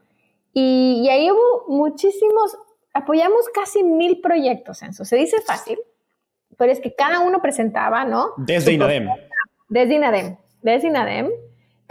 Y, 0.52 1.08
ahí 1.10 1.32
hubo 1.32 1.64
muchísimos, 1.66 2.56
apoyamos 2.94 3.48
casi 3.52 3.82
mil 3.82 4.20
proyectos, 4.20 4.84
eso 4.84 5.04
Se 5.04 5.16
dice 5.16 5.40
fácil, 5.40 5.80
pero 6.56 6.70
es 6.70 6.78
que 6.78 6.94
cada 6.94 7.18
uno 7.18 7.42
presentaba, 7.42 8.04
¿no? 8.04 8.34
Desde 8.36 8.70
INADEM. 8.70 9.08
Desde 9.68 9.94
INADEM. 9.94 10.36
Desde 10.62 10.86
INADEM. 10.86 11.30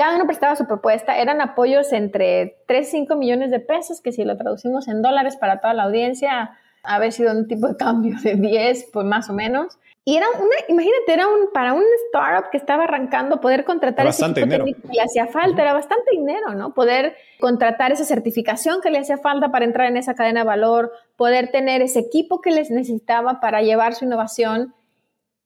Cada 0.02 0.16
uno 0.16 0.26
presentaba 0.26 0.56
su 0.56 0.66
propuesta. 0.66 1.16
Eran 1.20 1.42
apoyos 1.42 1.94
entre 1.94 2.64
3, 2.66 2.90
5 2.90 3.16
millones 3.18 3.52
de 3.52 3.60
pesos, 3.60 4.02
que 4.02 4.12
si 4.12 4.24
lo 4.24 4.36
traducimos 4.36 4.88
en 4.88 5.04
dólares 5.04 5.36
para 5.36 5.62
toda 5.62 5.76
la 5.76 5.84
audiencia, 5.84 6.58
haber 6.82 7.12
sido 7.12 7.32
un 7.32 7.48
tipo 7.48 7.68
de 7.68 7.78
cambio 7.78 8.16
de 8.24 8.34
10, 8.34 8.90
pues 8.92 9.06
más 9.06 9.30
o 9.30 9.34
menos. 9.34 9.78
Y 10.04 10.18
era 10.18 10.26
una, 10.32 10.56
imagínate, 10.70 11.14
era 11.14 11.28
un, 11.28 11.52
para 11.54 11.74
un 11.74 11.84
startup 12.08 12.50
que 12.50 12.58
estaba 12.58 12.86
arrancando, 12.86 13.40
poder 13.42 13.64
contratar 13.64 14.08
ese 14.08 14.28
dinero. 14.30 14.66
que 14.66 14.74
le 14.92 15.02
hacía 15.04 15.28
falta, 15.28 15.62
era 15.62 15.74
bastante 15.74 16.10
dinero, 16.10 16.56
¿no? 16.56 16.74
Poder 16.74 17.16
contratar 17.40 17.92
esa 17.92 18.04
certificación 18.04 18.82
que 18.82 18.90
le 18.90 18.98
hacía 18.98 19.20
falta 19.20 19.52
para 19.52 19.66
entrar 19.66 19.88
en 19.88 19.98
esa 19.98 20.16
cadena 20.16 20.40
de 20.40 20.48
valor, 20.48 20.94
poder 21.16 21.52
tener 21.52 21.84
ese 21.84 22.00
equipo 22.00 22.42
que 22.42 22.50
les 22.50 22.72
necesitaba 22.72 23.40
para 23.40 23.62
llevar 23.62 23.94
su 23.94 24.06
innovación. 24.06 24.74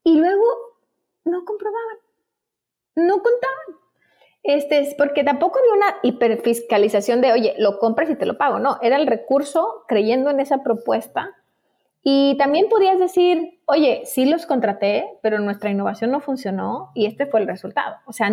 Y 0.05 0.17
luego 0.17 0.45
no 1.25 1.43
comprobaban, 1.43 1.97
no 2.95 3.21
contaban. 3.21 3.84
Este, 4.45 4.79
es 4.79 4.93
porque 4.93 5.23
tampoco 5.23 5.59
había 5.59 5.73
una 5.73 5.95
hiperfiscalización 6.03 7.19
de, 7.19 7.33
oye, 7.33 7.55
lo 7.57 7.79
compras 7.79 8.09
y 8.11 8.15
te 8.15 8.27
lo 8.27 8.37
pago. 8.37 8.59
No, 8.59 8.77
era 8.81 8.95
el 8.97 9.07
recurso 9.07 9.83
creyendo 9.87 10.29
en 10.29 10.39
esa 10.39 10.61
propuesta 10.61 11.31
y 12.07 12.37
también 12.37 12.69
podías 12.69 12.99
decir, 12.99 13.59
oye, 13.65 14.03
sí 14.05 14.27
los 14.27 14.45
contraté, 14.45 15.09
pero 15.23 15.39
nuestra 15.39 15.71
innovación 15.71 16.11
no 16.11 16.19
funcionó 16.19 16.91
y 16.93 17.07
este 17.07 17.25
fue 17.25 17.39
el 17.39 17.47
resultado. 17.47 17.95
O 18.05 18.13
sea, 18.13 18.31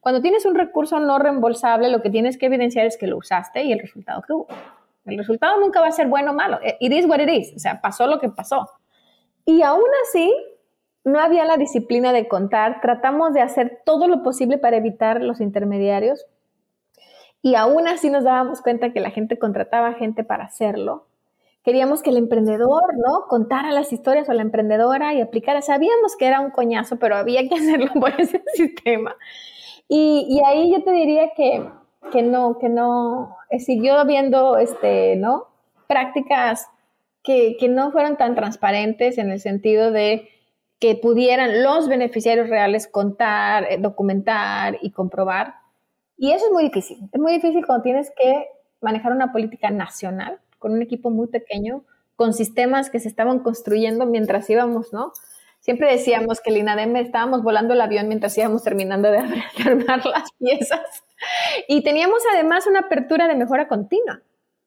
cuando 0.00 0.20
tienes 0.20 0.44
un 0.44 0.54
recurso 0.54 1.00
no 1.00 1.18
reembolsable, 1.18 1.88
lo 1.88 2.02
que 2.02 2.10
tienes 2.10 2.36
que 2.36 2.44
evidenciar 2.46 2.84
es 2.84 2.98
que 2.98 3.06
lo 3.06 3.16
usaste 3.16 3.62
y 3.62 3.72
el 3.72 3.78
resultado 3.78 4.20
que 4.20 4.34
hubo. 4.34 4.48
El 5.06 5.16
resultado 5.16 5.58
nunca 5.58 5.80
va 5.80 5.86
a 5.86 5.92
ser 5.92 6.08
bueno 6.08 6.32
o 6.32 6.34
malo. 6.34 6.58
It 6.80 6.92
is 6.92 7.06
what 7.06 7.18
it 7.18 7.30
is. 7.30 7.54
O 7.56 7.58
sea, 7.58 7.80
pasó 7.80 8.06
lo 8.06 8.20
que 8.20 8.28
pasó. 8.28 8.68
Y 9.46 9.62
aún 9.62 9.88
así, 10.06 10.30
no 11.04 11.20
había 11.20 11.44
la 11.44 11.56
disciplina 11.56 12.12
de 12.12 12.28
contar. 12.28 12.80
Tratamos 12.80 13.34
de 13.34 13.40
hacer 13.40 13.82
todo 13.84 14.08
lo 14.08 14.22
posible 14.22 14.58
para 14.58 14.76
evitar 14.76 15.22
los 15.22 15.40
intermediarios. 15.40 16.26
Y 17.42 17.56
aún 17.56 17.86
así 17.86 18.10
nos 18.10 18.24
dábamos 18.24 18.62
cuenta 18.62 18.92
que 18.92 19.00
la 19.00 19.10
gente 19.10 19.38
contrataba 19.38 19.92
gente 19.94 20.24
para 20.24 20.44
hacerlo 20.44 21.06
queríamos 21.64 22.02
que 22.02 22.10
el 22.10 22.18
emprendedor, 22.18 22.96
¿no? 22.96 23.26
Contara 23.28 23.72
las 23.72 23.92
historias 23.92 24.28
o 24.28 24.32
la 24.32 24.42
emprendedora 24.42 25.14
y 25.14 25.20
aplicara. 25.20 25.62
Sabíamos 25.62 26.14
que 26.16 26.26
era 26.26 26.40
un 26.40 26.50
coñazo, 26.50 26.98
pero 26.98 27.16
había 27.16 27.48
que 27.48 27.54
hacerlo 27.60 27.90
por 27.94 28.12
ese 28.20 28.42
sistema. 28.54 29.16
Y, 29.88 30.40
ahí 30.46 30.72
yo 30.72 30.82
te 30.82 30.92
diría 30.92 31.30
que, 31.36 31.66
que 32.12 32.22
no, 32.22 32.58
que 32.58 32.68
no, 32.68 33.36
eh, 33.50 33.60
siguió 33.60 33.94
habiendo, 33.98 34.58
este, 34.58 35.16
¿no? 35.16 35.48
Prácticas 35.88 36.68
que, 37.22 37.56
que 37.58 37.68
no 37.68 37.90
fueron 37.90 38.16
tan 38.16 38.34
transparentes 38.34 39.18
en 39.18 39.30
el 39.30 39.40
sentido 39.40 39.90
de 39.90 40.28
que 40.78 40.96
pudieran 40.96 41.62
los 41.62 41.88
beneficiarios 41.88 42.48
reales 42.48 42.86
contar, 42.86 43.66
eh, 43.70 43.78
documentar 43.78 44.78
y 44.82 44.90
comprobar. 44.90 45.54
Y 46.16 46.32
eso 46.32 46.46
es 46.46 46.52
muy 46.52 46.64
difícil. 46.64 46.98
Es 47.12 47.20
muy 47.20 47.32
difícil 47.32 47.64
cuando 47.66 47.82
tienes 47.82 48.12
que 48.16 48.48
manejar 48.80 49.12
una 49.12 49.32
política 49.32 49.70
nacional 49.70 50.38
con 50.58 50.72
un 50.72 50.82
equipo 50.82 51.10
muy 51.10 51.26
pequeño, 51.28 51.84
con 52.16 52.32
sistemas 52.32 52.90
que 52.90 53.00
se 53.00 53.08
estaban 53.08 53.40
construyendo 53.40 54.06
mientras 54.06 54.48
íbamos, 54.48 54.92
¿no? 54.92 55.12
Siempre 55.60 55.90
decíamos 55.90 56.40
que 56.42 56.50
el 56.50 56.58
INADEM 56.58 56.94
estábamos 56.96 57.42
volando 57.42 57.72
el 57.72 57.80
avión 57.80 58.06
mientras 58.06 58.36
íbamos 58.36 58.62
terminando 58.62 59.10
de 59.10 59.18
armar 59.66 60.04
las 60.04 60.30
piezas. 60.38 61.04
Y 61.68 61.82
teníamos 61.82 62.20
además 62.34 62.66
una 62.66 62.80
apertura 62.80 63.26
de 63.26 63.34
mejora 63.34 63.66
continua. 63.66 64.20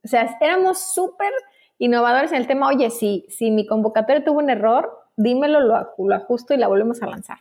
O 0.03 0.07
sea, 0.07 0.37
éramos 0.41 0.79
súper 0.79 1.31
innovadores 1.77 2.31
en 2.31 2.37
el 2.37 2.47
tema, 2.47 2.67
oye, 2.67 2.89
si, 2.89 3.25
si 3.29 3.51
mi 3.51 3.67
convocatoria 3.67 4.23
tuvo 4.23 4.39
un 4.39 4.49
error, 4.49 4.89
dímelo, 5.17 5.59
lo, 5.59 5.93
lo 5.97 6.15
ajusto 6.15 6.53
y 6.53 6.57
la 6.57 6.67
volvemos 6.67 7.01
a 7.01 7.07
lanzar. 7.07 7.39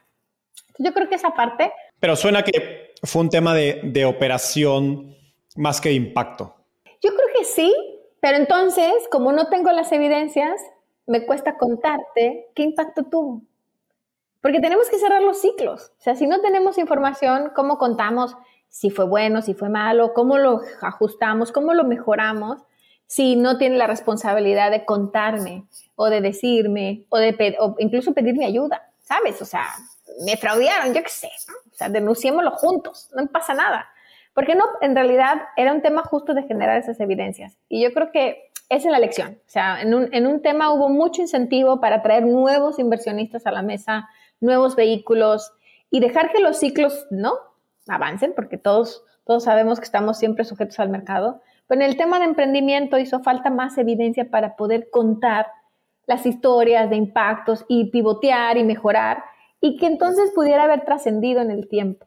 Yo 0.79 0.93
creo 0.93 1.09
que 1.09 1.14
esa 1.14 1.31
parte... 1.31 1.72
Pero 2.01 2.16
suena 2.16 2.43
que 2.43 2.95
fue 3.03 3.22
un 3.22 3.31
tema 3.31 3.55
de, 3.55 3.81
de 3.85 4.05
operación 4.05 5.14
más 5.55 5.81
que 5.81 5.91
de 5.91 5.95
impacto. 5.95 6.57
Yo 7.01 7.11
creo 7.11 7.29
que 7.39 7.45
sí, 7.45 7.72
pero 8.20 8.37
entonces, 8.39 8.93
como 9.11 9.33
no 9.33 9.49
tengo 9.49 9.70
las 9.72 9.93
evidencias, 9.93 10.61
me 11.07 11.24
cuesta 11.24 11.57
contarte 11.57 12.49
qué 12.55 12.62
impacto 12.62 13.05
tuvo. 13.05 13.43
Porque 14.41 14.61
tenemos 14.61 14.89
que 14.89 14.99
cerrar 14.99 15.22
los 15.22 15.41
ciclos. 15.41 15.93
O 15.99 16.03
sea, 16.03 16.14
si 16.14 16.27
no 16.27 16.41
tenemos 16.41 16.79
información, 16.79 17.53
¿cómo 17.55 17.79
contamos 17.79 18.37
si 18.68 18.91
fue 18.91 19.07
bueno, 19.07 19.43
si 19.43 19.55
fue 19.55 19.68
malo? 19.68 20.12
¿Cómo 20.14 20.39
lo 20.39 20.61
ajustamos? 20.83 21.53
¿Cómo 21.53 21.74
lo 21.74 21.85
mejoramos? 21.85 22.62
Si 23.07 23.37
no 23.37 23.59
tiene 23.59 23.77
la 23.77 23.87
responsabilidad 23.87 24.71
de 24.71 24.85
contarme 24.85 25.65
o 25.95 26.11
de 26.11 26.21
decirme 26.21 27.05
o, 27.09 27.19
de 27.19 27.57
incluso 27.79 28.13
pedirme 28.13 28.47
ayuda, 28.47 28.91
¿sabes? 29.03 29.41
O 29.41 29.45
sea, 29.45 29.67
me 30.25 30.37
fraudearon, 30.37 30.95
yo 30.95 31.03
qué 31.03 31.09
sé. 31.09 31.31
O 31.73 31.75
sea, 31.75 31.89
denunciémoslo 31.89 32.53
juntos, 32.53 33.11
no 33.15 33.27
pasa 33.29 33.55
nada. 33.55 33.87
Porque 34.35 34.55
no, 34.55 34.65
en 34.83 34.95
realidad 34.95 35.43
era 35.57 35.73
un 35.73 35.83
tema 35.83 36.03
justo 36.03 36.35
de 36.35 36.43
generar 36.43 36.79
esas 36.79 37.01
evidencias. 37.01 37.57
Y 37.69 37.83
yo 37.83 37.93
creo 37.93 38.11
que 38.11 38.51
esa 38.69 38.89
es 38.89 38.93
la 38.93 38.99
lección. 38.99 39.39
O 39.47 39.51
sea, 39.51 39.81
en 39.81 39.95
un, 39.95 40.13
en 40.13 40.27
un 40.27 40.43
tema 40.43 40.73
hubo 40.73 40.89
mucho 40.89 41.23
incentivo 41.23 41.81
para 41.81 42.03
traer 42.03 42.25
nuevos 42.25 42.79
inversionistas 42.79 43.47
a 43.47 43.53
la 43.53 43.63
mesa, 43.63 44.09
nuevos 44.41 44.77
vehículos 44.77 45.53
y 45.91 46.01
dejar 46.01 46.33
que 46.33 46.41
los 46.41 46.59
ciclos, 46.59 47.07
¿no? 47.11 47.35
Avancen, 47.89 48.35
porque 48.35 48.59
todos, 48.59 49.05
todos 49.25 49.45
sabemos 49.45 49.79
que 49.79 49.85
estamos 49.85 50.19
siempre 50.19 50.45
sujetos 50.45 50.79
al 50.81 50.89
mercado. 50.89 51.41
Pero 51.67 51.81
en 51.81 51.89
el 51.89 51.97
tema 51.97 52.19
de 52.19 52.27
emprendimiento 52.27 52.99
hizo 52.99 53.21
falta 53.21 53.51
más 53.51 53.77
evidencia 53.79 54.31
para 54.31 54.57
poder 54.57 54.89
contar 54.91 55.47
las 56.07 56.25
historias 56.27 56.89
de 56.91 56.97
impactos 56.97 57.64
y 57.69 57.91
pivotear 57.91 58.57
y 58.57 58.64
mejorar 58.64 59.25
y 59.61 59.77
que 59.77 59.87
entonces 59.87 60.31
pudiera 60.35 60.64
haber 60.64 60.85
trascendido 60.85 61.43
en 61.43 61.51
el 61.51 61.69
tiempo 61.69 62.07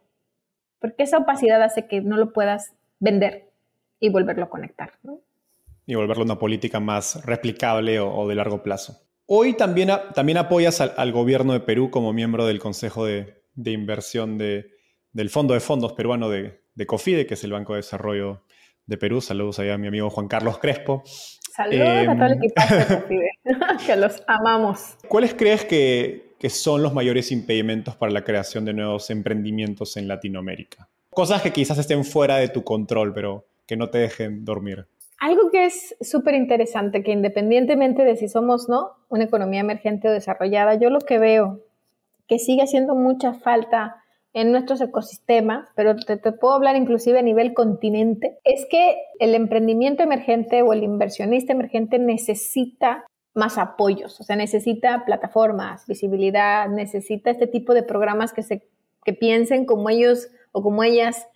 porque 0.79 1.03
esa 1.03 1.17
opacidad 1.17 1.61
hace 1.61 1.87
que 1.87 2.01
no 2.01 2.17
lo 2.17 2.33
puedas 2.33 2.73
vender 2.99 3.49
y 3.99 4.09
volverlo 4.09 4.45
a 4.45 4.49
conectar. 4.49 4.93
Y 5.85 5.95
volverlo 5.95 6.23
una 6.23 6.39
política 6.39 6.79
más 6.79 7.23
replicable 7.25 7.99
o, 7.99 8.27
de 8.27 8.35
largo 8.35 8.63
plazo. 8.63 9.01
Hoy 9.25 9.53
también, 9.53 9.89
también 10.15 10.37
apoyas 10.37 10.81
al, 10.81 11.11
gobierno 11.11 11.53
de 11.53 11.59
Perú 11.59 11.91
como 11.91 12.13
miembro 12.13 12.45
del 12.45 12.59
Consejo 12.59 13.05
de, 13.05 13.43
inversión 13.65 14.37
del 14.37 15.29
Fondo 15.29 15.53
de 15.53 15.59
Fondos 15.59 15.93
Peruano 15.93 16.29
de, 16.29 16.61
COFIDE, 16.87 17.27
que 17.27 17.33
es 17.33 17.43
el 17.43 17.51
Banco 17.51 17.73
de 17.73 17.79
Desarrollo 17.79 18.43
de 18.89 18.97
Perú. 18.97 19.21
Saludos 19.21 19.59
a 19.59 19.77
mi 19.77 19.87
amigo 19.87 20.09
Juan 20.09 20.27
Carlos 20.27 20.57
Crespo. 20.57 21.03
Saludos 21.05 22.07
a 22.07 22.15
todo 22.15 22.25
el 22.25 22.31
em, 22.33 22.37
equipo 22.43 22.61
de 22.75 23.01
COFIDE, 23.01 23.29
que 23.85 23.95
los 23.95 24.23
amamos. 24.27 24.97
¿Cuáles 25.07 25.33
crees 25.35 25.63
que, 25.63 26.35
que 26.39 26.49
son 26.49 26.81
los 26.81 26.93
mayores 26.93 27.31
impedimentos 27.31 27.95
para 27.95 28.11
la 28.11 28.23
creación 28.23 28.65
de 28.65 28.73
nuevos 28.73 29.09
emprendimientos 29.09 29.95
en 29.95 30.07
Latinoamérica? 30.07 30.89
Cosas 31.11 31.41
que 31.41 31.53
quizás 31.53 31.77
estén 31.77 32.03
fuera 32.03 32.37
de 32.37 32.49
tu 32.49 32.63
control, 32.63 33.13
pero 33.13 33.45
que 33.67 33.77
no 33.77 33.89
te 33.89 33.99
dejen 33.99 34.43
dormir. 34.43 34.87
Algo 35.19 35.51
que 35.51 35.65
es 35.65 35.95
súper 36.01 36.33
interesante, 36.33 37.03
que 37.03 37.11
independientemente 37.11 38.03
de 38.03 38.15
si 38.15 38.27
somos 38.27 38.69
no 38.69 38.91
una 39.09 39.25
economía 39.25 39.59
emergente 39.59 40.07
o 40.07 40.11
desarrollada, 40.11 40.75
yo 40.75 40.89
lo 40.89 40.99
que 40.99 41.19
veo 41.19 41.61
que 42.27 42.39
sigue 42.39 42.63
haciendo 42.63 42.95
mucha 42.95 43.33
falta 43.33 43.98
en 44.33 44.51
nuestros 44.51 44.79
ecosistemas, 44.81 45.67
pero 45.75 45.95
te, 45.95 46.17
puedo 46.17 46.53
hablar 46.53 46.75
inclusive 46.75 47.19
a 47.19 47.23
nivel 47.23 47.53
continente, 47.53 48.37
es 48.43 48.65
que 48.69 48.97
el 49.19 49.33
emprendimiento 49.33 50.03
emergente 50.03 50.61
o 50.61 50.73
el 50.73 50.83
inversionista 50.83 51.53
emergente 51.53 51.97
necesita 51.97 53.05
más 53.33 53.57
apoyos, 53.57 54.19
o 54.19 54.23
sea, 54.23 54.35
necesita 54.35 55.03
plataformas, 55.05 55.85
visibilidad, 55.87 56.67
necesita 56.67 57.31
este 57.31 57.47
tipo 57.47 57.73
de 57.73 57.83
programas 57.83 58.33
que, 58.33 58.43
se, 58.43 58.67
que 59.03 59.13
piensen 59.13 59.65
como 59.65 59.89
ellos 59.89 60.29
o 60.51 60.61
como 60.61 60.83
ellas 60.83 61.27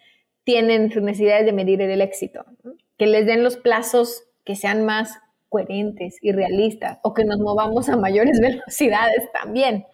tienen 0.43 0.91
sus 0.91 1.01
necesidades 1.01 1.45
de 1.45 1.53
medir 1.53 1.81
el 1.81 2.01
éxito, 2.01 2.45
que 2.97 3.07
les 3.07 3.25
den 3.25 3.43
los 3.43 3.57
plazos 3.57 4.23
que 4.43 4.55
sean 4.55 4.85
más 4.85 5.17
coherentes 5.49 6.17
y 6.21 6.31
realistas 6.31 6.99
o 7.03 7.13
que 7.13 7.25
nos 7.25 7.39
movamos 7.39 7.87
a 7.89 7.95
mayores 7.95 8.39
velocidades 8.41 9.31
también. 9.31 9.85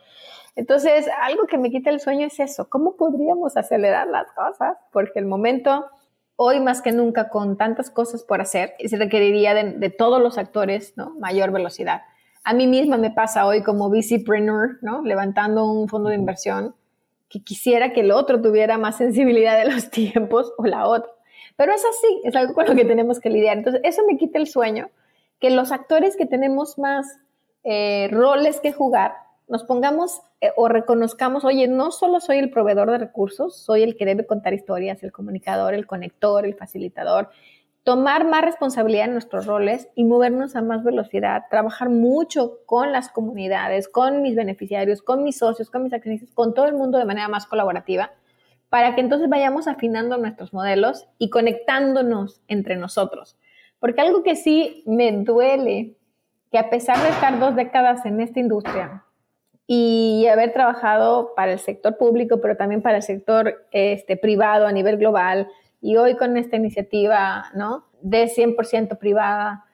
Entonces, 0.60 1.08
algo 1.22 1.48
que 1.48 1.58
me 1.58 1.72
quita 1.72 1.90
el 1.90 2.02
sueño 2.02 2.28
es 2.28 2.38
eso, 2.38 2.68
¿cómo 2.68 2.98
podríamos 2.98 3.56
acelerar 3.56 4.08
las 4.08 4.30
cosas? 4.34 4.76
Porque 4.92 5.18
el 5.18 5.26
momento 5.26 5.86
hoy 6.36 6.60
más 6.60 6.82
que 6.82 6.92
nunca 6.92 7.30
con 7.30 7.56
tantas 7.56 7.90
cosas 7.90 8.24
por 8.24 8.42
hacer, 8.42 8.74
se 8.86 8.98
requeriría 8.98 9.54
de, 9.54 9.90
todos 9.90 10.22
los 10.22 10.38
actores, 10.38 10.98
¿no? 10.98 11.16
Mayor 11.18 11.52
velocidad. 11.52 12.02
A 12.44 12.54
mí 12.54 12.68
misma 12.68 12.98
me 12.98 13.10
pasa 13.10 13.46
hoy 13.46 13.64
como 13.64 13.90
VCpreneur, 13.90 14.80
¿no? 14.82 15.02
Levantando 15.02 15.72
un 15.72 15.88
fondo 15.88 16.10
de 16.10 16.16
inversión, 16.16 16.76
que 17.30 17.42
quisiera 17.42 17.94
que 17.94 18.02
el 18.02 18.12
otro 18.12 18.42
tuviera 18.42 18.78
más 18.78 18.98
sensibilidad 19.04 19.58
de 19.58 19.72
los 19.72 19.90
tiempos 19.90 20.52
o 20.58 20.66
la 20.66 20.90
otra. 20.90 21.10
Pero 21.56 21.72
es 21.72 21.86
así, 21.86 22.22
es 22.26 22.36
algo 22.36 22.54
con 22.54 22.66
lo 22.66 22.76
que 22.76 22.84
tenemos 22.84 23.22
que 23.22 23.30
lidiar. 23.30 23.60
Entonces, 23.60 23.80
eso 23.86 24.02
me 24.06 24.18
quita 24.18 24.40
el 24.40 24.48
sueño, 24.48 24.90
que 25.40 25.52
los 25.52 25.72
actores 25.72 26.18
que 26.18 26.26
tenemos 26.26 26.78
más 26.78 27.08
eh, 27.64 28.10
roles 28.12 28.60
que 28.60 28.74
jugar, 28.74 29.29
nos 29.50 29.64
pongamos 29.64 30.22
eh, 30.42 30.52
o 30.56 30.68
reconozcamos, 30.68 31.44
oye, 31.44 31.68
no 31.68 31.92
solo 31.92 32.20
soy 32.20 32.38
el 32.38 32.52
proveedor 32.52 32.92
de 32.92 33.00
recursos, 33.00 33.58
soy 33.58 33.84
el 33.84 33.98
que 33.98 34.06
debe 34.06 34.26
contar 34.26 34.54
historias, 34.54 35.04
el 35.04 35.12
comunicador, 35.12 35.74
el 35.74 35.88
conector, 35.88 36.46
el 36.46 36.56
facilitador, 36.56 37.30
tomar 37.84 38.28
más 38.28 38.44
responsabilidad 38.44 39.06
en 39.06 39.14
nuestros 39.14 39.48
roles 39.48 39.90
y 39.96 40.04
movernos 40.04 40.56
a 40.56 40.62
más 40.62 40.84
velocidad, 40.84 41.46
trabajar 41.50 41.90
mucho 41.90 42.60
con 42.68 42.92
las 42.92 43.10
comunidades, 43.10 43.90
con 43.90 44.22
mis 44.22 44.36
beneficiarios, 44.36 45.02
con 45.02 45.24
mis 45.24 45.40
socios, 45.40 45.72
con 45.72 45.84
mis 45.84 45.94
accionistas, 45.94 46.32
con 46.34 46.54
todo 46.54 46.68
el 46.68 46.76
mundo 46.76 47.00
de 47.00 47.06
manera 47.06 47.28
más 47.28 47.48
colaborativa, 47.48 48.12
para 48.70 48.94
que 48.94 49.02
entonces 49.02 49.30
vayamos 49.30 49.68
afinando 49.68 50.18
nuestros 50.18 50.54
modelos 50.54 51.08
y 51.18 51.32
conectándonos 51.32 52.42
entre 52.48 52.76
nosotros. 52.76 53.36
Porque 53.80 54.02
algo 54.02 54.22
que 54.22 54.36
sí 54.36 54.84
me 54.86 55.12
duele, 55.12 55.96
que 56.52 56.60
a 56.60 56.70
pesar 56.70 57.02
de 57.02 57.10
estar 57.10 57.40
dos 57.40 57.56
décadas 57.56 58.06
en 58.06 58.22
esta 58.22 58.40
industria, 58.40 59.06
y 59.72 60.26
haber 60.26 60.52
trabajado 60.52 61.36
para 61.36 61.52
el 61.52 61.60
sector 61.60 61.96
público, 61.96 62.42
pero 62.42 62.58
también 62.58 62.82
para 62.82 62.98
el 62.98 63.04
sector 63.04 63.68
este, 63.70 64.18
privado 64.18 64.66
a 64.66 64.72
nivel 64.72 64.98
global. 64.98 65.48
Y 65.80 65.96
hoy 65.96 66.18
con 66.18 66.38
esta 66.38 66.56
iniciativa 66.56 67.52
¿no? 67.54 67.86
de 68.02 68.26
100% 68.26 68.98
privada, 68.98 69.66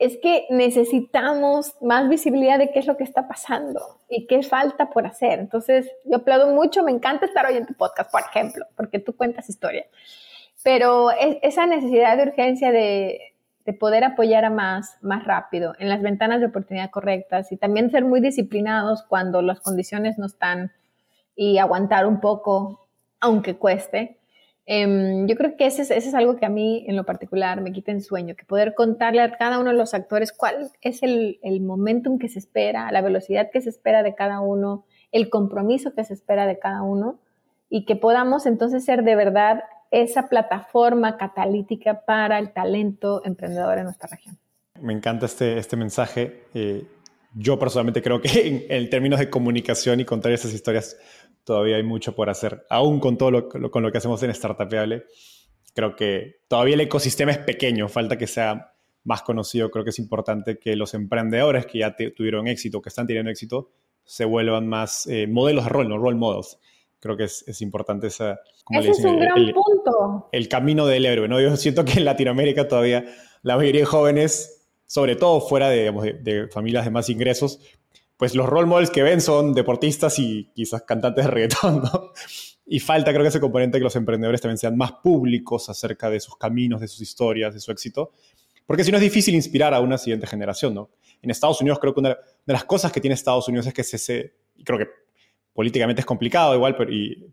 es 0.00 0.18
que 0.20 0.46
necesitamos 0.50 1.80
más 1.80 2.08
visibilidad 2.08 2.58
de 2.58 2.72
qué 2.72 2.80
es 2.80 2.88
lo 2.88 2.96
que 2.96 3.04
está 3.04 3.28
pasando 3.28 4.00
y 4.08 4.26
qué 4.26 4.42
falta 4.42 4.90
por 4.90 5.06
hacer. 5.06 5.38
Entonces, 5.38 5.88
yo 6.04 6.16
aplaudo 6.16 6.52
mucho, 6.52 6.82
me 6.82 6.90
encanta 6.90 7.26
estar 7.26 7.46
hoy 7.46 7.58
en 7.58 7.66
tu 7.66 7.74
podcast, 7.74 8.10
por 8.10 8.22
ejemplo, 8.22 8.66
porque 8.76 8.98
tú 8.98 9.16
cuentas 9.16 9.48
historia. 9.48 9.86
Pero 10.64 11.12
esa 11.12 11.64
necesidad 11.66 12.16
de 12.16 12.24
urgencia 12.24 12.72
de, 12.72 13.20
de 13.68 13.74
poder 13.74 14.02
apoyar 14.02 14.46
a 14.46 14.50
más, 14.50 14.96
más 15.02 15.26
rápido, 15.26 15.74
en 15.78 15.90
las 15.90 16.00
ventanas 16.00 16.40
de 16.40 16.46
oportunidad 16.46 16.88
correctas 16.88 17.52
y 17.52 17.58
también 17.58 17.90
ser 17.90 18.02
muy 18.02 18.22
disciplinados 18.22 19.02
cuando 19.02 19.42
las 19.42 19.60
condiciones 19.60 20.16
no 20.16 20.24
están 20.24 20.72
y 21.36 21.58
aguantar 21.58 22.06
un 22.06 22.18
poco, 22.18 22.88
aunque 23.20 23.58
cueste. 23.58 24.16
Em, 24.64 25.26
yo 25.26 25.36
creo 25.36 25.58
que 25.58 25.66
ese 25.66 25.82
es, 25.82 25.90
ese 25.90 26.08
es, 26.08 26.14
algo 26.14 26.36
que 26.36 26.46
a 26.46 26.48
mí 26.48 26.86
en 26.88 26.96
lo 26.96 27.04
particular 27.04 27.60
me 27.60 27.70
quita 27.70 27.92
el 27.92 28.02
sueño, 28.02 28.36
que 28.36 28.46
poder 28.46 28.72
contarle 28.72 29.20
a 29.20 29.36
cada 29.36 29.58
uno 29.58 29.68
de 29.68 29.76
los 29.76 29.92
actores 29.92 30.32
cuál 30.32 30.70
es 30.80 31.02
el, 31.02 31.38
el 31.42 31.60
momentum 31.60 32.18
que 32.18 32.30
se 32.30 32.38
espera, 32.38 32.90
la 32.90 33.02
velocidad 33.02 33.50
que 33.52 33.60
se 33.60 33.68
espera 33.68 34.02
de 34.02 34.14
cada 34.14 34.40
uno, 34.40 34.86
el 35.12 35.28
compromiso 35.28 35.92
que 35.92 36.04
se 36.04 36.14
espera 36.14 36.46
de 36.46 36.58
cada 36.58 36.80
uno 36.80 37.18
y 37.68 37.84
que 37.84 37.96
podamos 37.96 38.46
entonces 38.46 38.82
ser 38.82 39.04
de 39.04 39.14
verdad 39.14 39.62
esa 39.90 40.28
plataforma 40.28 41.16
catalítica 41.16 42.04
para 42.04 42.38
el 42.38 42.52
talento 42.52 43.22
emprendedor 43.24 43.78
en 43.78 43.84
nuestra 43.84 44.08
región. 44.08 44.38
Me 44.80 44.92
encanta 44.92 45.26
este, 45.26 45.58
este 45.58 45.76
mensaje. 45.76 46.44
Eh, 46.54 46.84
yo 47.34 47.58
personalmente 47.58 48.02
creo 48.02 48.20
que 48.20 48.66
en, 48.68 48.90
términos 48.90 49.18
de 49.18 49.30
comunicación 49.30 50.00
y 50.00 50.04
contar 50.04 50.32
esas 50.32 50.52
historias 50.52 50.96
todavía 51.44 51.76
hay 51.76 51.82
mucho 51.82 52.14
por 52.14 52.28
hacer, 52.28 52.66
aún 52.68 53.00
con 53.00 53.16
todo 53.16 53.30
lo, 53.30 53.48
con 53.48 53.82
lo 53.82 53.90
que 53.90 53.98
hacemos 53.98 54.22
en 54.22 54.34
Startupeable. 54.34 55.04
Creo 55.74 55.96
que 55.96 56.40
todavía 56.48 56.74
el 56.74 56.80
ecosistema 56.82 57.30
es 57.30 57.38
pequeño, 57.38 57.88
falta 57.88 58.18
que 58.18 58.26
sea 58.26 58.74
más 59.04 59.22
conocido. 59.22 59.70
Creo 59.70 59.84
que 59.84 59.90
es 59.90 59.98
importante 59.98 60.58
que 60.58 60.76
los 60.76 60.92
emprendedores 60.94 61.66
que 61.66 61.78
ya 61.78 61.96
tuvieron 61.96 62.48
éxito, 62.48 62.82
que 62.82 62.90
están 62.90 63.06
teniendo 63.06 63.30
éxito, 63.30 63.70
se 64.04 64.24
vuelvan 64.24 64.66
más 64.66 65.06
eh, 65.06 65.26
modelos 65.26 65.64
de 65.64 65.70
rol, 65.70 65.88
no 65.88 65.98
role 65.98 66.16
models. 66.16 66.58
Creo 67.00 67.16
que 67.16 67.24
es, 67.24 67.44
es 67.46 67.62
importante 67.62 68.08
esa... 68.08 68.40
Ese 68.70 68.90
es 68.90 69.04
un 69.04 69.20
gran 69.20 69.36
punto. 69.52 70.28
El 70.32 70.48
camino 70.48 70.86
del 70.86 71.06
héroe, 71.06 71.28
¿no? 71.28 71.40
Yo 71.40 71.56
siento 71.56 71.84
que 71.84 71.94
en 71.94 72.04
Latinoamérica 72.04 72.66
todavía 72.68 73.04
la 73.42 73.56
mayoría 73.56 73.82
de 73.82 73.86
jóvenes, 73.86 74.66
sobre 74.86 75.16
todo 75.16 75.40
fuera 75.40 75.68
de, 75.68 76.18
de, 76.22 76.48
familias 76.48 76.84
de 76.84 76.90
más 76.90 77.08
ingresos, 77.08 77.60
pues 78.16 78.34
los 78.34 78.46
role 78.46 78.66
models 78.66 78.90
que 78.90 79.02
ven 79.02 79.20
son 79.20 79.54
deportistas 79.54 80.18
y 80.18 80.50
quizás 80.54 80.82
cantantes 80.82 81.24
de 81.24 81.30
reggaetón, 81.30 81.82
¿no? 81.82 82.12
Y 82.66 82.80
falta, 82.80 83.12
creo 83.12 83.22
que 83.22 83.28
ese 83.28 83.40
componente 83.40 83.78
que 83.78 83.84
los 83.84 83.96
emprendedores 83.96 84.42
también 84.42 84.58
sean 84.58 84.76
más 84.76 84.92
públicos 84.92 85.70
acerca 85.70 86.10
de 86.10 86.20
sus 86.20 86.36
caminos, 86.36 86.80
de 86.80 86.88
sus 86.88 87.00
historias, 87.00 87.54
de 87.54 87.60
su 87.60 87.70
éxito, 87.72 88.12
porque 88.66 88.84
si 88.84 88.90
no 88.90 88.98
es 88.98 89.02
difícil 89.02 89.34
inspirar 89.34 89.72
a 89.72 89.80
una 89.80 89.96
siguiente 89.96 90.26
generación, 90.26 90.74
¿no? 90.74 90.90
En 91.22 91.30
Estados 91.30 91.60
Unidos 91.62 91.78
creo 91.78 91.94
que 91.94 92.00
una 92.00 92.10
de 92.10 92.52
las 92.52 92.64
cosas 92.64 92.92
que 92.92 93.00
tiene 93.00 93.14
Estados 93.14 93.48
Unidos 93.48 93.66
es 93.66 93.72
que 93.72 93.84
se, 93.84 93.96
se 93.96 94.34
creo 94.62 94.78
que 94.78 94.88
políticamente 95.58 96.02
es 96.02 96.06
complicado 96.06 96.54
igual, 96.54 96.76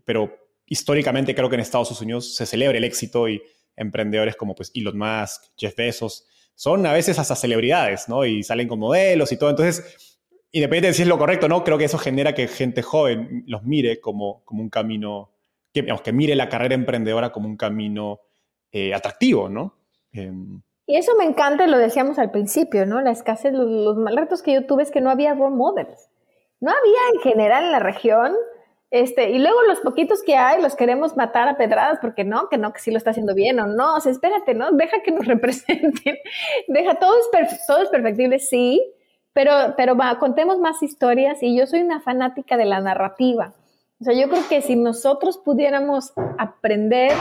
pero, 0.04 0.36
históricamente 0.66 1.32
creo 1.32 1.48
que 1.48 1.54
en 1.54 1.60
Estados 1.60 2.00
Unidos 2.00 2.34
se 2.34 2.44
celebra 2.44 2.76
el 2.76 2.82
éxito 2.82 3.28
y 3.28 3.40
emprendedores 3.76 4.34
como 4.34 4.52
pues 4.52 4.72
Elon 4.74 4.98
Musk, 4.98 5.44
Jeff 5.56 5.76
Bezos, 5.76 6.26
son 6.52 6.84
a 6.86 6.92
veces 6.92 7.20
hasta 7.20 7.36
celebridades, 7.36 8.08
¿no? 8.08 8.24
Y 8.24 8.42
salen 8.42 8.66
con 8.66 8.80
modelos 8.80 9.30
y 9.30 9.36
todo. 9.36 9.50
Entonces, 9.50 10.18
independientemente 10.50 10.86
de 10.88 10.94
si 10.94 11.02
es 11.02 11.08
lo 11.08 11.18
correcto 11.18 11.48
no, 11.48 11.62
creo 11.62 11.78
que 11.78 11.84
eso 11.84 11.98
genera 11.98 12.34
que 12.34 12.48
gente 12.48 12.82
joven 12.82 13.44
los 13.46 13.62
mire 13.62 14.00
como, 14.00 14.42
como 14.44 14.60
un 14.60 14.70
camino, 14.70 15.30
que, 15.72 15.82
digamos, 15.82 16.02
que 16.02 16.12
mire 16.12 16.34
la 16.34 16.48
carrera 16.48 16.74
emprendedora 16.74 17.30
como 17.30 17.46
un 17.46 17.56
camino 17.56 18.22
eh, 18.72 18.92
atractivo, 18.92 19.48
¿no? 19.48 19.76
Em, 20.10 20.62
y 20.84 20.96
eso 20.96 21.12
me 21.16 21.26
encanta, 21.26 21.68
lo 21.68 21.78
decíamos 21.78 22.18
al 22.18 22.32
principio, 22.32 22.86
¿no? 22.86 23.00
La 23.00 23.12
escasez, 23.12 23.52
los, 23.52 23.70
los 23.70 23.96
mal 23.96 24.16
retos 24.16 24.42
que 24.42 24.52
yo 24.52 24.66
tuve 24.66 24.82
es 24.82 24.90
que 24.90 25.00
no 25.00 25.10
había 25.10 25.32
role 25.32 25.54
models. 25.54 26.08
No 26.60 26.70
había 26.70 27.00
en 27.14 27.20
general 27.20 27.64
en 27.64 27.72
la 27.72 27.78
región 27.78 28.34
este, 28.90 29.30
y 29.30 29.38
luego 29.38 29.62
los 29.62 29.80
poquitos 29.80 30.22
que 30.22 30.36
hay 30.36 30.62
los 30.62 30.76
queremos 30.76 31.16
matar 31.16 31.48
a 31.48 31.56
pedradas 31.56 31.98
porque 32.00 32.24
no, 32.24 32.48
que 32.48 32.56
no, 32.56 32.72
que 32.72 32.80
sí 32.80 32.90
lo 32.90 32.98
está 32.98 33.10
haciendo 33.10 33.34
bien 33.34 33.58
o 33.58 33.66
no. 33.66 33.96
O 33.96 34.00
sea, 34.00 34.12
espérate, 34.12 34.54
¿no? 34.54 34.70
Deja 34.72 35.02
que 35.02 35.10
nos 35.10 35.26
representen. 35.26 36.16
Deja, 36.68 36.94
todo 36.94 37.14
es, 37.18 37.26
es 37.32 37.88
perfectible, 37.90 38.38
sí, 38.38 38.94
pero, 39.32 39.74
pero 39.76 39.96
va, 39.96 40.18
contemos 40.18 40.58
más 40.58 40.82
historias 40.82 41.42
y 41.42 41.56
yo 41.58 41.66
soy 41.66 41.82
una 41.82 42.00
fanática 42.00 42.56
de 42.56 42.64
la 42.64 42.80
narrativa. 42.80 43.54
O 44.00 44.04
sea, 44.04 44.14
yo 44.14 44.28
creo 44.28 44.42
que 44.48 44.62
si 44.62 44.76
nosotros 44.76 45.38
pudiéramos 45.38 46.12
aprender, 46.38 47.12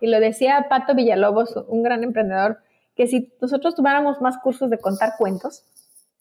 y 0.00 0.06
lo 0.06 0.18
decía 0.18 0.66
Pato 0.68 0.94
Villalobos, 0.94 1.56
un 1.68 1.82
gran 1.82 2.04
emprendedor, 2.04 2.58
que 2.96 3.06
si 3.06 3.32
nosotros 3.40 3.74
tuviéramos 3.74 4.20
más 4.20 4.38
cursos 4.38 4.70
de 4.70 4.78
contar 4.78 5.12
cuentos 5.18 5.64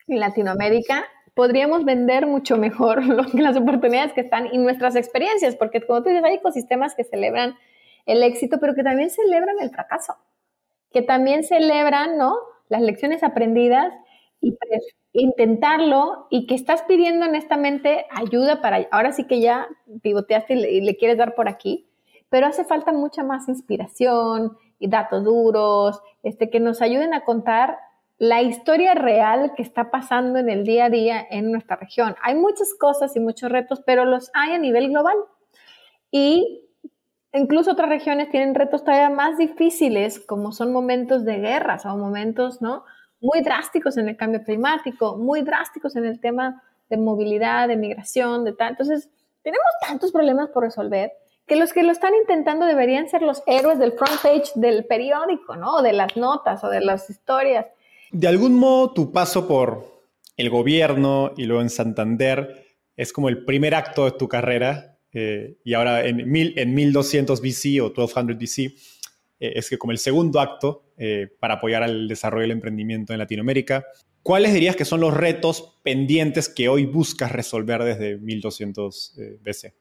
en 0.07 0.19
Latinoamérica, 0.19 1.05
podríamos 1.33 1.85
vender 1.85 2.27
mucho 2.27 2.57
mejor 2.57 3.03
las 3.33 3.57
oportunidades 3.57 4.13
que 4.13 4.21
están 4.21 4.47
y 4.51 4.57
nuestras 4.57 4.95
experiencias, 4.95 5.55
porque 5.55 5.81
como 5.81 6.03
tú 6.03 6.09
dices, 6.09 6.23
hay 6.23 6.35
ecosistemas 6.35 6.95
que 6.95 7.03
celebran 7.03 7.55
el 8.05 8.23
éxito, 8.23 8.57
pero 8.59 8.73
que 8.73 8.83
también 8.83 9.09
celebran 9.09 9.55
el 9.61 9.69
fracaso, 9.69 10.15
que 10.91 11.01
también 11.01 11.43
celebran, 11.43 12.17
¿no? 12.17 12.35
Las 12.67 12.81
lecciones 12.81 13.23
aprendidas 13.23 13.93
y 14.41 14.57
intentarlo 15.13 16.27
y 16.29 16.47
que 16.47 16.55
estás 16.55 16.83
pidiendo 16.83 17.25
honestamente 17.25 18.05
ayuda 18.11 18.61
para, 18.61 18.87
ahora 18.91 19.11
sí 19.11 19.25
que 19.25 19.41
ya 19.41 19.67
pivoteaste 20.01 20.53
y 20.53 20.81
le, 20.81 20.95
quieres 20.97 21.17
dar 21.17 21.35
por 21.35 21.47
aquí, 21.47 21.87
pero 22.29 22.47
hace 22.47 22.63
falta 22.63 22.91
mucha 22.93 23.23
más 23.23 23.49
inspiración 23.49 24.57
y 24.79 24.87
datos 24.87 25.23
duros, 25.23 26.01
este, 26.23 26.49
que 26.49 26.59
nos 26.59 26.81
ayuden 26.81 27.13
a 27.13 27.23
contar 27.23 27.77
la 28.21 28.43
historia 28.43 28.93
real 28.93 29.53
que 29.57 29.63
está 29.63 29.89
pasando 29.89 30.37
en 30.37 30.47
el 30.47 30.63
día 30.63 30.85
a 30.85 30.89
día 30.91 31.25
en 31.31 31.51
nuestra 31.51 31.75
región. 31.75 32.15
Hay 32.21 32.35
muchas 32.35 32.75
cosas 32.75 33.15
y 33.15 33.19
muchos 33.19 33.51
retos, 33.51 33.81
pero 33.83 34.05
los 34.05 34.29
hay 34.35 34.51
a 34.51 34.59
nivel 34.59 34.89
global. 34.89 35.15
Y 36.11 36.69
incluso 37.33 37.71
otras 37.71 37.89
regiones 37.89 38.29
tienen 38.29 38.53
retos 38.53 38.83
todavía 38.83 39.09
más 39.09 39.39
difíciles, 39.39 40.19
como 40.19 40.51
son 40.51 40.71
momentos 40.71 41.25
de 41.25 41.39
guerras 41.39 41.83
o 41.87 41.97
momentos, 41.97 42.61
¿no? 42.61 42.85
Muy 43.21 43.41
drásticos 43.41 43.97
en 43.97 44.07
el 44.07 44.17
cambio 44.17 44.43
climático, 44.43 45.17
muy 45.17 45.41
drásticos 45.41 45.95
en 45.95 46.05
el 46.05 46.19
tema 46.19 46.61
de 46.91 46.97
movilidad, 46.97 47.67
de 47.69 47.75
migración, 47.75 48.45
de 48.45 48.53
tal. 48.53 48.69
Entonces, 48.69 49.09
tenemos 49.41 49.65
tantos 49.87 50.11
problemas 50.11 50.49
por 50.49 50.61
resolver 50.61 51.11
que 51.47 51.55
los 51.55 51.73
que 51.73 51.81
lo 51.81 51.91
están 51.91 52.13
intentando 52.13 52.67
deberían 52.67 53.09
ser 53.09 53.23
los 53.23 53.41
héroes 53.47 53.79
del 53.79 53.93
front 53.93 54.21
page 54.21 54.51
del 54.53 54.85
periódico, 54.85 55.55
¿no? 55.55 55.81
De 55.81 55.93
las 55.93 56.15
notas 56.15 56.63
o 56.63 56.69
de 56.69 56.81
las 56.81 57.09
historias. 57.09 57.65
De 58.11 58.27
algún 58.27 58.55
modo, 58.55 58.91
tu 58.91 59.11
paso 59.11 59.47
por 59.47 60.03
el 60.35 60.49
gobierno 60.49 61.31
y 61.37 61.45
luego 61.45 61.61
en 61.61 61.69
Santander 61.69 62.65
es 62.97 63.13
como 63.13 63.29
el 63.29 63.45
primer 63.45 63.73
acto 63.73 64.05
de 64.05 64.11
tu 64.11 64.27
carrera 64.27 64.97
eh, 65.13 65.57
y 65.63 65.73
ahora 65.73 66.05
en, 66.05 66.29
mil, 66.29 66.53
en 66.57 66.73
1200 66.73 67.41
BC 67.41 67.81
o 67.81 67.89
1200 67.89 68.37
BC 68.37 68.59
eh, 68.59 68.73
es 69.55 69.69
que 69.69 69.77
como 69.77 69.91
el 69.91 69.97
segundo 69.97 70.39
acto 70.39 70.83
eh, 70.97 71.29
para 71.39 71.55
apoyar 71.55 71.83
al 71.83 72.07
desarrollo 72.07 72.43
del 72.43 72.51
emprendimiento 72.51 73.13
en 73.13 73.19
Latinoamérica. 73.19 73.85
¿Cuáles 74.23 74.53
dirías 74.53 74.75
que 74.75 74.85
son 74.85 74.99
los 74.99 75.15
retos 75.15 75.79
pendientes 75.81 76.47
que 76.47 76.69
hoy 76.69 76.85
buscas 76.85 77.31
resolver 77.31 77.83
desde 77.83 78.17
1200 78.17 79.15
BC? 79.41 79.73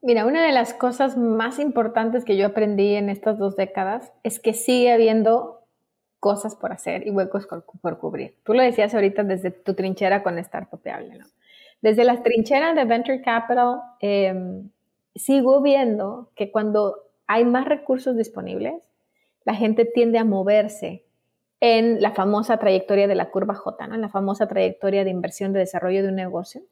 Mira, 0.00 0.26
una 0.26 0.46
de 0.46 0.52
las 0.52 0.74
cosas 0.74 1.16
más 1.16 1.58
importantes 1.58 2.24
que 2.24 2.36
yo 2.36 2.46
aprendí 2.46 2.94
en 2.94 3.08
estas 3.08 3.38
dos 3.38 3.56
décadas 3.56 4.12
es 4.22 4.38
que 4.38 4.52
sigue 4.52 4.92
habiendo 4.92 5.63
cosas 6.24 6.56
por 6.56 6.72
hacer 6.72 7.06
y 7.06 7.10
huecos 7.10 7.46
por, 7.46 7.98
cubrir. 7.98 8.34
Tú 8.44 8.54
lo 8.54 8.62
decías 8.62 8.94
ahorita 8.94 9.24
desde 9.24 9.50
tu 9.50 9.74
trinchera 9.74 10.22
con 10.22 10.42
Startupable, 10.42 11.18
¿no? 11.18 11.26
Desde 11.82 12.02
las 12.02 12.22
trincheras 12.22 12.74
de 12.74 12.86
Venture 12.86 13.20
Capital, 13.20 13.82
em, 14.00 14.70
sigo 15.14 15.60
viendo 15.60 16.30
que 16.34 16.50
cuando 16.50 16.96
hay 17.26 17.44
más 17.44 17.66
recursos 17.66 18.16
disponibles, 18.16 18.90
la 19.44 19.54
gente 19.54 19.84
tiende 19.84 20.18
a 20.18 20.24
moverse 20.24 21.04
en 21.60 22.00
la 22.00 22.12
famosa 22.12 22.56
trayectoria 22.56 23.06
de 23.06 23.16
la 23.16 23.30
curva 23.30 23.54
J, 23.54 23.86
¿no? 23.86 23.94
En 23.94 24.00
la 24.00 24.08
famosa 24.08 24.48
trayectoria 24.48 25.04
de 25.04 25.10
inversión 25.10 25.52
de 25.52 25.58
desarrollo 25.58 26.02
de 26.02 26.08
un 26.08 26.16
negocio. 26.16 26.62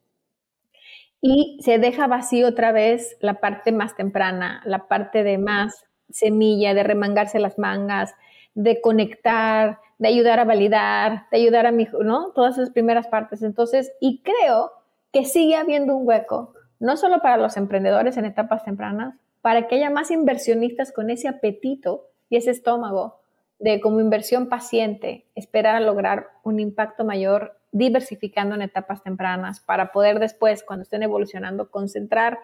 Y 1.21 1.59
se 1.61 1.77
deja 1.77 2.07
vacío 2.07 2.47
otra 2.47 2.71
vez 2.71 3.17
la 3.19 3.35
parte 3.35 3.71
más 3.71 3.95
temprana, 3.95 4.63
la 4.65 4.87
parte 4.87 5.21
de 5.23 5.37
más 5.37 5.85
semilla, 6.09 6.73
de 6.73 6.81
remangarse 6.81 7.37
las 7.37 7.59
mangas, 7.59 8.15
de 8.55 8.81
conectar, 8.81 9.79
de 9.97 10.07
ayudar 10.07 10.39
a 10.39 10.45
validar, 10.45 11.25
de 11.31 11.37
ayudar 11.37 11.65
a 11.65 11.71
mi, 11.71 11.87
¿no? 12.01 12.31
Todas 12.31 12.57
esas 12.57 12.69
primeras 12.69 13.07
partes. 13.07 13.41
Entonces, 13.41 13.91
y 13.99 14.21
creo 14.21 14.71
que 15.11 15.25
sigue 15.25 15.55
habiendo 15.55 15.95
un 15.95 16.07
hueco, 16.07 16.53
no 16.79 16.97
solo 16.97 17.21
para 17.21 17.37
los 17.37 17.57
emprendedores 17.57 18.17
en 18.17 18.25
etapas 18.25 18.63
tempranas, 18.63 19.15
para 19.41 19.67
que 19.67 19.75
haya 19.75 19.89
más 19.89 20.11
inversionistas 20.11 20.91
con 20.91 21.09
ese 21.09 21.27
apetito 21.27 22.07
y 22.29 22.37
ese 22.37 22.51
estómago 22.51 23.19
de 23.59 23.79
como 23.79 23.99
inversión 23.99 24.49
paciente, 24.49 25.25
esperar 25.35 25.75
a 25.75 25.79
lograr 25.79 26.27
un 26.43 26.59
impacto 26.59 27.05
mayor 27.05 27.57
diversificando 27.71 28.55
en 28.55 28.61
etapas 28.61 29.03
tempranas 29.03 29.59
para 29.59 29.91
poder 29.91 30.19
después, 30.19 30.63
cuando 30.63 30.83
estén 30.83 31.03
evolucionando, 31.03 31.69
concentrar 31.69 32.39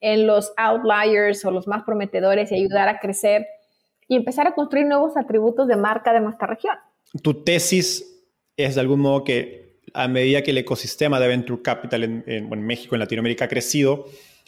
en 0.00 0.26
los 0.26 0.52
outliers 0.56 1.44
o 1.44 1.50
los 1.50 1.66
más 1.66 1.84
prometedores 1.84 2.52
y 2.52 2.56
ayudar 2.56 2.88
a 2.88 2.98
crecer 2.98 3.46
y 4.08 4.16
empezar 4.16 4.46
a 4.46 4.54
construir 4.54 4.86
nuevos 4.86 5.16
atributos 5.16 5.68
de 5.68 5.76
marca 5.76 6.12
de 6.12 6.20
nuestra 6.20 6.46
región. 6.46 6.76
Tu 7.22 7.42
tesis 7.44 8.24
es 8.56 8.74
de 8.74 8.80
algún 8.80 9.00
modo 9.00 9.24
que 9.24 9.64
a 9.92 10.08
medida 10.08 10.42
que 10.42 10.50
el 10.50 10.58
ecosistema 10.58 11.20
de 11.20 11.28
Venture 11.28 11.62
Capital 11.62 12.24
en, 12.26 12.66
México, 12.66 12.94
en 12.96 13.00
Latinoamérica 13.00 13.44
ha 13.44 13.48
crecido, 13.48 14.06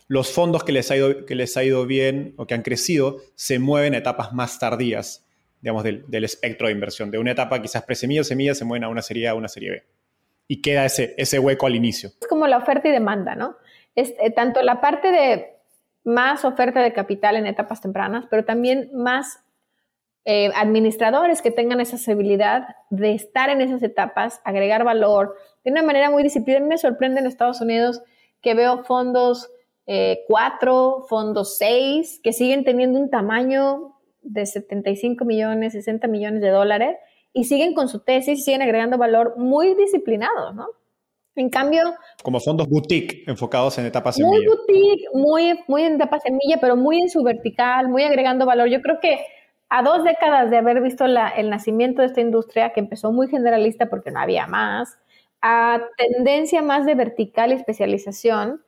los 0.09 0.33
fondos 0.33 0.65
que 0.65 0.73
les, 0.73 0.91
ha 0.91 0.97
ido, 0.97 1.25
que 1.25 1.35
les 1.35 1.57
ha 1.57 1.65
ido 1.65 1.87
bien 1.87 2.35
o 2.37 2.47
que 2.47 2.55
han 2.55 2.63
crecido 2.63 3.19
se 3.35 3.59
mueven 3.59 3.95
a 3.95 3.99
etapas 3.99 4.33
más 4.33 4.59
tardías, 4.59 5.27
digamos, 5.61 5.85
del, 5.85 6.25
espectro 6.25 6.67
de 6.67 6.73
inversión. 6.73 7.11
De 7.11 7.19
una 7.19 7.33
etapa 7.33 7.61
quizás 7.63 7.83
pre-semilla 7.85 8.21
o 8.21 8.25
semilla 8.25 8.55
se 8.55 8.65
mueven 8.65 8.85
a 8.85 8.89
una 8.89 9.03
serie 9.03 9.29
A 9.29 9.35
una 9.35 9.49
serie 9.49 9.71
B. 9.71 9.85
Y 10.49 10.63
queda 10.63 10.85
ese, 10.85 11.15
ese 11.17 11.39
hueco 11.39 11.67
al 11.67 11.75
inicio. 11.75 12.11
Es 12.21 12.29
como 12.29 12.47
la 12.47 12.59
oferta 12.59 12.89
y 12.89 12.93
demanda, 12.93 13.35
¿no? 13.35 13.57
Es, 13.97 14.15
eh, 14.21 14.31
tanto 14.31 14.63
la 14.63 14.81
parte 14.81 15.11
de 15.11 15.57
más 16.05 16.45
oferta 16.45 16.83
de 16.83 16.93
capital 16.93 17.37
en 17.37 17.47
etapas 17.47 17.81
tempranas, 17.81 18.27
pero 18.31 18.45
también 18.45 18.91
más 18.95 19.41
eh, 20.29 20.51
administradores 20.57 21.41
que 21.41 21.53
tengan 21.53 21.81
esa 21.81 21.97
habilidad 22.11 22.67
de 22.91 23.13
estar 23.13 23.49
en 23.49 23.61
esas 23.61 23.81
etapas, 23.85 24.41
agregar 24.45 24.83
valor 24.83 25.37
de 25.65 25.71
una 25.71 25.85
manera 25.85 26.11
muy 26.11 26.25
disciplinada. 26.25 26.67
Me 26.67 26.79
sorprende 26.79 27.21
en 27.21 27.27
Estados 27.27 27.61
Unidos 27.61 28.03
que 28.43 28.55
veo 28.55 28.83
fondos 28.83 29.49
4, 29.87 29.87
eh, 29.87 31.07
fondos 31.09 31.57
6, 31.59 32.21
que 32.25 32.33
siguen 32.33 32.65
teniendo 32.65 32.99
un 32.99 33.09
tamaño 33.09 33.95
de 34.21 34.47
75 34.47 35.25
millones, 35.25 35.75
60 35.75 36.09
millones 36.09 36.41
de 36.41 36.51
dólares 36.51 36.97
y 37.33 37.45
siguen 37.45 37.73
con 37.73 37.89
su 37.89 38.01
tesis, 38.01 38.45
siguen 38.45 38.63
agregando 38.63 38.99
valor 38.99 39.35
muy 39.37 39.77
disciplinados, 39.77 40.57
¿no? 40.57 40.67
En 41.37 41.51
cambio... 41.51 41.95
Como 42.25 42.41
fondos 42.41 42.67
boutique 42.69 43.23
enfocados 43.29 43.79
en 43.79 43.87
etapas 43.87 44.17
semilla. 44.17 44.39
Muy 44.39 44.45
boutique, 44.45 45.05
muy, 45.15 45.61
muy 45.69 45.83
en 45.85 45.95
etapa 45.95 46.19
semilla, 46.19 46.59
pero 46.61 46.75
muy 46.75 47.01
en 47.01 47.11
su 47.11 47.23
vertical, 47.23 47.89
muy 47.89 48.03
agregando 48.03 48.45
valor. 48.45 48.69
Yo 48.69 48.83
creo 48.83 48.99
que 49.01 49.21
a 49.69 49.83
dos 49.83 50.05
décadas 50.05 50.51
de 50.51 50.59
haber 50.59 50.81
visto 50.81 51.05
el 51.05 51.51
nacimiento 51.51 52.03
de 52.03 52.09
esta 52.09 52.21
industria, 52.21 52.73
que 52.73 52.81
empezó 52.81 53.13
muy 53.13 53.29
generalista 53.29 53.87
porque 53.87 54.11
no 54.11 54.21
había 54.21 54.47
más, 54.47 54.99
a 55.43 55.81
tendencia 55.97 56.63
más 56.63 56.87
de 56.87 56.95
vertical 56.95 57.51
y 57.51 57.55
especialización, 57.55 58.63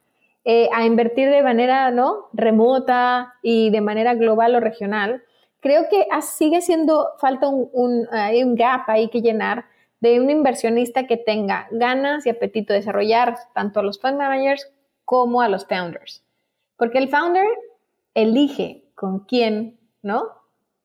eh, 0.44 0.68
a 0.72 0.84
invertir 0.84 1.30
de 1.30 1.42
manera 1.42 1.90
¿no? 1.90 2.28
remota 2.32 3.34
y 3.42 3.70
de 3.70 3.80
manera 3.80 4.14
global 4.14 4.54
o 4.54 4.60
regional, 4.60 5.22
creo 5.60 5.88
que 5.90 6.06
sigue 6.22 6.60
siendo 6.60 7.08
falta 7.18 7.48
un, 7.48 7.70
un 7.72 8.54
gap 8.54 8.88
ahí 8.88 9.08
que 9.08 9.20
llenar 9.20 9.66
de 10.00 10.20
un 10.20 10.30
inversionista 10.30 11.06
que 11.06 11.16
tenga 11.16 11.68
ganas 11.70 12.24
y 12.24 12.30
apetito 12.30 12.72
de 12.72 12.78
desarrollar 12.80 13.36
tanto 13.54 13.80
a 13.80 13.82
los 13.82 14.00
fund 14.00 14.16
managers 14.16 14.70
como 15.04 15.42
a 15.42 15.48
los 15.48 15.66
founders. 15.66 16.24
Porque 16.76 16.98
el 16.98 17.08
founder 17.08 17.46
elige 18.14 18.84
con 18.94 19.20
quién, 19.20 19.78
¿no? 20.02 20.37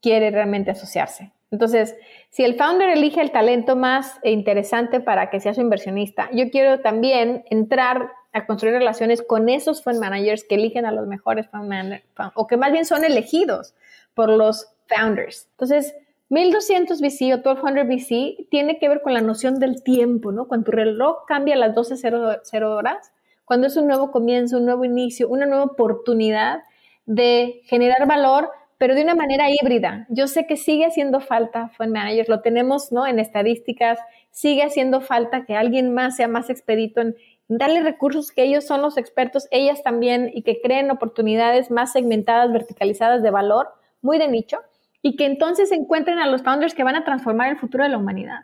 Quiere 0.04 0.30
realmente 0.30 0.70
asociarse. 0.70 1.32
Entonces, 1.50 1.96
si 2.30 2.44
el 2.44 2.56
founder 2.56 2.90
elige 2.90 3.22
el 3.22 3.32
talento 3.32 3.76
más 3.76 4.20
interesante 4.24 5.00
para 5.00 5.32
que 5.32 5.40
sea 5.40 5.56
su 5.56 5.62
inversionista, 5.62 6.30
yo 6.32 6.52
quiero 6.52 6.82
también 6.82 7.44
entrar 7.50 8.12
a 8.34 8.46
construir 8.46 8.76
relaciones 8.76 9.22
con 9.22 9.50
esos 9.50 9.84
fund 9.84 10.00
managers 10.00 10.44
que 10.44 10.56
eligen 10.56 10.86
a 10.86 10.92
los 10.92 11.08
mejores 11.08 11.48
fund 11.48 11.70
managers, 11.70 12.04
o 12.36 12.48
que 12.48 12.58
más 12.58 12.72
bien 12.72 12.86
son 12.86 13.04
elegidos 13.06 13.76
por 14.14 14.30
los 14.30 14.74
founders. 14.88 15.48
Entonces, 15.52 15.96
1200 16.30 17.00
BC 17.00 17.34
o 17.34 17.38
1200 17.38 17.88
BC 17.88 18.48
tiene 18.50 18.80
que 18.80 18.90
ver 18.90 19.02
con 19.02 19.14
la 19.14 19.22
noción 19.22 19.60
del 19.60 19.84
tiempo, 19.84 20.32
¿no? 20.32 20.48
Cuando 20.48 20.66
tu 20.66 20.72
reloj 20.72 21.26
cambia 21.28 21.56
a 21.56 21.60
las 21.60 21.76
12.00 21.76 22.64
horas, 22.66 23.14
cuando 23.46 23.68
es 23.68 23.78
un 23.78 23.88
nuevo 23.88 24.12
comienzo, 24.12 24.58
un 24.58 24.66
nuevo 24.66 24.84
inicio, 24.84 25.30
una 25.30 25.46
nueva 25.46 25.66
oportunidad 25.66 26.64
de 27.06 27.62
generar 27.66 28.08
valor, 28.08 28.50
pero 28.84 28.96
de 28.96 29.04
una 29.04 29.16
manera 29.16 29.46
híbrida. 29.50 30.06
Yo 30.10 30.28
sé 30.28 30.46
que 30.46 30.58
sigue 30.58 30.86
haciendo 30.86 31.22
falta 31.22 31.70
fund 31.70 31.94
managers, 31.94 32.28
lo 32.28 32.42
tenemos, 32.42 32.92
¿no? 32.92 33.08
En 33.08 33.18
estadísticas, 33.18 33.98
sigue 34.30 34.62
haciendo 34.62 35.00
falta 35.00 35.46
que 35.46 35.56
alguien 35.56 35.94
más 35.94 36.18
sea 36.18 36.28
más 36.28 36.50
expedito 36.50 37.00
en, 37.00 37.16
darle 37.48 37.80
recursos 37.80 38.34
que 38.34 38.44
ellos 38.44 38.66
son 38.66 38.82
los 38.82 38.98
expertos, 38.98 39.48
ellas 39.52 39.84
también, 39.84 40.30
y 40.34 40.44
que 40.44 40.60
creen 40.60 40.92
oportunidades 40.92 41.72
más 41.72 41.94
segmentadas, 41.94 42.52
verticalizadas 42.52 43.24
de 43.24 43.32
valor, 43.32 43.70
muy 44.02 44.18
de 44.18 44.28
nicho 44.28 44.60
y 45.02 45.16
que 45.16 45.28
entonces 45.28 45.72
encuentren 45.72 46.20
a 46.20 46.28
los 46.28 46.44
founders 46.44 46.74
que 46.74 46.84
van 46.84 46.98
a 46.98 47.06
transformar 47.06 47.52
el 47.52 47.58
futuro 47.58 47.86
de 47.86 47.90
la 47.90 47.98
humanidad. 47.98 48.40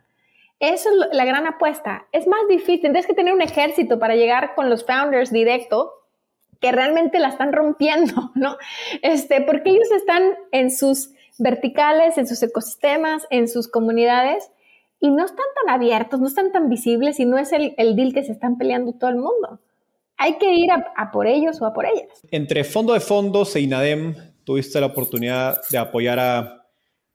Eso 0.62 0.88
es 0.90 1.18
la 1.18 1.26
gran 1.26 1.48
apuesta. 1.48 2.08
Es 2.14 2.28
más 2.28 2.48
difícil, 2.48 2.80
tienes 2.80 3.06
que 3.06 3.14
tener 3.14 3.34
un 3.34 3.42
ejército 3.42 4.00
para 4.00 4.16
llegar 4.16 4.56
con 4.56 4.70
los 4.70 4.86
founders 4.86 5.34
directo 5.34 5.96
que 6.60 6.72
realmente 6.72 7.20
la 7.20 7.30
están 7.30 7.54
rompiendo, 7.54 8.32
¿no? 8.36 8.58
Este, 9.02 9.42
porque 9.42 9.72
ellos 9.72 9.90
están 9.96 10.24
en 10.52 10.72
sus 10.72 11.12
verticales, 11.38 12.18
en 12.18 12.28
sus 12.28 12.42
ecosistemas, 12.44 13.26
en 13.30 13.48
sus 13.48 13.68
comunidades 13.68 14.52
y 15.00 15.10
no 15.10 15.26
están 15.26 15.46
tan 15.64 15.74
abiertos, 15.74 16.20
no 16.20 16.28
están 16.28 16.52
tan 16.52 16.70
visibles 16.70 17.20
y 17.20 17.26
no 17.26 17.38
es 17.38 17.54
el, 17.54 17.74
el 17.78 17.96
deal 17.96 18.14
que 18.14 18.24
se 18.24 18.34
están 18.34 18.58
peleando 18.58 18.94
todo 18.94 19.10
el 19.10 19.16
mundo. 19.16 19.60
Hay 20.18 20.38
que 20.38 20.54
ir 20.54 20.70
a, 20.72 20.92
a 20.98 21.12
por 21.12 21.28
ellos 21.28 21.62
o 21.62 21.66
a 21.66 21.74
por 21.74 21.86
ellas. 21.86 22.10
Entre 22.30 22.66
Fondo 22.66 22.94
de 22.94 23.00
Fondos 23.00 23.56
e 23.56 23.62
INADEM, 23.62 24.16
tuviste 24.44 24.82
la 24.82 24.88
oportunidad 24.88 25.62
de 25.72 25.78
apoyar 25.78 26.20
a 26.20 26.66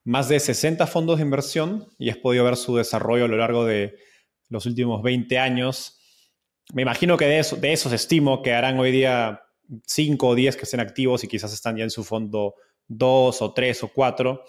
más 0.05 0.29
de 0.29 0.39
60 0.39 0.87
fondos 0.87 1.19
de 1.19 1.25
inversión 1.25 1.87
y 1.99 2.11
has 2.11 2.17
podido 2.17 2.45
ver 2.45 2.57
su 2.57 2.77
desarrollo 2.77 3.25
a 3.25 3.29
lo 3.29 3.37
largo 3.37 3.65
de 3.65 3.97
los 4.49 4.67
últimos 4.67 5.03
20 5.03 5.39
años. 5.39 5.99
Me 6.73 6.83
imagino 6.83 7.17
que 7.17 7.27
de, 7.27 7.39
eso, 7.41 7.57
de 7.57 7.73
esos 7.73 7.93
estimo 7.93 8.43
que 8.43 8.53
harán 8.53 8.79
hoy 8.79 8.91
día 8.91 9.43
5 9.87 10.27
o 10.27 10.35
10 10.35 10.57
que 10.57 10.63
estén 10.63 10.81
activos 10.81 11.25
y 11.25 11.29
quizás 11.29 11.53
están 11.53 11.77
ya 11.77 11.85
en 11.85 11.91
su 11.91 12.05
fondo 12.05 12.55
2 12.89 13.43
o 13.43 13.53
3 13.53 13.83
o 13.85 13.89
4. 13.89 14.45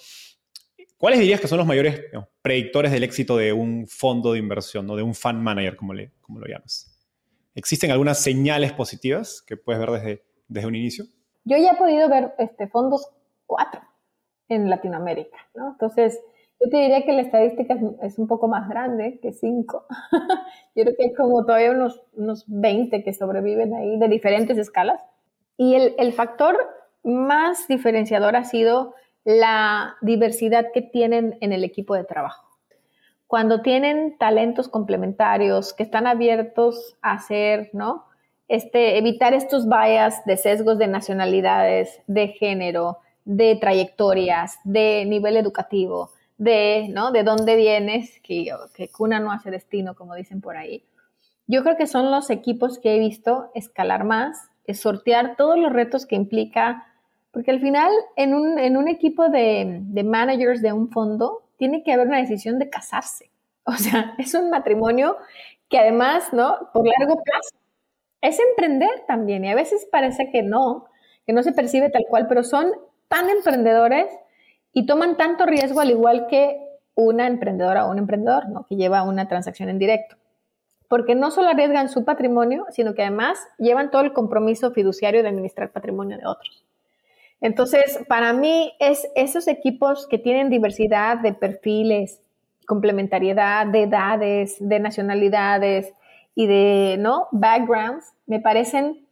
¿Cuáles 0.97 1.19
dirías 1.19 1.41
que 1.41 1.47
son 1.47 1.57
los 1.57 1.67
mayores 1.67 2.01
predictores 2.41 2.91
del 2.91 3.03
éxito 3.03 3.35
de 3.35 3.51
un 3.51 3.87
fondo 3.87 4.33
de 4.33 4.39
inversión, 4.39 4.87
¿no? 4.87 4.95
de 4.95 5.03
un 5.03 5.13
fund 5.13 5.41
manager, 5.41 5.75
como, 5.75 5.93
le, 5.93 6.13
como 6.21 6.39
lo 6.39 6.47
llamas? 6.47 6.91
¿Existen 7.53 7.91
algunas 7.91 8.19
señales 8.19 8.71
positivas 8.73 9.41
que 9.41 9.57
puedes 9.57 9.79
ver 9.79 9.91
desde, 9.91 10.25
desde 10.47 10.67
un 10.67 10.75
inicio? 10.75 11.05
Yo 11.43 11.57
ya 11.57 11.71
he 11.71 11.77
podido 11.77 12.09
ver 12.09 12.33
este, 12.37 12.67
fondos 12.67 13.07
cuatro 13.45 13.81
en 14.49 14.69
Latinoamérica, 14.69 15.37
¿no? 15.53 15.71
Entonces, 15.71 16.19
yo 16.65 16.69
te 16.69 16.77
diría 16.77 17.03
que 17.03 17.13
la 17.13 17.21
estadística 17.21 17.77
es, 18.01 18.17
un 18.17 18.27
poco 18.27 18.47
más 18.47 18.67
grande 18.67 19.19
que 19.21 19.31
cinco. 19.33 19.85
yo 20.75 20.83
creo 20.83 20.95
que 20.97 21.03
hay 21.03 21.13
como 21.13 21.45
todavía 21.45 21.71
unos, 21.71 22.01
unos 22.13 22.43
20 22.47 23.03
que 23.03 23.13
sobreviven 23.13 23.73
ahí 23.73 23.97
de 23.97 24.07
diferentes 24.07 24.57
escalas. 24.57 25.01
Y 25.57 25.75
el, 25.75 25.95
el 25.97 26.13
factor 26.13 26.57
más 27.03 27.67
diferenciador 27.67 28.35
ha 28.35 28.43
sido 28.43 28.95
la 29.23 29.95
diversidad 30.01 30.71
que 30.73 30.81
tienen 30.81 31.37
en 31.41 31.53
el 31.53 31.63
equipo 31.63 31.95
de 31.95 32.03
trabajo. 32.03 32.49
Cuando 33.27 33.61
tienen 33.61 34.17
talentos 34.17 34.67
complementarios 34.67 35.73
que 35.73 35.83
están 35.83 36.07
abiertos 36.07 36.97
a 37.01 37.13
hacer, 37.13 37.69
¿no? 37.73 38.05
este, 38.47 38.97
evitar 38.97 39.33
estos 39.33 39.67
bias 39.67 40.23
de 40.25 40.37
sesgos 40.37 40.77
de 40.77 40.87
nacionalidades, 40.87 42.01
de 42.07 42.29
género, 42.29 42.99
de 43.23 43.55
trayectorias, 43.55 44.59
de 44.63 45.05
nivel 45.05 45.37
educativo, 45.37 46.11
de, 46.37 46.87
¿no? 46.89 47.11
De 47.11 47.23
dónde 47.23 47.55
vienes, 47.55 48.19
que, 48.21 48.51
que 48.73 48.89
cuna 48.89 49.19
no 49.19 49.31
hace 49.31 49.51
destino, 49.51 49.95
como 49.95 50.15
dicen 50.15 50.41
por 50.41 50.57
ahí. 50.57 50.83
Yo 51.47 51.63
creo 51.63 51.77
que 51.77 51.87
son 51.87 52.11
los 52.11 52.29
equipos 52.29 52.79
que 52.79 52.95
he 52.95 52.99
visto 52.99 53.51
escalar 53.53 54.03
más, 54.03 54.49
es 54.65 54.79
sortear 54.79 55.35
todos 55.35 55.57
los 55.57 55.71
retos 55.71 56.05
que 56.05 56.15
implica, 56.15 56.87
porque 57.31 57.51
al 57.51 57.61
final 57.61 57.91
en 58.15 58.33
un, 58.33 58.57
en 58.57 58.77
un 58.77 58.87
equipo 58.87 59.29
de, 59.29 59.79
de 59.81 60.03
managers 60.03 60.61
de 60.61 60.73
un 60.73 60.89
fondo 60.89 61.43
tiene 61.57 61.83
que 61.83 61.93
haber 61.93 62.07
una 62.07 62.19
decisión 62.19 62.59
de 62.59 62.69
casarse. 62.69 63.29
O 63.67 63.73
sea, 63.73 64.13
es 64.19 64.35
un 64.35 64.51
matrimonio 64.51 65.17
que 65.69 65.79
además, 65.79 66.31
¿no? 66.33 66.69
Por 66.71 66.85
largo 66.85 67.15
plazo 67.23 67.55
es 68.21 68.39
emprender 68.39 69.03
también 69.07 69.45
y 69.45 69.49
a 69.49 69.55
veces 69.55 69.87
parece 69.91 70.29
que 70.31 70.41
no, 70.41 70.85
que 71.25 71.33
no 71.33 71.43
se 71.43 71.51
percibe 71.51 71.89
tal 71.89 72.05
cual, 72.09 72.27
pero 72.27 72.43
son 72.43 72.71
tan 73.07 73.29
emprendedores 73.29 74.07
y 74.75 74.85
toman 74.85 75.17
tanto 75.17 75.47
riesgo 75.47 75.79
al 75.79 75.89
igual 75.89 76.27
que 76.27 76.61
una 76.93 77.25
emprendedora 77.25 77.87
o 77.87 77.91
un 77.91 77.97
emprendedor, 77.97 78.49
¿no? 78.49 78.67
Que 78.67 78.75
lleva 78.75 79.01
una 79.01 79.27
transacción 79.27 79.69
en 79.69 79.79
directo. 79.79 80.17
Porque 80.87 81.15
no 81.15 81.31
solo 81.31 81.49
arriesgan 81.49 81.89
su 81.89 82.05
patrimonio, 82.05 82.65
sino 82.69 82.93
que 82.93 83.01
además 83.01 83.39
llevan 83.57 83.89
todo 83.89 84.03
el 84.03 84.13
compromiso 84.13 84.71
fiduciario 84.71 85.23
de 85.23 85.29
administrar 85.29 85.71
patrimonio 85.71 86.17
de 86.17 86.27
otros. 86.27 86.63
Entonces, 87.41 87.99
para 88.07 88.33
mí 88.33 88.73
es 88.79 89.07
esos 89.15 89.47
equipos 89.47 90.07
que 90.07 90.19
tienen 90.19 90.49
diversidad 90.49 91.17
de 91.17 91.33
perfiles, 91.33 92.21
complementariedad 92.67 93.65
de 93.65 93.83
edades, 93.83 94.57
de 94.59 94.79
nacionalidades, 94.79 95.93
y 96.35 96.47
de 96.47 96.97
¿no? 96.99 97.27
backgrounds, 97.31 98.13
me 98.27 98.41
parecen 98.41 99.07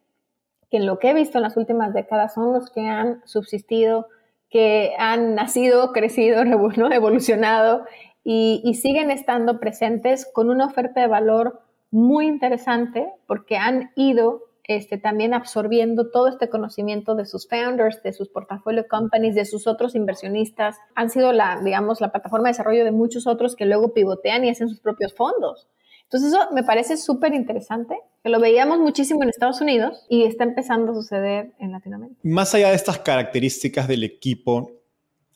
que 0.69 0.77
en 0.77 0.85
lo 0.85 0.99
que 0.99 1.11
he 1.11 1.13
visto 1.13 1.37
en 1.37 1.43
las 1.43 1.55
últimas 1.55 1.93
décadas 1.93 2.33
son 2.33 2.51
los 2.51 2.69
que 2.69 2.81
han 2.81 3.25
subsistido, 3.25 4.09
que 4.53 4.93
han 4.99 5.33
nacido, 5.33 5.91
crecido, 5.91 6.45
¿no? 6.77 6.91
evolucionado 6.91 7.85
y, 8.23 8.61
y 8.63 8.75
siguen 8.75 9.09
estando 9.09 9.59
presentes 9.59 10.29
con 10.31 10.51
una 10.51 10.67
oferta 10.67 11.01
de 11.01 11.07
valor 11.07 11.61
muy 11.89 12.27
interesante 12.27 13.11
porque 13.27 13.57
han 13.57 13.91
ido 13.95 14.43
este, 14.65 14.97
también 14.97 15.33
absorbiendo 15.33 16.09
todo 16.09 16.27
este 16.27 16.49
conocimiento 16.49 17.15
de 17.15 17.25
sus 17.25 17.47
founders, 17.49 18.01
de 18.03 18.13
sus 18.13 18.29
portafolio 18.29 18.85
companies, 18.87 19.35
de 19.35 19.45
sus 19.45 19.67
otros 19.67 19.95
inversionistas. 19.95 20.77
Han 20.95 21.09
sido 21.09 21.33
la, 21.33 21.59
digamos, 21.61 21.99
la 21.99 22.11
plataforma 22.11 22.47
de 22.47 22.53
desarrollo 22.53 22.85
de 22.85 22.91
muchos 22.91 23.27
otros 23.27 23.55
que 23.55 23.65
luego 23.65 23.93
pivotean 23.93 24.45
y 24.45 24.49
hacen 24.49 24.69
sus 24.69 24.79
propios 24.79 25.13
fondos. 25.13 25.67
Entonces 26.13 26.31
eso 26.31 26.51
me 26.51 26.61
parece 26.61 26.95
súper 26.95 27.33
interesante, 27.33 27.97
que 28.21 28.29
lo 28.29 28.39
veíamos 28.39 28.77
muchísimo 28.77 29.23
en 29.23 29.29
Estados 29.29 29.61
Unidos 29.61 30.05
y 30.09 30.25
está 30.25 30.43
empezando 30.43 30.91
a 30.91 30.95
suceder 30.95 31.53
en 31.57 31.71
Latinoamérica. 31.71 32.19
Más 32.21 32.53
allá 32.53 32.69
de 32.69 32.75
estas 32.75 32.99
características 32.99 33.87
del 33.87 34.03
equipo, 34.03 34.73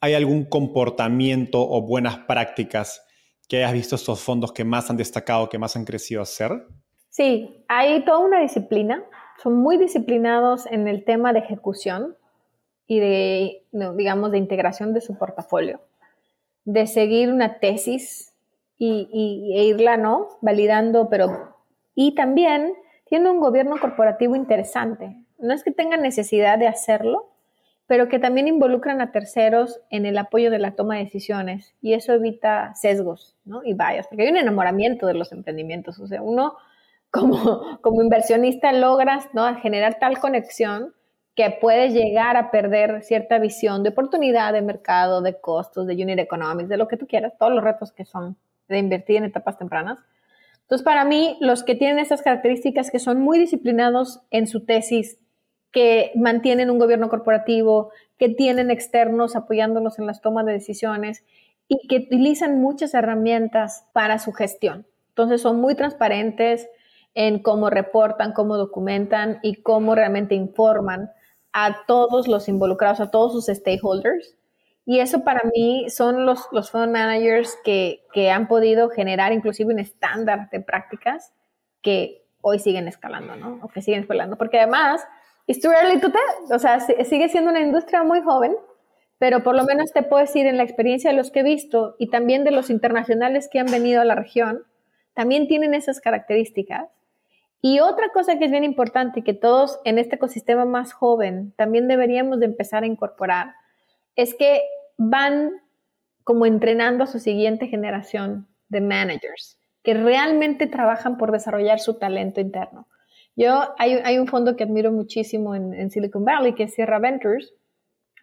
¿hay 0.01 0.13
algún 0.13 0.45
comportamiento 0.45 1.67
o 1.67 1.81
buenas 1.81 2.19
prácticas 2.19 3.03
que 3.49 3.57
hayas 3.57 3.73
visto 3.73 3.95
estos 3.95 4.21
fondos 4.21 4.51
que 4.51 4.65
más 4.65 4.91
han 4.91 4.97
destacado, 4.97 5.49
que 5.49 5.57
más 5.57 5.75
han 5.75 5.83
crecido 5.83 6.19
a 6.19 6.23
hacer? 6.23 6.51
Sí, 7.09 7.65
hay 7.67 8.05
toda 8.05 8.19
una 8.19 8.39
disciplina. 8.39 9.03
Son 9.41 9.55
muy 9.55 9.79
disciplinados 9.79 10.67
en 10.67 10.87
el 10.87 11.05
tema 11.05 11.33
de 11.33 11.39
ejecución 11.39 12.15
y 12.85 12.99
de, 12.99 13.63
digamos, 13.95 14.29
de 14.29 14.37
integración 14.37 14.93
de 14.93 15.01
su 15.01 15.17
portafolio, 15.17 15.81
de 16.65 16.85
seguir 16.85 17.31
una 17.31 17.57
tesis 17.57 18.26
y, 18.77 19.53
e 19.55 19.63
irla, 19.65 19.97
¿no? 19.97 20.27
Validando, 20.41 21.09
pero... 21.09 21.55
Y 21.95 22.13
también 22.15 22.73
tiene 23.05 23.29
un 23.31 23.39
gobierno 23.39 23.77
corporativo 23.79 24.35
interesante. 24.35 25.17
No 25.39 25.53
es 25.53 25.63
que 25.63 25.71
tenga 25.71 25.97
necesidad 25.97 26.59
de 26.59 26.67
hacerlo, 26.67 27.31
pero 27.87 28.09
que 28.09 28.19
también 28.19 28.47
involucran 28.47 29.01
a 29.01 29.11
terceros 29.11 29.79
en 29.89 30.05
el 30.05 30.17
apoyo 30.17 30.51
de 30.51 30.59
la 30.59 30.75
toma 30.75 30.95
de 30.95 31.05
decisiones 31.05 31.73
y 31.81 31.93
eso 31.93 32.13
evita 32.13 32.75
sesgos 32.75 33.35
¿no? 33.45 33.63
y 33.63 33.73
vallas, 33.73 34.07
porque 34.07 34.23
hay 34.23 34.29
un 34.29 34.37
enamoramiento 34.37 35.07
de 35.07 35.13
los 35.13 35.31
emprendimientos, 35.31 35.97
o 35.99 36.07
sea, 36.07 36.21
uno 36.21 36.57
como, 37.11 37.79
como 37.81 38.03
inversionista 38.03 38.73
logras 38.73 39.29
¿no? 39.33 39.55
generar 39.55 39.97
tal 39.99 40.19
conexión 40.19 40.93
que 41.33 41.55
puedes 41.61 41.93
llegar 41.93 42.35
a 42.35 42.51
perder 42.51 43.03
cierta 43.03 43.39
visión 43.39 43.83
de 43.83 43.89
oportunidad 43.89 44.51
de 44.53 44.61
mercado, 44.61 45.21
de 45.21 45.39
costos, 45.39 45.87
de 45.87 45.93
unit 45.93 46.19
economics, 46.19 46.67
de 46.67 46.77
lo 46.77 46.87
que 46.87 46.97
tú 46.97 47.07
quieras, 47.07 47.37
todos 47.37 47.53
los 47.53 47.63
retos 47.63 47.91
que 47.91 48.05
son 48.05 48.35
de 48.67 48.79
invertir 48.79 49.17
en 49.17 49.25
etapas 49.25 49.57
tempranas. 49.57 49.99
Entonces, 50.61 50.83
para 50.83 51.05
mí, 51.05 51.37
los 51.39 51.63
que 51.63 51.75
tienen 51.75 51.99
esas 51.99 52.21
características 52.21 52.91
que 52.91 52.99
son 52.99 53.21
muy 53.21 53.39
disciplinados 53.39 54.21
en 54.31 54.47
su 54.47 54.65
tesis, 54.65 55.17
que 55.71 56.11
mantienen 56.15 56.69
un 56.69 56.79
gobierno 56.79 57.09
corporativo, 57.09 57.91
que 58.17 58.29
tienen 58.29 58.69
externos 58.71 59.35
apoyándolos 59.35 59.99
en 59.99 60.07
las 60.07 60.21
tomas 60.21 60.45
de 60.45 60.53
decisiones 60.53 61.23
y 61.67 61.87
que 61.87 62.07
utilizan 62.07 62.59
muchas 62.59 62.93
herramientas 62.93 63.85
para 63.93 64.19
su 64.19 64.33
gestión. 64.33 64.85
Entonces, 65.09 65.41
son 65.41 65.61
muy 65.61 65.75
transparentes 65.75 66.67
en 67.13 67.39
cómo 67.39 67.69
reportan, 67.69 68.33
cómo 68.33 68.57
documentan 68.57 69.39
y 69.41 69.61
cómo 69.61 69.95
realmente 69.95 70.35
informan 70.35 71.11
a 71.53 71.85
todos 71.87 72.27
los 72.27 72.47
involucrados, 72.47 72.99
a 72.99 73.09
todos 73.09 73.31
sus 73.31 73.45
stakeholders. 73.45 74.35
Y 74.89 75.01
eso 75.01 75.25
para 75.25 75.41
mí 75.53 75.89
son 75.89 76.25
los, 76.25 76.47
los 76.53 76.71
fund 76.71 76.93
managers 76.93 77.57
que, 77.65 78.05
que 78.13 78.31
han 78.31 78.47
podido 78.47 78.89
generar 78.89 79.33
inclusive 79.33 79.73
un 79.73 79.79
estándar 79.79 80.49
de 80.49 80.61
prácticas 80.61 81.33
que 81.81 82.25
hoy 82.39 82.59
siguen 82.59 82.87
escalando, 82.87 83.35
¿no? 83.35 83.59
O 83.61 83.67
que 83.67 83.81
siguen 83.81 84.03
escalando. 84.03 84.37
Porque 84.37 84.59
además, 84.59 85.05
it's 85.45 85.59
too 85.59 85.73
early 85.73 85.99
to 85.99 86.09
tell. 86.09 86.55
O 86.55 86.57
sea, 86.57 86.79
sigue 86.79 87.27
siendo 87.27 87.51
una 87.51 87.59
industria 87.59 88.01
muy 88.03 88.21
joven, 88.21 88.55
pero 89.17 89.43
por 89.43 89.57
lo 89.57 89.65
menos 89.65 89.91
te 89.91 90.03
puedo 90.03 90.21
decir 90.21 90.45
en 90.45 90.55
la 90.55 90.63
experiencia 90.63 91.11
de 91.11 91.17
los 91.17 91.31
que 91.31 91.41
he 91.41 91.43
visto 91.43 91.97
y 91.99 92.09
también 92.09 92.45
de 92.45 92.51
los 92.51 92.69
internacionales 92.69 93.49
que 93.51 93.59
han 93.59 93.69
venido 93.69 93.99
a 93.99 94.05
la 94.05 94.15
región, 94.15 94.63
también 95.13 95.49
tienen 95.49 95.73
esas 95.73 95.99
características 95.99 96.87
y 97.61 97.81
otra 97.81 98.07
cosa 98.13 98.39
que 98.39 98.45
es 98.45 98.51
bien 98.51 98.63
importante 98.63 99.19
y 99.19 99.23
que 99.23 99.33
todos 99.33 99.81
en 99.83 99.97
este 99.99 100.15
ecosistema 100.15 100.63
más 100.63 100.93
joven 100.93 101.53
también 101.57 101.89
deberíamos 101.89 102.39
de 102.39 102.45
empezar 102.45 102.83
a 102.83 102.87
incorporar 102.87 103.55
es 104.15 104.33
que 104.33 104.61
van 104.97 105.51
como 106.23 106.45
entrenando 106.45 107.03
a 107.03 107.07
su 107.07 107.19
siguiente 107.19 107.67
generación 107.67 108.47
de 108.69 108.81
managers 108.81 109.59
que 109.83 109.93
realmente 109.93 110.67
trabajan 110.67 111.17
por 111.17 111.31
desarrollar 111.31 111.79
su 111.79 111.97
talento 111.97 112.41
interno. 112.41 112.87
Yo, 113.35 113.73
hay, 113.77 114.17
un 114.17 114.27
fondo 114.27 114.55
que 114.55 114.63
admiro 114.63 114.91
muchísimo 114.91 115.55
en, 115.55 115.89
Silicon 115.91 116.25
Valley, 116.25 116.55
que 116.55 116.63
es 116.63 116.73
Sierra 116.73 116.99
Ventures, 116.99 117.53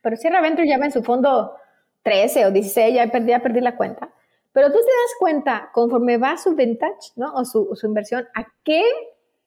pero 0.03 0.17
Sierra 0.17 0.43
Ventures 0.43 0.69
ya 0.69 0.77
en 0.77 0.93
su 0.93 1.03
fondo 1.03 1.55
13 2.03 2.47
o 2.47 2.51
16, 2.51 2.95
ya 2.95 3.07
perdí, 3.07 3.29
ya 3.29 3.41
perdí 3.41 3.61
la 3.61 3.77
cuenta. 3.77 4.11
Pero 4.53 4.67
tú 4.67 4.75
te 4.75 4.81
das 4.81 5.15
cuenta, 5.19 5.71
conforme 5.73 6.19
va 6.19 6.37
su 6.37 6.55
vintage, 6.55 7.13
¿no? 7.17 7.33
O 7.33 7.45
su, 7.45 7.71
su 7.75 7.87
inversión, 7.87 8.27
a 8.35 8.47
qué 8.65 8.83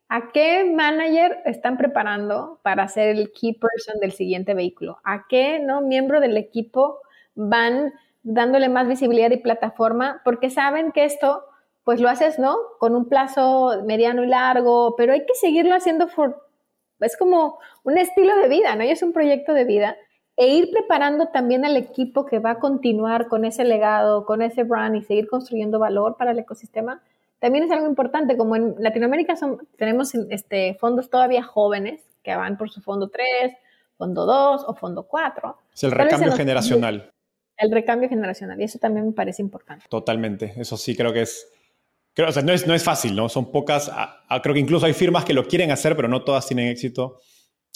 ¿A 0.09 0.31
qué 0.31 0.63
manager 0.63 1.39
están 1.43 1.77
preparando 1.77 2.61
para 2.63 2.87
ser 2.87 3.09
el 3.09 3.33
key 3.33 3.53
person 3.53 3.99
del 3.99 4.13
siguiente 4.13 4.53
vehículo? 4.53 4.99
¿A 5.03 5.25
qué 5.27 5.59
no 5.59 5.81
miembro 5.81 6.21
del 6.21 6.37
equipo 6.37 7.01
van 7.37 7.93
dándole 8.23 8.67
más 8.67 8.87
visibilidad 8.89 9.31
y 9.31 9.37
plataforma? 9.37 10.21
Porque 10.25 10.49
saben 10.49 10.91
que 10.91 11.05
esto, 11.05 11.45
pues 11.85 12.01
lo 12.01 12.09
haces, 12.09 12.37
¿no? 12.37 12.57
Con 12.79 12.95
un 12.95 13.07
plazo 13.07 13.83
mediano 13.85 14.25
y 14.25 14.27
largo, 14.27 14.95
pero 14.97 15.13
hay 15.13 15.25
que 15.25 15.35
seguirlo 15.35 15.73
haciendo 15.73 16.09
por, 16.09 16.45
es 16.99 17.15
como 17.15 17.59
un 17.83 17.97
estilo 17.97 18.35
de 18.35 18.49
vida, 18.49 18.75
¿no? 18.75 18.83
Y 18.83 18.89
es 18.89 19.01
un 19.01 19.13
proyecto 19.13 19.53
de 19.53 19.63
vida. 19.63 19.95
E 20.35 20.47
ir 20.49 20.69
preparando 20.71 21.29
también 21.29 21.63
al 21.63 21.77
equipo 21.77 22.25
que 22.25 22.39
va 22.39 22.51
a 22.51 22.59
continuar 22.59 23.27
con 23.29 23.45
ese 23.45 23.63
legado, 23.63 24.25
con 24.25 24.41
ese 24.41 24.63
brand 24.63 24.95
y 24.97 25.01
seguir 25.01 25.27
construyendo 25.27 25.79
valor 25.79 26.17
para 26.17 26.31
el 26.31 26.39
ecosistema 26.39 27.01
también 27.39 27.65
es 27.65 27.71
algo 27.71 27.87
importante, 27.87 28.35
como 28.35 28.55
en 28.55 28.75
Latinoamérica 28.79 29.35
son, 29.35 29.67
tenemos 29.77 30.13
este, 30.15 30.75
fondos 30.79 31.09
todavía 31.09 31.43
jóvenes 31.43 32.01
que 32.23 32.35
van 32.35 32.57
por 32.57 32.69
su 32.69 32.81
fondo 32.81 33.09
3, 33.09 33.53
fondo 33.97 34.25
2 34.25 34.65
o 34.67 34.73
fondo 34.73 35.03
4. 35.03 35.57
Es 35.73 35.83
el 35.83 35.91
recambio 35.91 36.31
generacional. 36.31 37.11
El 37.57 37.71
recambio 37.71 38.09
generacional, 38.09 38.59
y 38.61 38.65
eso 38.65 38.79
también 38.79 39.07
me 39.07 39.13
parece 39.13 39.41
importante. 39.41 39.85
Totalmente, 39.89 40.53
eso 40.57 40.77
sí 40.77 40.95
creo 40.95 41.13
que 41.13 41.21
es... 41.21 41.47
Creo, 42.13 42.29
o 42.29 42.31
sea, 42.31 42.41
no 42.41 42.51
es, 42.53 42.65
no 42.65 42.73
es 42.73 42.83
fácil, 42.83 43.15
¿no? 43.15 43.29
Son 43.29 43.51
pocas, 43.51 43.91
creo 44.41 44.53
que 44.53 44.59
incluso 44.59 44.85
hay 44.85 44.93
firmas 44.93 45.23
que 45.23 45.33
lo 45.33 45.47
quieren 45.47 45.71
hacer, 45.71 45.95
pero 45.95 46.07
no 46.07 46.23
todas 46.23 46.47
tienen 46.47 46.67
éxito. 46.67 47.19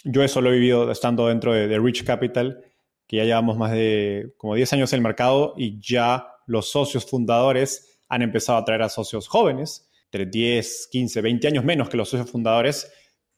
Yo 0.04 0.24
eso 0.24 0.42
lo 0.42 0.50
he 0.50 0.54
vivido 0.54 0.90
estando 0.92 1.28
dentro 1.28 1.54
de, 1.54 1.68
de 1.68 1.80
Rich 1.80 2.04
Capital, 2.04 2.64
que 3.08 3.18
ya 3.18 3.24
llevamos 3.24 3.58
más 3.58 3.72
de 3.72 4.34
como 4.38 4.56
10 4.56 4.74
años 4.74 4.94
en 4.94 4.98
el 4.98 5.04
mercado 5.04 5.54
y 5.58 5.80
ya 5.80 6.28
los 6.48 6.72
socios 6.72 7.06
fundadores 7.06 8.00
han 8.10 8.22
empezado 8.22 8.58
a 8.58 8.66
traer 8.66 8.82
a 8.82 8.90
socios 8.90 9.28
jóvenes, 9.28 9.90
de 10.12 10.26
10, 10.26 10.90
15, 10.92 11.22
20 11.22 11.48
años 11.48 11.64
menos 11.64 11.90
que 11.90 11.98
los 11.98 12.10
socios 12.10 12.30
fundadores, 12.30 12.92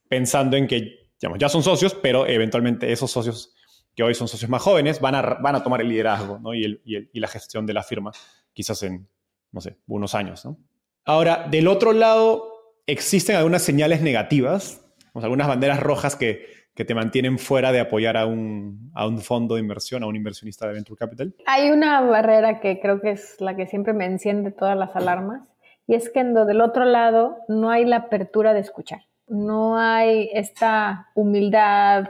pensando 0.08 0.56
en 0.56 0.66
que 0.66 1.04
digamos, 1.20 1.38
ya 1.38 1.48
son 1.48 1.62
socios, 1.62 1.94
pero 1.94 2.26
eventualmente 2.26 2.90
esos 2.90 3.10
socios 3.10 3.54
que 3.94 4.02
hoy 4.02 4.14
son 4.14 4.28
socios 4.28 4.50
más 4.50 4.62
jóvenes 4.62 5.00
van 5.00 5.14
a, 5.14 5.22
van 5.22 5.54
a 5.54 5.62
tomar 5.62 5.80
el 5.80 5.88
liderazgo 5.88 6.38
¿no? 6.38 6.54
y, 6.54 6.64
el, 6.64 6.80
y, 6.84 7.20
la 7.20 7.28
gestión 7.28 7.66
de 7.66 7.74
la 7.74 7.82
firma, 7.82 8.12
quizás 8.52 8.82
en, 8.82 9.08
no 9.52 9.60
sé, 9.60 9.76
unos 9.86 10.14
años. 10.14 10.44
¿no? 10.44 10.58
Ahora, 11.04 11.46
del 11.48 11.68
otro 11.68 11.92
lado, 11.92 12.50
existen 12.86 13.36
algunas 13.36 13.62
señales 13.62 14.02
negativas, 14.02 14.80
algunas 15.14 15.46
banderas 15.46 15.80
rojas 15.80 16.16
que, 16.16 16.46
que 16.74 16.84
te 16.84 16.94
mantienen 16.94 17.38
fuera 17.38 17.70
de 17.70 17.80
apoyar 17.80 18.16
a 18.16 18.26
un, 18.26 18.90
a 18.94 19.06
un, 19.06 19.20
fondo 19.20 19.54
de 19.54 19.60
inversión, 19.60 20.02
a 20.02 20.06
un 20.06 20.16
inversionista 20.16 20.66
de 20.66 20.74
Venture 20.74 20.98
Capital? 20.98 21.34
Hay 21.46 21.70
una 21.70 22.00
barrera 22.00 22.60
que 22.60 22.80
creo 22.80 23.00
que 23.00 23.12
es 23.12 23.40
la 23.40 23.54
que 23.54 23.66
siempre 23.66 23.92
me 23.92 24.06
enciende 24.06 24.50
todas 24.50 24.76
las 24.76 24.94
alarmas, 24.96 25.42
y 25.86 25.94
es 25.94 26.10
que 26.10 26.24
del 26.24 26.60
otro 26.60 26.84
lado 26.84 27.36
no 27.46 27.70
hay 27.70 27.84
la 27.84 27.96
apertura 27.96 28.54
de 28.54 28.60
escuchar, 28.60 29.02
no 29.28 29.78
hay 29.78 30.30
esta 30.32 31.10
humildad 31.14 32.08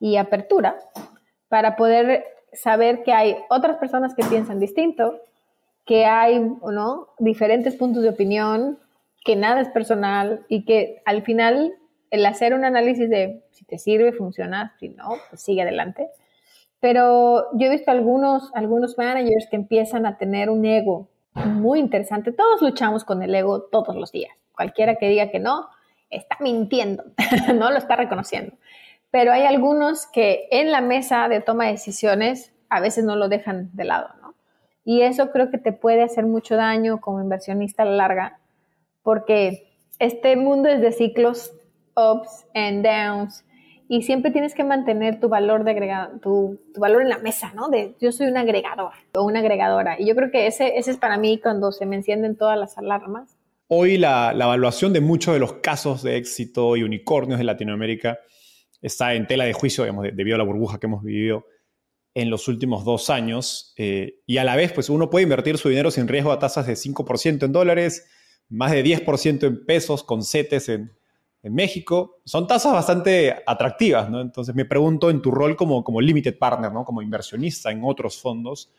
y 0.00 0.16
apertura 0.16 0.76
para 1.50 1.76
poder 1.76 2.24
saber 2.54 3.02
que 3.02 3.12
hay 3.12 3.36
otras 3.50 3.76
personas 3.76 4.14
que 4.14 4.24
piensan 4.24 4.60
distinto, 4.60 5.20
que 5.84 6.06
hay 6.06 6.38
¿no? 6.38 7.08
diferentes 7.18 7.74
puntos 7.74 8.02
de 8.02 8.08
opinión, 8.08 8.78
que 9.24 9.36
nada 9.36 9.60
es 9.60 9.68
personal 9.68 10.46
y 10.48 10.64
que 10.64 11.02
al 11.04 11.22
final 11.22 11.74
el 12.10 12.24
hacer 12.24 12.54
un 12.54 12.64
análisis 12.64 13.10
de 13.10 13.42
si 13.50 13.64
te 13.64 13.78
sirve, 13.78 14.12
funciona, 14.12 14.74
si 14.78 14.90
no, 14.90 15.10
pues 15.28 15.42
sigue 15.42 15.62
adelante. 15.62 16.08
Pero 16.78 17.46
yo 17.58 17.66
he 17.66 17.70
visto 17.70 17.90
algunos, 17.90 18.50
algunos 18.54 18.96
managers 18.96 19.48
que 19.50 19.56
empiezan 19.56 20.06
a 20.06 20.16
tener 20.16 20.50
un 20.50 20.64
ego 20.64 21.08
muy 21.34 21.80
interesante. 21.80 22.32
Todos 22.32 22.62
luchamos 22.62 23.04
con 23.04 23.22
el 23.22 23.34
ego 23.34 23.62
todos 23.62 23.96
los 23.96 24.12
días. 24.12 24.32
Cualquiera 24.54 24.94
que 24.96 25.08
diga 25.08 25.30
que 25.30 25.40
no, 25.40 25.68
está 26.10 26.36
mintiendo, 26.40 27.04
no 27.54 27.70
lo 27.70 27.76
está 27.76 27.96
reconociendo. 27.96 28.54
Pero 29.10 29.32
hay 29.32 29.42
algunos 29.42 30.06
que 30.06 30.48
en 30.50 30.70
la 30.70 30.80
mesa 30.80 31.28
de 31.28 31.40
toma 31.40 31.66
de 31.66 31.72
decisiones 31.72 32.52
a 32.68 32.80
veces 32.80 33.04
no 33.04 33.16
lo 33.16 33.28
dejan 33.28 33.70
de 33.74 33.84
lado, 33.84 34.08
¿no? 34.22 34.34
Y 34.84 35.02
eso 35.02 35.30
creo 35.30 35.50
que 35.50 35.58
te 35.58 35.72
puede 35.72 36.02
hacer 36.02 36.26
mucho 36.26 36.56
daño 36.56 37.00
como 37.00 37.20
inversionista 37.20 37.82
a 37.82 37.86
la 37.86 37.96
larga, 37.96 38.40
porque 39.02 39.68
este 39.98 40.36
mundo 40.36 40.68
es 40.68 40.80
de 40.80 40.92
ciclos 40.92 41.52
ups 41.94 42.46
and 42.54 42.84
downs 42.84 43.44
y 43.88 44.02
siempre 44.02 44.30
tienes 44.30 44.54
que 44.54 44.62
mantener 44.62 45.18
tu 45.18 45.28
valor 45.28 45.64
de 45.64 45.72
agregado, 45.72 46.20
tu, 46.20 46.60
valor 46.76 47.02
en 47.02 47.08
la 47.08 47.18
mesa, 47.18 47.52
¿no? 47.54 47.68
De 47.68 47.96
yo 48.00 48.12
soy 48.12 48.28
un 48.28 48.36
agregador 48.36 48.92
o 49.14 49.24
una 49.24 49.40
agregadora. 49.40 50.00
Y 50.00 50.06
yo 50.06 50.14
creo 50.14 50.30
que 50.30 50.46
ese, 50.46 50.78
ese 50.78 50.92
es 50.92 50.96
para 50.96 51.18
mí 51.18 51.38
cuando 51.38 51.72
se 51.72 51.86
me 51.86 51.96
encienden 51.96 52.36
todas 52.36 52.56
las 52.56 52.78
alarmas. 52.78 53.36
Hoy 53.66 53.98
la, 53.98 54.32
la 54.32 54.44
evaluación 54.44 54.92
de 54.92 55.00
muchos 55.00 55.34
de 55.34 55.40
los 55.40 55.54
casos 55.54 56.04
de 56.04 56.16
éxito 56.16 56.76
y 56.76 56.84
unicornios 56.84 57.38
de 57.38 57.44
Latinoamérica 57.44 58.20
está 58.80 59.14
en 59.14 59.26
tela 59.26 59.44
de 59.44 59.52
juicio, 59.52 59.84
digamos, 59.84 60.06
debido 60.12 60.36
a 60.36 60.38
la 60.38 60.44
burbuja 60.44 60.78
que 60.78 60.86
hemos 60.86 61.02
vivido 61.02 61.46
en 62.14 62.30
los 62.30 62.48
últimos 62.48 62.84
dos 62.84 63.10
años. 63.10 63.74
Eh, 63.76 64.20
y 64.26 64.38
a 64.38 64.44
la 64.44 64.56
vez, 64.56 64.72
pues 64.72 64.88
uno 64.88 65.10
puede 65.10 65.24
invertir 65.24 65.58
su 65.58 65.68
dinero 65.68 65.90
sin 65.90 66.08
riesgo 66.08 66.32
a 66.32 66.38
tasas 66.38 66.66
de 66.66 66.74
5% 66.74 67.44
en 67.44 67.52
dólares, 67.52 68.06
más 68.48 68.72
de 68.72 68.84
10% 68.84 69.46
en 69.46 69.64
pesos, 69.64 70.02
con 70.02 70.22
CETES 70.22 70.68
en, 70.70 70.92
en 71.42 71.54
México, 71.54 72.20
son 72.24 72.46
tasas 72.46 72.72
bastante 72.72 73.34
atractivas, 73.46 74.10
¿no? 74.10 74.20
Entonces 74.20 74.54
me 74.54 74.66
pregunto 74.66 75.08
en 75.08 75.22
tu 75.22 75.30
rol 75.30 75.56
como, 75.56 75.82
como 75.82 76.00
limited 76.00 76.36
partner, 76.36 76.72
¿no? 76.72 76.84
Como 76.84 77.00
inversionista 77.00 77.70
en 77.70 77.80
otros 77.82 78.20
fondos, 78.20 78.70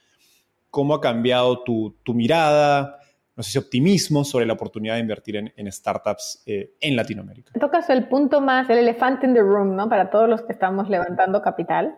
¿cómo 0.69 0.93
ha 0.93 1.01
cambiado 1.01 1.63
tu, 1.63 1.95
mirada, 2.13 2.99
no 3.41 3.43
sé 3.43 3.53
si 3.53 3.57
optimismo 3.57 4.23
sobre 4.23 4.45
la 4.45 4.53
oportunidad 4.53 4.93
de 4.93 4.99
invertir 4.99 5.35
en, 5.35 5.71
startups 5.71 6.43
eh, 6.45 6.75
en 6.79 6.95
Latinoamérica? 6.95 7.51
Tocas 7.59 7.89
el 7.89 8.07
punto 8.07 8.39
más, 8.39 8.69
el 8.69 8.77
elefante 8.77 9.25
in 9.25 9.33
the 9.33 9.41
room, 9.41 9.75
¿no? 9.75 9.89
Para 9.89 10.11
todos 10.11 10.29
los 10.29 10.43
que 10.43 10.53
estamos 10.53 10.89
levantando 10.89 11.41
capital. 11.41 11.97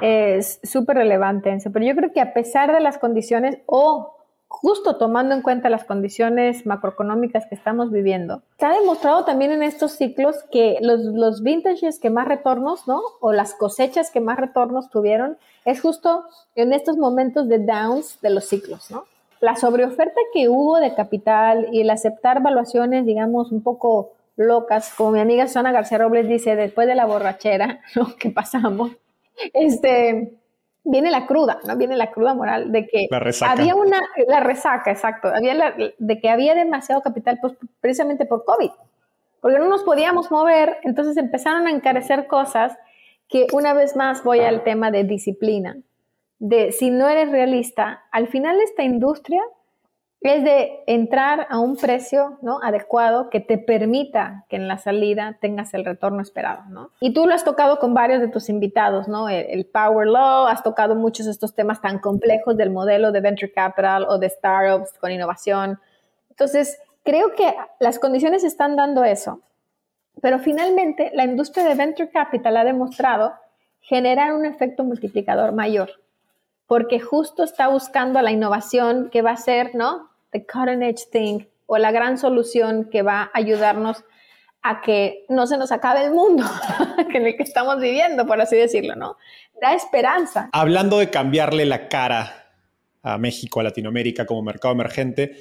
Es 0.00 0.58
súper 0.64 0.96
relevante, 0.96 1.56
pero 1.72 1.84
yo 1.84 1.94
creo 1.94 2.12
que 2.12 2.20
a 2.20 2.34
pesar 2.34 2.72
de 2.72 2.80
las 2.80 2.98
condiciones 2.98 3.58
o 3.66 4.16
justo 4.48 4.96
tomando 4.96 5.36
en 5.36 5.42
cuenta 5.42 5.70
las 5.70 5.84
condiciones 5.84 6.66
macroeconómicas 6.66 7.46
que 7.46 7.54
estamos 7.54 7.92
viviendo, 7.92 8.42
se 8.58 8.66
ha 8.66 8.72
demostrado 8.72 9.24
también 9.24 9.52
en 9.52 9.62
estos 9.62 9.92
ciclos 9.92 10.36
que 10.50 10.78
los, 10.80 11.00
los 11.00 11.44
vintages 11.44 12.00
que 12.00 12.10
más 12.10 12.26
retornos, 12.26 12.88
¿no? 12.88 13.00
O 13.20 13.32
las 13.32 13.54
cosechas 13.54 14.10
que 14.10 14.20
más 14.20 14.36
retornos 14.36 14.90
tuvieron, 14.90 15.38
es 15.64 15.80
justo 15.80 16.24
en 16.56 16.72
estos 16.72 16.96
momentos 16.96 17.48
de 17.48 17.60
downs 17.60 18.20
de 18.20 18.30
los 18.30 18.46
ciclos, 18.46 18.90
¿no? 18.90 19.04
La 19.42 19.56
sobreoferta 19.56 20.20
que 20.32 20.48
hubo 20.48 20.78
de 20.78 20.94
capital 20.94 21.66
y 21.72 21.80
el 21.80 21.90
aceptar 21.90 22.44
valuaciones, 22.44 23.04
digamos, 23.04 23.50
un 23.50 23.60
poco 23.60 24.12
locas, 24.36 24.94
como 24.96 25.10
mi 25.10 25.18
amiga 25.18 25.48
Susana 25.48 25.72
García 25.72 25.98
Robles 25.98 26.28
dice, 26.28 26.54
después 26.54 26.86
de 26.86 26.94
la 26.94 27.06
borrachera, 27.06 27.80
¿no? 27.96 28.14
Que 28.16 28.30
pasamos, 28.30 28.92
este, 29.52 30.38
viene 30.84 31.10
la 31.10 31.26
cruda, 31.26 31.58
¿no? 31.66 31.76
Viene 31.76 31.96
la 31.96 32.12
cruda 32.12 32.34
moral 32.34 32.70
de 32.70 32.86
que 32.86 33.08
había 33.44 33.74
una, 33.74 34.00
la 34.28 34.38
resaca, 34.38 34.92
exacto, 34.92 35.26
había 35.26 35.74
de 35.98 36.20
que 36.20 36.30
había 36.30 36.54
demasiado 36.54 37.02
capital 37.02 37.38
pues, 37.40 37.54
precisamente 37.80 38.26
por 38.26 38.44
COVID, 38.44 38.70
porque 39.40 39.58
no 39.58 39.68
nos 39.68 39.82
podíamos 39.82 40.30
mover, 40.30 40.76
entonces 40.84 41.16
empezaron 41.16 41.66
a 41.66 41.72
encarecer 41.72 42.28
cosas 42.28 42.78
que 43.28 43.48
una 43.52 43.74
vez 43.74 43.96
más 43.96 44.22
voy 44.22 44.38
al 44.38 44.62
tema 44.62 44.92
de 44.92 45.02
disciplina, 45.02 45.78
de 46.42 46.72
si 46.72 46.90
no 46.90 47.08
eres 47.08 47.30
realista, 47.30 48.02
al 48.10 48.26
final 48.26 48.60
esta 48.60 48.82
industria 48.82 49.40
es 50.22 50.42
de 50.42 50.82
entrar 50.88 51.46
a 51.50 51.60
un 51.60 51.76
precio 51.76 52.38
¿no? 52.42 52.58
adecuado 52.64 53.30
que 53.30 53.38
te 53.38 53.58
permita 53.58 54.44
que 54.48 54.56
en 54.56 54.66
la 54.66 54.78
salida 54.78 55.38
tengas 55.40 55.72
el 55.72 55.84
retorno 55.84 56.20
esperado. 56.20 56.64
¿no? 56.68 56.90
Y 56.98 57.14
tú 57.14 57.26
lo 57.26 57.34
has 57.34 57.44
tocado 57.44 57.78
con 57.78 57.94
varios 57.94 58.20
de 58.20 58.26
tus 58.26 58.48
invitados, 58.48 59.06
¿no? 59.06 59.28
El, 59.28 59.66
Power 59.66 60.08
Law, 60.08 60.48
has 60.48 60.64
tocado 60.64 60.96
muchos 60.96 61.26
de 61.26 61.32
estos 61.32 61.54
temas 61.54 61.80
tan 61.80 62.00
complejos 62.00 62.56
del 62.56 62.70
modelo 62.70 63.12
de 63.12 63.20
Venture 63.20 63.52
Capital 63.52 64.04
o 64.08 64.18
de 64.18 64.28
startups 64.28 64.98
con 64.98 65.12
innovación. 65.12 65.78
Entonces, 66.28 66.76
creo 67.04 67.34
que 67.34 67.54
las 67.78 68.00
condiciones 68.00 68.42
están 68.42 68.74
dando 68.74 69.04
eso, 69.04 69.42
pero 70.20 70.40
finalmente 70.40 71.12
la 71.14 71.24
industria 71.24 71.64
de 71.64 71.76
Venture 71.76 72.10
Capital 72.10 72.56
ha 72.56 72.64
demostrado 72.64 73.32
generar 73.80 74.34
un 74.34 74.44
efecto 74.44 74.82
multiplicador 74.82 75.52
mayor 75.52 76.02
porque 76.66 77.00
justo 77.00 77.42
está 77.42 77.68
buscando 77.68 78.20
la 78.22 78.30
innovación 78.30 79.10
que 79.10 79.22
va 79.22 79.32
a 79.32 79.36
ser, 79.36 79.74
¿no? 79.74 80.12
the 80.32 80.44
cutting 80.44 80.82
edge 80.82 81.06
thing 81.10 81.46
o 81.66 81.78
la 81.78 81.92
gran 81.92 82.18
solución 82.18 82.88
que 82.90 83.02
va 83.02 83.22
a 83.22 83.30
ayudarnos 83.34 84.04
a 84.62 84.80
que 84.80 85.24
no 85.28 85.46
se 85.46 85.56
nos 85.56 85.72
acabe 85.72 86.04
el 86.04 86.12
mundo 86.12 86.44
en 87.14 87.26
el 87.26 87.36
que 87.36 87.42
estamos 87.42 87.80
viviendo, 87.80 88.26
por 88.26 88.40
así 88.40 88.56
decirlo, 88.56 88.94
¿no? 88.96 89.16
Da 89.60 89.74
esperanza. 89.74 90.50
Hablando 90.52 90.98
de 90.98 91.10
cambiarle 91.10 91.66
la 91.66 91.88
cara 91.88 92.50
a 93.02 93.18
México, 93.18 93.60
a 93.60 93.64
Latinoamérica 93.64 94.26
como 94.26 94.42
mercado 94.42 94.74
emergente, 94.74 95.36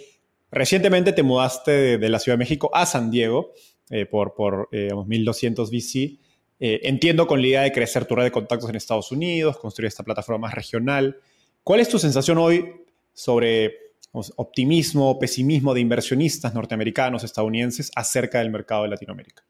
recientemente 0.51 1.13
te 1.13 1.23
mudaste 1.23 1.97
de, 1.97 2.09
la 2.09 2.19
Ciudad 2.19 2.35
de 2.35 2.39
México 2.39 2.71
a 2.73 2.85
San 2.85 3.11
Diego 3.11 3.51
eh, 3.89 4.05
por, 4.05 4.33
por 4.33 4.69
1200 4.71 5.71
eh, 5.71 5.77
VC. 5.77 6.30
Eh, 6.63 6.87
entiendo 6.87 7.25
con 7.25 7.41
la 7.41 7.47
idea 7.47 7.61
de 7.61 7.71
crecer 7.71 8.05
tu 8.05 8.15
red 8.15 8.25
de 8.25 8.31
contactos 8.31 8.69
en 8.69 8.75
Estados 8.75 9.11
Unidos, 9.11 9.57
construir 9.57 9.87
esta 9.87 10.03
plataforma 10.03 10.47
más 10.47 10.53
regional. 10.53 11.17
¿Cuál 11.63 11.79
es 11.79 11.89
tu 11.89 11.97
sensación 11.97 12.37
hoy 12.37 12.71
sobre 13.13 13.93
optimismo 14.35 15.09
o 15.09 15.17
pesimismo 15.17 15.73
de 15.73 15.81
inversionistas 15.81 16.53
norteamericanos, 16.53 17.23
estadounidenses 17.23 17.91
acerca 17.95 18.37
del 18.37 18.51
mercado 18.51 18.83
de 18.83 18.89
Latinoamérica? 18.89 19.43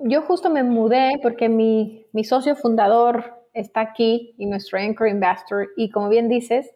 Yo 0.00 0.20
justo 0.20 0.50
me 0.50 0.62
mudé 0.62 1.12
porque 1.22 1.48
mi, 1.48 2.04
mi 2.12 2.24
socio 2.24 2.56
fundador 2.56 3.46
está 3.54 3.80
aquí 3.80 4.34
y 4.36 4.44
nuestro 4.44 4.78
anchor 4.78 5.08
investor 5.08 5.68
y 5.78 5.88
como 5.88 6.10
bien 6.10 6.28
dices, 6.28 6.74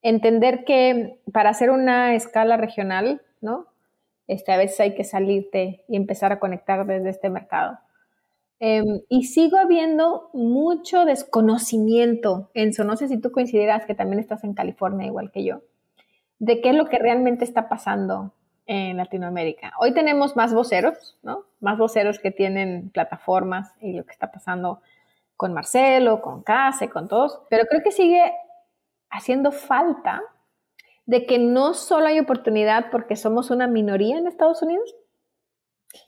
entender 0.00 0.64
que 0.64 1.18
para 1.30 1.50
hacer 1.50 1.68
una 1.68 2.14
escala 2.14 2.56
regional, 2.56 3.20
¿no? 3.42 3.66
Este, 4.28 4.50
a 4.50 4.56
veces 4.56 4.80
hay 4.80 4.94
que 4.94 5.04
salirte 5.04 5.84
y 5.88 5.96
empezar 5.96 6.32
a 6.32 6.38
conectar 6.38 6.86
desde 6.86 7.10
este 7.10 7.28
mercado. 7.28 7.78
Em, 8.64 9.00
y 9.08 9.24
sigo 9.24 9.56
habiendo 9.56 10.30
mucho 10.32 11.04
desconocimiento, 11.04 12.48
Enzo. 12.54 12.84
No 12.84 12.96
sé 12.96 13.08
si 13.08 13.18
tú 13.18 13.32
coincidirás 13.32 13.86
que 13.86 13.96
también 13.96 14.20
estás 14.20 14.44
en 14.44 14.54
California 14.54 15.04
igual 15.04 15.32
que 15.32 15.42
yo 15.42 15.62
de 16.38 16.60
qué 16.60 16.70
es 16.70 16.76
lo 16.76 16.88
que 16.88 17.00
realmente 17.00 17.44
está 17.44 17.68
pasando 17.68 18.32
en 18.66 18.98
Latinoamérica. 18.98 19.72
Hoy 19.78 19.92
tenemos 19.94 20.36
más 20.36 20.54
voceros, 20.54 21.18
¿no? 21.22 21.44
Más 21.58 21.76
voceros 21.76 22.20
que 22.20 22.30
tienen 22.30 22.90
plataformas 22.90 23.74
y 23.80 23.94
lo 23.94 24.04
que 24.04 24.12
está 24.12 24.30
pasando 24.30 24.80
con 25.36 25.52
Marcelo, 25.52 26.22
con 26.22 26.44
Case, 26.44 26.88
con 26.88 27.08
todos, 27.08 27.42
pero 27.50 27.66
creo 27.66 27.82
que 27.82 27.90
sigue 27.90 28.32
haciendo 29.10 29.50
falta 29.50 30.22
de 31.06 31.26
que 31.26 31.40
no 31.40 31.74
solo 31.74 32.06
hay 32.06 32.20
oportunidad 32.20 32.92
porque 32.92 33.16
somos 33.16 33.50
una 33.50 33.66
minoría 33.66 34.18
en 34.18 34.28
Estados 34.28 34.62
Unidos, 34.62 34.94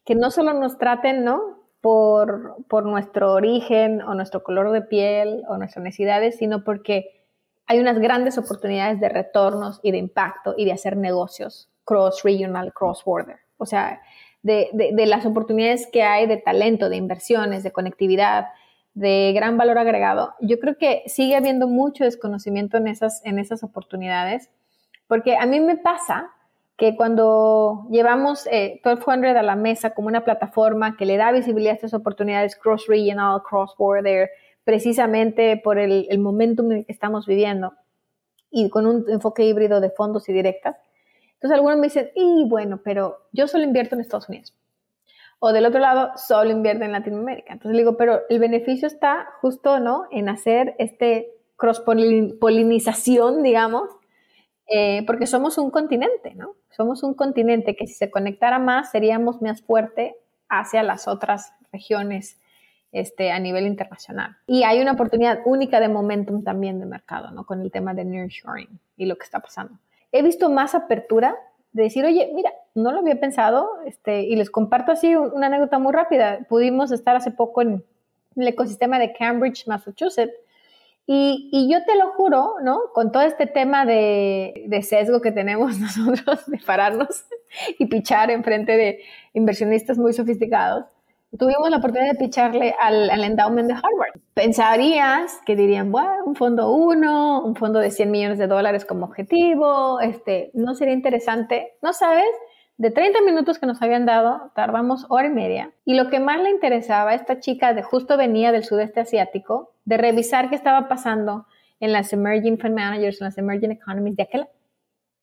que 0.04 0.14
no 0.14 0.30
solo 0.30 0.52
nos 0.52 0.78
traten, 0.78 1.24
¿no? 1.24 1.63
Por, 1.84 2.56
nuestro 2.82 3.34
origen 3.34 4.00
o 4.00 4.14
nuestro 4.14 4.42
color 4.42 4.72
de 4.72 4.80
piel 4.80 5.42
o 5.48 5.58
nuestras 5.58 5.82
necesidades, 5.84 6.38
sino 6.38 6.64
porque 6.64 7.26
hay 7.66 7.78
unas 7.78 7.98
grandes 7.98 8.38
oportunidades 8.38 9.00
de 9.00 9.10
retornos 9.10 9.80
y 9.82 9.90
de 9.90 9.98
impacto 9.98 10.54
y 10.56 10.64
de 10.64 10.72
hacer 10.72 10.96
negocios 10.96 11.68
cross-regional, 11.84 12.72
cross-border. 12.72 13.36
O 13.58 13.66
sea, 13.66 14.00
de, 14.42 14.70
las 15.06 15.26
oportunidades 15.26 15.86
que 15.92 16.02
hay 16.02 16.26
de 16.26 16.38
talento, 16.38 16.88
de 16.88 16.96
inversiones, 16.96 17.62
de 17.62 17.72
conectividad, 17.72 18.46
de 18.94 19.32
gran 19.34 19.58
valor 19.58 19.76
agregado. 19.76 20.32
Yo 20.40 20.58
creo 20.60 20.78
que 20.78 21.02
sigue 21.04 21.36
habiendo 21.36 21.68
mucho 21.68 22.04
desconocimiento 22.04 22.78
en 22.78 22.88
esas 23.38 23.62
oportunidades, 23.62 24.50
porque 25.06 25.36
a 25.36 25.44
mí 25.44 25.60
me 25.60 25.76
pasa 25.76 26.30
que 26.76 26.96
cuando 26.96 27.86
llevamos 27.90 28.46
eh, 28.50 28.80
1200 28.84 29.36
a 29.36 29.42
la 29.42 29.56
mesa 29.56 29.94
como 29.94 30.08
una 30.08 30.24
plataforma 30.24 30.96
que 30.96 31.06
le 31.06 31.16
da 31.16 31.30
visibilidad 31.30 31.72
a 31.72 31.76
estas 31.76 31.94
oportunidades 31.94 32.56
cross-regional, 32.56 33.42
cross-border, 33.48 34.30
precisamente 34.64 35.60
por 35.62 35.78
el, 35.78 36.06
el 36.10 36.18
momentum 36.18 36.68
que 36.68 36.84
estamos 36.88 37.26
viviendo 37.26 37.74
y 38.50 38.70
con 38.70 38.86
un 38.86 39.04
enfoque 39.08 39.44
híbrido 39.44 39.80
de 39.80 39.90
fondos 39.90 40.28
y 40.28 40.32
directas. 40.32 40.76
Entonces 41.34 41.56
algunos 41.56 41.78
me 41.78 41.88
dicen, 41.88 42.10
y 42.14 42.48
bueno, 42.48 42.80
pero 42.82 43.26
yo 43.32 43.46
solo 43.46 43.64
invierto 43.64 43.94
en 43.94 44.00
Estados 44.00 44.28
Unidos. 44.28 44.54
O 45.38 45.52
del 45.52 45.66
otro 45.66 45.80
lado, 45.80 46.12
solo 46.16 46.50
invierto 46.50 46.84
en 46.84 46.92
Latinoamérica. 46.92 47.52
Entonces 47.52 47.72
le 47.72 47.82
digo, 47.82 47.96
pero 47.96 48.22
el 48.30 48.38
beneficio 48.38 48.88
está 48.88 49.28
justo, 49.40 49.78
¿no? 49.78 50.06
En 50.10 50.28
hacer 50.28 50.74
este 50.78 51.34
cross-polinización, 51.56 53.42
digamos, 53.42 53.90
eh, 54.66 55.04
porque 55.06 55.26
somos 55.26 55.58
un 55.58 55.70
continente, 55.70 56.34
¿no? 56.34 56.54
Somos 56.70 57.02
un 57.02 57.14
continente 57.14 57.76
que 57.76 57.86
si 57.86 57.94
se 57.94 58.10
conectara 58.10 58.58
más, 58.58 58.90
seríamos 58.90 59.42
más 59.42 59.62
fuerte 59.62 60.16
hacia 60.48 60.82
las 60.82 61.06
otras 61.08 61.52
regiones 61.72 62.38
este, 62.92 63.32
a 63.32 63.38
nivel 63.38 63.66
internacional. 63.66 64.36
Y 64.46 64.62
hay 64.62 64.80
una 64.80 64.92
oportunidad 64.92 65.40
única 65.44 65.80
de 65.80 65.88
momentum 65.88 66.44
también 66.44 66.78
de 66.78 66.86
mercado, 66.86 67.30
¿no? 67.30 67.44
Con 67.44 67.60
el 67.60 67.70
tema 67.70 67.92
de 67.92 68.04
nearshoring 68.04 68.78
y 68.96 69.06
lo 69.06 69.16
que 69.16 69.24
está 69.24 69.40
pasando. 69.40 69.78
He 70.12 70.22
visto 70.22 70.48
más 70.48 70.74
apertura 70.74 71.36
de 71.72 71.82
decir, 71.82 72.04
oye, 72.04 72.30
mira, 72.32 72.52
no 72.74 72.92
lo 72.92 73.00
había 73.00 73.18
pensado, 73.18 73.68
este, 73.84 74.22
y 74.22 74.36
les 74.36 74.48
comparto 74.48 74.92
así 74.92 75.16
una 75.16 75.48
anécdota 75.48 75.80
muy 75.80 75.92
rápida. 75.92 76.46
Pudimos 76.48 76.92
estar 76.92 77.16
hace 77.16 77.32
poco 77.32 77.62
en 77.62 77.84
el 78.36 78.48
ecosistema 78.48 78.98
de 78.98 79.12
Cambridge, 79.12 79.66
Massachusetts, 79.66 80.34
y, 81.06 81.50
y, 81.52 81.70
yo 81.70 81.84
te 81.84 81.96
lo 81.96 82.12
juro, 82.12 82.54
¿no? 82.62 82.80
Con 82.94 83.12
todo 83.12 83.22
este 83.22 83.46
tema 83.46 83.84
de, 83.84 84.64
de, 84.68 84.82
sesgo 84.82 85.20
que 85.20 85.32
tenemos 85.32 85.78
nosotros 85.80 86.46
de 86.46 86.58
pararnos 86.58 87.24
y 87.78 87.86
pichar 87.86 88.30
en 88.30 88.42
frente 88.42 88.76
de 88.76 89.00
inversionistas 89.34 89.98
muy 89.98 90.12
sofisticados, 90.12 90.86
tuvimos 91.38 91.68
la 91.70 91.78
oportunidad 91.78 92.12
de 92.12 92.18
picharle 92.18 92.74
al, 92.80 93.22
endowment 93.22 93.68
de 93.68 93.74
Harvard. 93.74 94.20
Pensarías 94.34 95.40
que 95.44 95.56
dirían, 95.56 95.90
bueno, 95.90 96.24
un 96.24 96.36
fondo 96.36 96.72
uno, 96.72 97.42
un 97.42 97.56
fondo 97.56 97.80
de 97.80 97.90
100 97.90 98.10
millones 98.10 98.38
de 98.38 98.46
dólares 98.46 98.84
como 98.84 99.06
objetivo, 99.06 100.00
este, 100.00 100.50
no 100.54 100.74
sería 100.74 100.94
interesante. 100.94 101.76
No 101.82 101.92
sabes, 101.92 102.24
de 102.76 102.90
30 102.90 103.22
minutos 103.22 103.58
que 103.58 103.66
nos 103.66 103.80
habían 103.82 104.04
dado, 104.04 104.50
tardamos 104.54 105.06
hora 105.08 105.28
y 105.28 105.30
media. 105.30 105.72
Y 105.84 105.94
lo 105.94 106.10
que 106.10 106.18
más 106.20 106.40
le 106.40 106.50
interesaba 106.50 107.12
a 107.12 107.14
esta 107.14 107.38
chica 107.38 107.72
de 107.72 107.82
justo 107.82 108.16
venía 108.16 108.50
del 108.50 108.64
sudeste 108.64 109.00
asiático, 109.00 109.72
de 109.84 109.96
revisar 109.96 110.50
qué 110.50 110.56
estaba 110.56 110.88
pasando 110.88 111.46
en 111.80 111.92
las 111.92 112.12
emerging 112.12 112.58
fund 112.58 112.74
managers, 112.74 113.20
en 113.20 113.26
las 113.26 113.38
emerging 113.38 113.72
economies 113.72 114.16
de 114.16 114.22
aquel. 114.24 114.48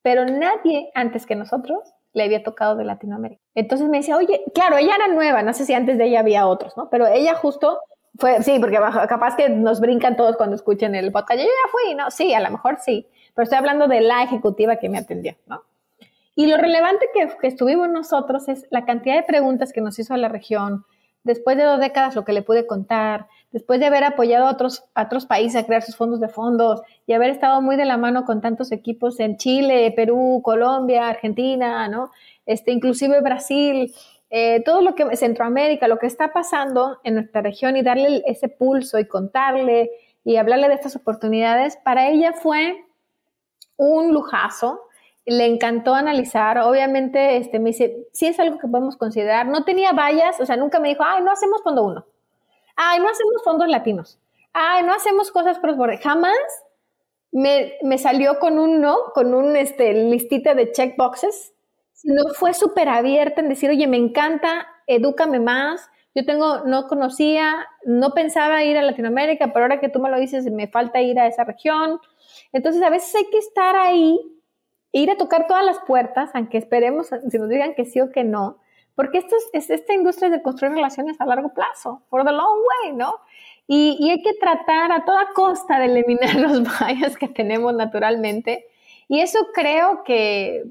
Pero 0.02 0.24
nadie 0.24 0.90
antes 0.94 1.26
que 1.26 1.36
nosotros 1.36 1.80
le 2.14 2.24
había 2.24 2.42
tocado 2.42 2.76
de 2.76 2.84
Latinoamérica. 2.84 3.42
Entonces 3.54 3.88
me 3.88 3.98
decía, 3.98 4.16
oye, 4.16 4.42
claro, 4.54 4.76
ella 4.76 4.94
era 4.96 5.08
nueva, 5.08 5.42
no 5.42 5.52
sé 5.52 5.64
si 5.64 5.74
antes 5.74 5.98
de 5.98 6.06
ella 6.06 6.20
había 6.20 6.46
otros, 6.46 6.76
¿no? 6.76 6.88
Pero 6.90 7.06
ella 7.06 7.34
justo 7.34 7.80
fue, 8.18 8.42
sí, 8.42 8.58
porque 8.60 8.76
capaz 8.76 9.36
que 9.36 9.48
nos 9.48 9.80
brincan 9.80 10.16
todos 10.16 10.36
cuando 10.36 10.56
escuchen 10.56 10.94
el 10.94 11.12
podcast, 11.12 11.40
yo 11.40 11.46
ya 11.46 11.70
fui, 11.70 11.94
¿no? 11.94 12.10
Sí, 12.10 12.34
a 12.34 12.40
lo 12.40 12.50
mejor 12.50 12.78
sí, 12.80 13.08
pero 13.34 13.44
estoy 13.44 13.58
hablando 13.58 13.88
de 13.88 14.00
la 14.02 14.22
ejecutiva 14.22 14.76
que 14.76 14.88
me 14.88 14.98
atendió, 14.98 15.34
¿no? 15.46 15.62
Y 16.34 16.46
lo 16.46 16.56
relevante 16.56 17.06
que, 17.12 17.46
estuvimos 17.46 17.88
nosotros 17.90 18.48
es 18.48 18.66
la 18.70 18.84
cantidad 18.84 19.16
de 19.16 19.22
preguntas 19.22 19.72
que 19.72 19.80
nos 19.80 19.98
hizo 19.98 20.14
a 20.14 20.18
la 20.18 20.28
región, 20.28 20.84
después 21.24 21.56
de 21.56 21.64
dos 21.64 21.78
décadas 21.78 22.16
lo 22.16 22.24
que 22.24 22.32
le 22.32 22.42
pude 22.42 22.66
contar, 22.66 23.28
después 23.52 23.78
de 23.80 23.86
haber 23.86 24.04
apoyado 24.04 24.46
a 24.46 24.50
otros, 24.50 24.84
a 24.94 25.02
otros 25.02 25.26
países 25.26 25.62
a 25.62 25.66
crear 25.66 25.82
sus 25.82 25.96
fondos 25.96 26.20
de 26.20 26.28
fondos 26.28 26.82
y 27.06 27.12
haber 27.12 27.30
estado 27.30 27.60
muy 27.60 27.76
de 27.76 27.84
la 27.84 27.96
mano 27.96 28.24
con 28.24 28.40
tantos 28.40 28.72
equipos 28.72 29.20
en 29.20 29.36
Chile, 29.36 29.92
Perú, 29.94 30.40
Colombia, 30.42 31.08
Argentina, 31.08 31.86
¿no? 31.88 32.10
Este, 32.46 32.72
inclusive 32.72 33.20
Brasil, 33.20 33.92
eh, 34.30 34.62
todo 34.64 34.80
lo 34.80 34.94
que 34.94 35.14
Centroamérica, 35.16 35.86
lo 35.86 35.98
que 35.98 36.06
está 36.06 36.32
pasando 36.32 36.98
en 37.04 37.14
nuestra 37.14 37.42
región 37.42 37.76
y 37.76 37.82
darle 37.82 38.22
ese 38.26 38.48
pulso 38.48 38.98
y 38.98 39.06
contarle 39.06 39.90
y 40.24 40.36
hablarle 40.36 40.68
de 40.68 40.74
estas 40.74 40.96
oportunidades, 40.96 41.76
para 41.76 42.08
ella 42.08 42.32
fue 42.32 42.82
un 43.76 44.14
lujazo. 44.14 44.80
Le 45.24 45.46
encantó 45.46 45.94
analizar, 45.94 46.58
obviamente, 46.58 47.36
este, 47.36 47.58
me 47.58 47.70
dice, 47.70 48.08
sí 48.12 48.26
es 48.26 48.40
algo 48.40 48.58
que 48.58 48.66
podemos 48.66 48.96
considerar. 48.96 49.46
No 49.46 49.64
tenía 49.64 49.92
vallas, 49.92 50.40
o 50.40 50.46
sea, 50.46 50.56
nunca 50.56 50.80
me 50.80 50.88
dijo, 50.88 51.04
ay, 51.06 51.22
no 51.22 51.30
hacemos 51.30 51.62
fondo 51.62 51.84
uno, 51.84 52.04
ay, 52.76 52.98
no 53.00 53.08
hacemos 53.08 53.42
fondos 53.44 53.68
latinos, 53.68 54.18
ay, 54.52 54.84
no 54.84 54.92
hacemos 54.92 55.30
cosas 55.30 55.58
cross 55.58 55.76
Jamás 56.02 56.36
me, 57.32 57.74
me, 57.82 57.98
salió 57.98 58.38
con 58.38 58.58
un 58.58 58.80
no, 58.80 58.96
con 59.14 59.34
un 59.34 59.56
este, 59.56 59.92
listita 59.94 60.54
de 60.54 60.70
checkboxes, 60.70 61.54
sino 61.92 62.22
fue 62.34 62.52
súper 62.52 62.88
abierta 62.88 63.40
en 63.40 63.48
decir, 63.48 63.70
oye, 63.70 63.86
me 63.86 63.96
encanta, 63.96 64.66
edúcame 64.86 65.40
más. 65.40 65.88
Yo 66.14 66.26
tengo, 66.26 66.64
no 66.66 66.88
conocía, 66.88 67.66
no 67.84 68.10
pensaba 68.12 68.62
ir 68.64 68.76
a 68.76 68.82
Latinoamérica, 68.82 69.52
pero 69.52 69.64
ahora 69.64 69.80
que 69.80 69.88
tú 69.88 69.98
me 69.98 70.10
lo 70.10 70.18
dices, 70.18 70.44
me 70.50 70.68
falta 70.68 71.00
ir 71.00 71.18
a 71.18 71.26
esa 71.26 71.44
región. 71.44 72.00
Entonces, 72.52 72.82
a 72.82 72.90
veces 72.90 73.14
hay 73.14 73.30
que 73.30 73.38
estar 73.38 73.76
ahí, 73.76 74.20
ir 74.92 75.10
a 75.10 75.16
tocar 75.16 75.46
todas 75.46 75.64
las 75.64 75.78
puertas, 75.80 76.30
aunque 76.34 76.58
esperemos, 76.58 77.08
si 77.28 77.38
nos 77.38 77.48
digan 77.48 77.74
que 77.74 77.84
sí 77.84 78.00
o 78.00 78.10
que 78.10 78.24
no, 78.24 78.58
porque 78.94 79.18
esto 79.18 79.34
es, 79.52 79.70
esta 79.70 79.94
industria 79.94 80.30
de 80.30 80.42
construir 80.42 80.74
relaciones 80.74 81.20
a 81.20 81.26
largo 81.26 81.54
plazo, 81.54 82.02
for 82.08 82.24
the 82.24 82.32
long 82.32 82.58
way, 82.84 82.92
¿no? 82.94 83.14
Y, 83.66 83.96
y, 84.00 84.10
hay 84.10 84.22
que 84.22 84.34
tratar 84.34 84.92
a 84.92 85.04
toda 85.04 85.28
costa 85.34 85.78
de 85.78 85.86
eliminar 85.86 86.34
los 86.36 86.62
bias 86.62 87.16
que 87.16 87.28
tenemos 87.28 87.72
naturalmente. 87.74 88.66
Y 89.08 89.20
eso 89.20 89.38
creo 89.54 90.02
que 90.04 90.64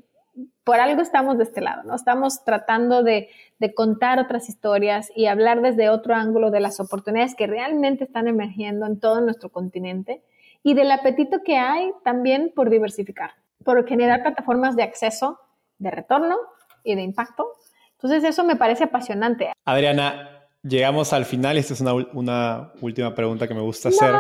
por 0.64 0.80
algo 0.80 1.02
estamos 1.02 1.38
de 1.38 1.46
este 1.46 1.62
lado, 1.62 1.84
¿no? 1.84 1.96
Estamos 1.96 2.44
tratando 2.44 3.02
de, 3.04 3.30
de, 3.60 3.74
contar 3.74 4.20
otras 4.20 4.50
historias 4.50 5.12
y 5.16 5.26
hablar 5.26 5.62
desde 5.62 5.90
otro 5.90 6.14
ángulo 6.14 6.52
de 6.52 6.60
las 6.60 6.80
oportunidades 6.80 7.36
que 7.36 7.48
realmente 7.48 8.04
están 8.04 8.28
emergiendo 8.28 8.86
en 8.86 9.00
todo 9.00 9.22
nuestro 9.22 9.50
continente 9.50 10.22
y 10.64 10.74
del 10.74 10.92
apetito 10.92 11.42
que 11.44 11.58
hay 11.58 11.92
también 12.04 12.52
por 12.56 12.70
diversificar, 12.70 13.32
por 13.64 13.88
generar 13.88 14.22
plataformas 14.22 14.76
de 14.76 14.84
acceso, 14.84 15.40
de 15.78 15.92
retorno 15.92 16.38
y 16.84 16.96
de 16.96 17.02
impacto 17.02 17.54
entonces 18.02 18.28
eso 18.28 18.44
me 18.44 18.56
parece 18.56 18.86
apasionante. 18.86 19.54
Adriana, 19.64 20.48
llegamos 20.64 21.14
al 21.14 21.24
final. 21.26 21.58
Esta 21.58 21.76
es 21.76 21.82
una, 21.82 21.94
una 21.94 22.74
última 22.82 23.14
pregunta 23.14 23.48
que 23.48 23.54
me 23.54 23.62
gusta 23.62 23.90
hacer. 23.90 24.16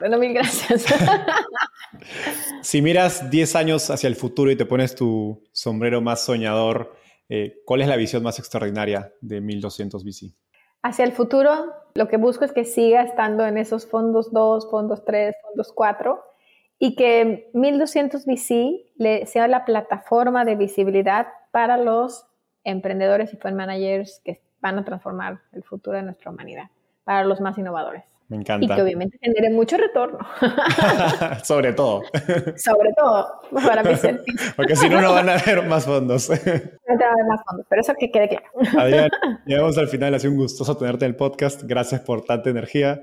Bueno, 0.00 0.18
mil 0.18 0.34
gracias. 0.34 0.86
si 2.62 2.82
miras 2.82 3.30
10 3.30 3.54
años 3.54 3.90
hacia 3.90 4.08
el 4.08 4.16
futuro 4.16 4.50
y 4.50 4.56
te 4.56 4.66
pones 4.66 4.96
tu 4.96 5.44
sombrero 5.52 6.00
más 6.00 6.24
soñador, 6.24 6.96
eh, 7.28 7.62
¿cuál 7.64 7.82
es 7.82 7.86
la 7.86 7.94
visión 7.94 8.24
más 8.24 8.40
extraordinaria 8.40 9.12
de 9.20 9.40
1200 9.40 10.04
VC? 10.04 10.34
Hacia 10.82 11.04
el 11.04 11.12
futuro, 11.12 11.74
lo 11.94 12.08
que 12.08 12.16
busco 12.16 12.44
es 12.44 12.52
que 12.52 12.64
siga 12.64 13.02
estando 13.02 13.46
en 13.46 13.56
esos 13.56 13.86
fondos 13.86 14.32
2, 14.32 14.68
fondos 14.68 15.04
3, 15.04 15.32
fondos 15.42 15.72
4 15.72 16.20
y 16.78 16.94
que 16.94 17.50
1200 17.54 18.26
VC 18.26 18.92
le 18.96 19.26
sea 19.26 19.48
la 19.48 19.64
plataforma 19.64 20.44
de 20.44 20.56
visibilidad 20.56 21.28
para 21.50 21.76
los 21.76 22.26
emprendedores 22.64 23.32
y 23.32 23.36
fund 23.36 23.56
managers 23.56 24.20
que 24.24 24.42
van 24.60 24.78
a 24.78 24.84
transformar 24.84 25.40
el 25.52 25.62
futuro 25.62 25.96
de 25.96 26.02
nuestra 26.02 26.30
humanidad 26.30 26.64
para 27.04 27.24
los 27.24 27.40
más 27.40 27.56
innovadores. 27.56 28.04
Me 28.28 28.38
encanta. 28.38 28.64
Y 28.64 28.68
que 28.68 28.82
obviamente 28.82 29.18
genere 29.22 29.50
mucho 29.50 29.76
retorno. 29.76 30.18
Sobre 31.44 31.72
todo. 31.72 32.02
Sobre 32.56 32.92
todo, 32.96 33.40
para 33.64 33.84
mí 33.84 33.90
Porque 34.56 34.74
si 34.74 34.88
no, 34.88 35.00
no 35.00 35.12
van 35.12 35.28
a 35.28 35.34
haber 35.34 35.62
más 35.62 35.86
fondos. 35.86 36.28
No 36.28 36.36
te 36.36 36.50
van 36.50 37.02
a 37.02 37.12
haber 37.12 37.26
más 37.28 37.40
fondos, 37.48 37.66
pero 37.68 37.80
eso 37.82 37.94
que 37.96 38.10
quede 38.10 38.28
claro. 38.28 38.46
Adrián, 38.80 39.10
llegamos 39.46 39.78
al 39.78 39.86
final. 39.86 40.12
Ha 40.14 40.18
sido 40.18 40.32
un 40.32 40.38
gustoso 40.38 40.76
tenerte 40.76 41.04
en 41.04 41.12
el 41.12 41.16
podcast. 41.16 41.62
Gracias 41.62 42.00
por 42.00 42.24
tanta 42.24 42.50
energía 42.50 43.00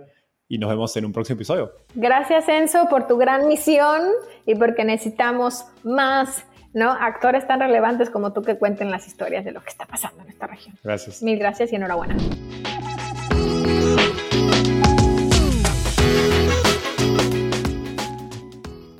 y 0.48 0.58
nos 0.58 0.70
vemos 0.70 0.96
en 0.98 1.06
un 1.06 1.14
próximo 1.14 1.36
episodio. 1.36 1.72
Gracias, 1.96 2.48
Enzo, 2.48 2.88
por 2.90 3.08
tu 3.08 3.18
gran 3.18 3.48
misión 3.48 4.02
y 4.46 4.56
porque 4.56 4.84
necesitamos 4.84 5.66
más 5.84 6.46
¿no? 6.74 6.92
Actores 6.92 7.48
tan 7.48 7.60
relevantes 7.60 8.10
como 8.10 8.34
tú 8.34 8.42
que 8.42 8.58
cuenten 8.58 8.92
las 8.92 9.08
historias 9.08 9.46
de 9.46 9.52
lo 9.52 9.62
que 9.62 9.70
está 9.70 9.86
pasando 9.86 10.24
en 10.24 10.30
esta 10.30 10.48
región. 10.48 10.76
Gracias. 10.84 11.22
Mil 11.22 11.38
gracias 11.38 11.72
y 11.72 11.76
enhorabuena. 11.76 12.18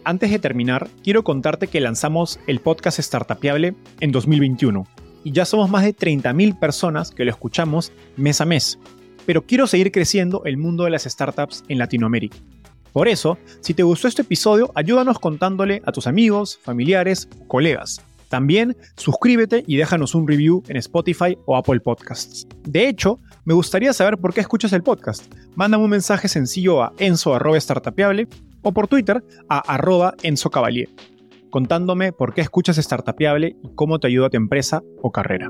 Antes 0.06 0.32
de 0.32 0.40
terminar, 0.40 0.90
quiero 1.04 1.24
contarte 1.24 1.68
que 1.68 1.80
lanzamos 1.80 2.40
el 2.46 2.60
podcast 2.60 3.00
Startupiable 3.00 3.74
en 4.02 4.12
2021 4.12 4.86
y 5.24 5.32
ya 5.32 5.46
somos 5.46 5.70
más 5.70 5.84
de 5.84 5.96
30.000 5.96 6.60
personas 6.60 7.12
que 7.12 7.24
lo 7.24 7.32
escuchamos 7.32 7.94
mes 8.18 8.42
a 8.42 8.46
mes. 8.46 8.78
Pero 9.26 9.44
quiero 9.44 9.68
seguir 9.68 9.92
creciendo 9.92 10.44
el 10.46 10.58
mundo 10.58 10.84
de 10.84 10.92
las 10.92 11.04
startups 11.04 11.64
en 11.68 11.78
Latinoamérica. 11.78 12.38
Por 12.92 13.08
eso, 13.08 13.38
si 13.60 13.74
te 13.74 13.84
gustó 13.84 14.08
este 14.08 14.22
episodio, 14.22 14.72
ayúdanos 14.76 15.18
contándole 15.20 15.82
a 15.86 15.92
tus 15.92 16.06
amigos, 16.06 16.60
familiares 16.62 17.28
o 17.42 17.48
colegas. 17.48 18.02
También 18.30 18.76
suscríbete 18.96 19.64
y 19.68 19.78
déjanos 19.78 20.16
un 20.16 20.28
review 20.28 20.64
en 20.68 20.78
Spotify 20.78 21.38
o 21.46 21.56
Apple 21.56 21.80
Podcasts. 21.82 22.48
De 22.64 22.88
hecho, 22.88 23.20
me 23.46 23.54
gustaría 23.54 23.94
saber 23.94 24.18
por 24.18 24.34
qué 24.34 24.42
escuchas 24.42 24.74
el 24.74 24.84
podcast. 24.84 25.32
Mándame 25.56 25.84
un 25.84 25.90
mensaje 25.90 26.28
sencillo 26.28 26.82
a 26.82 26.94
enzo.startapeable 26.98 28.28
o 28.62 28.72
por 28.72 28.88
Twitter 28.88 29.24
a 29.50 29.60
arroba 29.60 30.16
enzocavalier, 30.24 30.90
contándome 31.50 32.12
por 32.12 32.34
qué 32.34 32.42
escuchas 32.42 32.78
Startapeable 32.78 33.56
y 33.62 33.76
cómo 33.76 34.00
te 34.00 34.08
ayuda 34.08 34.28
a 34.28 34.30
tu 34.30 34.38
empresa 34.38 34.82
o 35.02 35.12
carrera. 35.12 35.50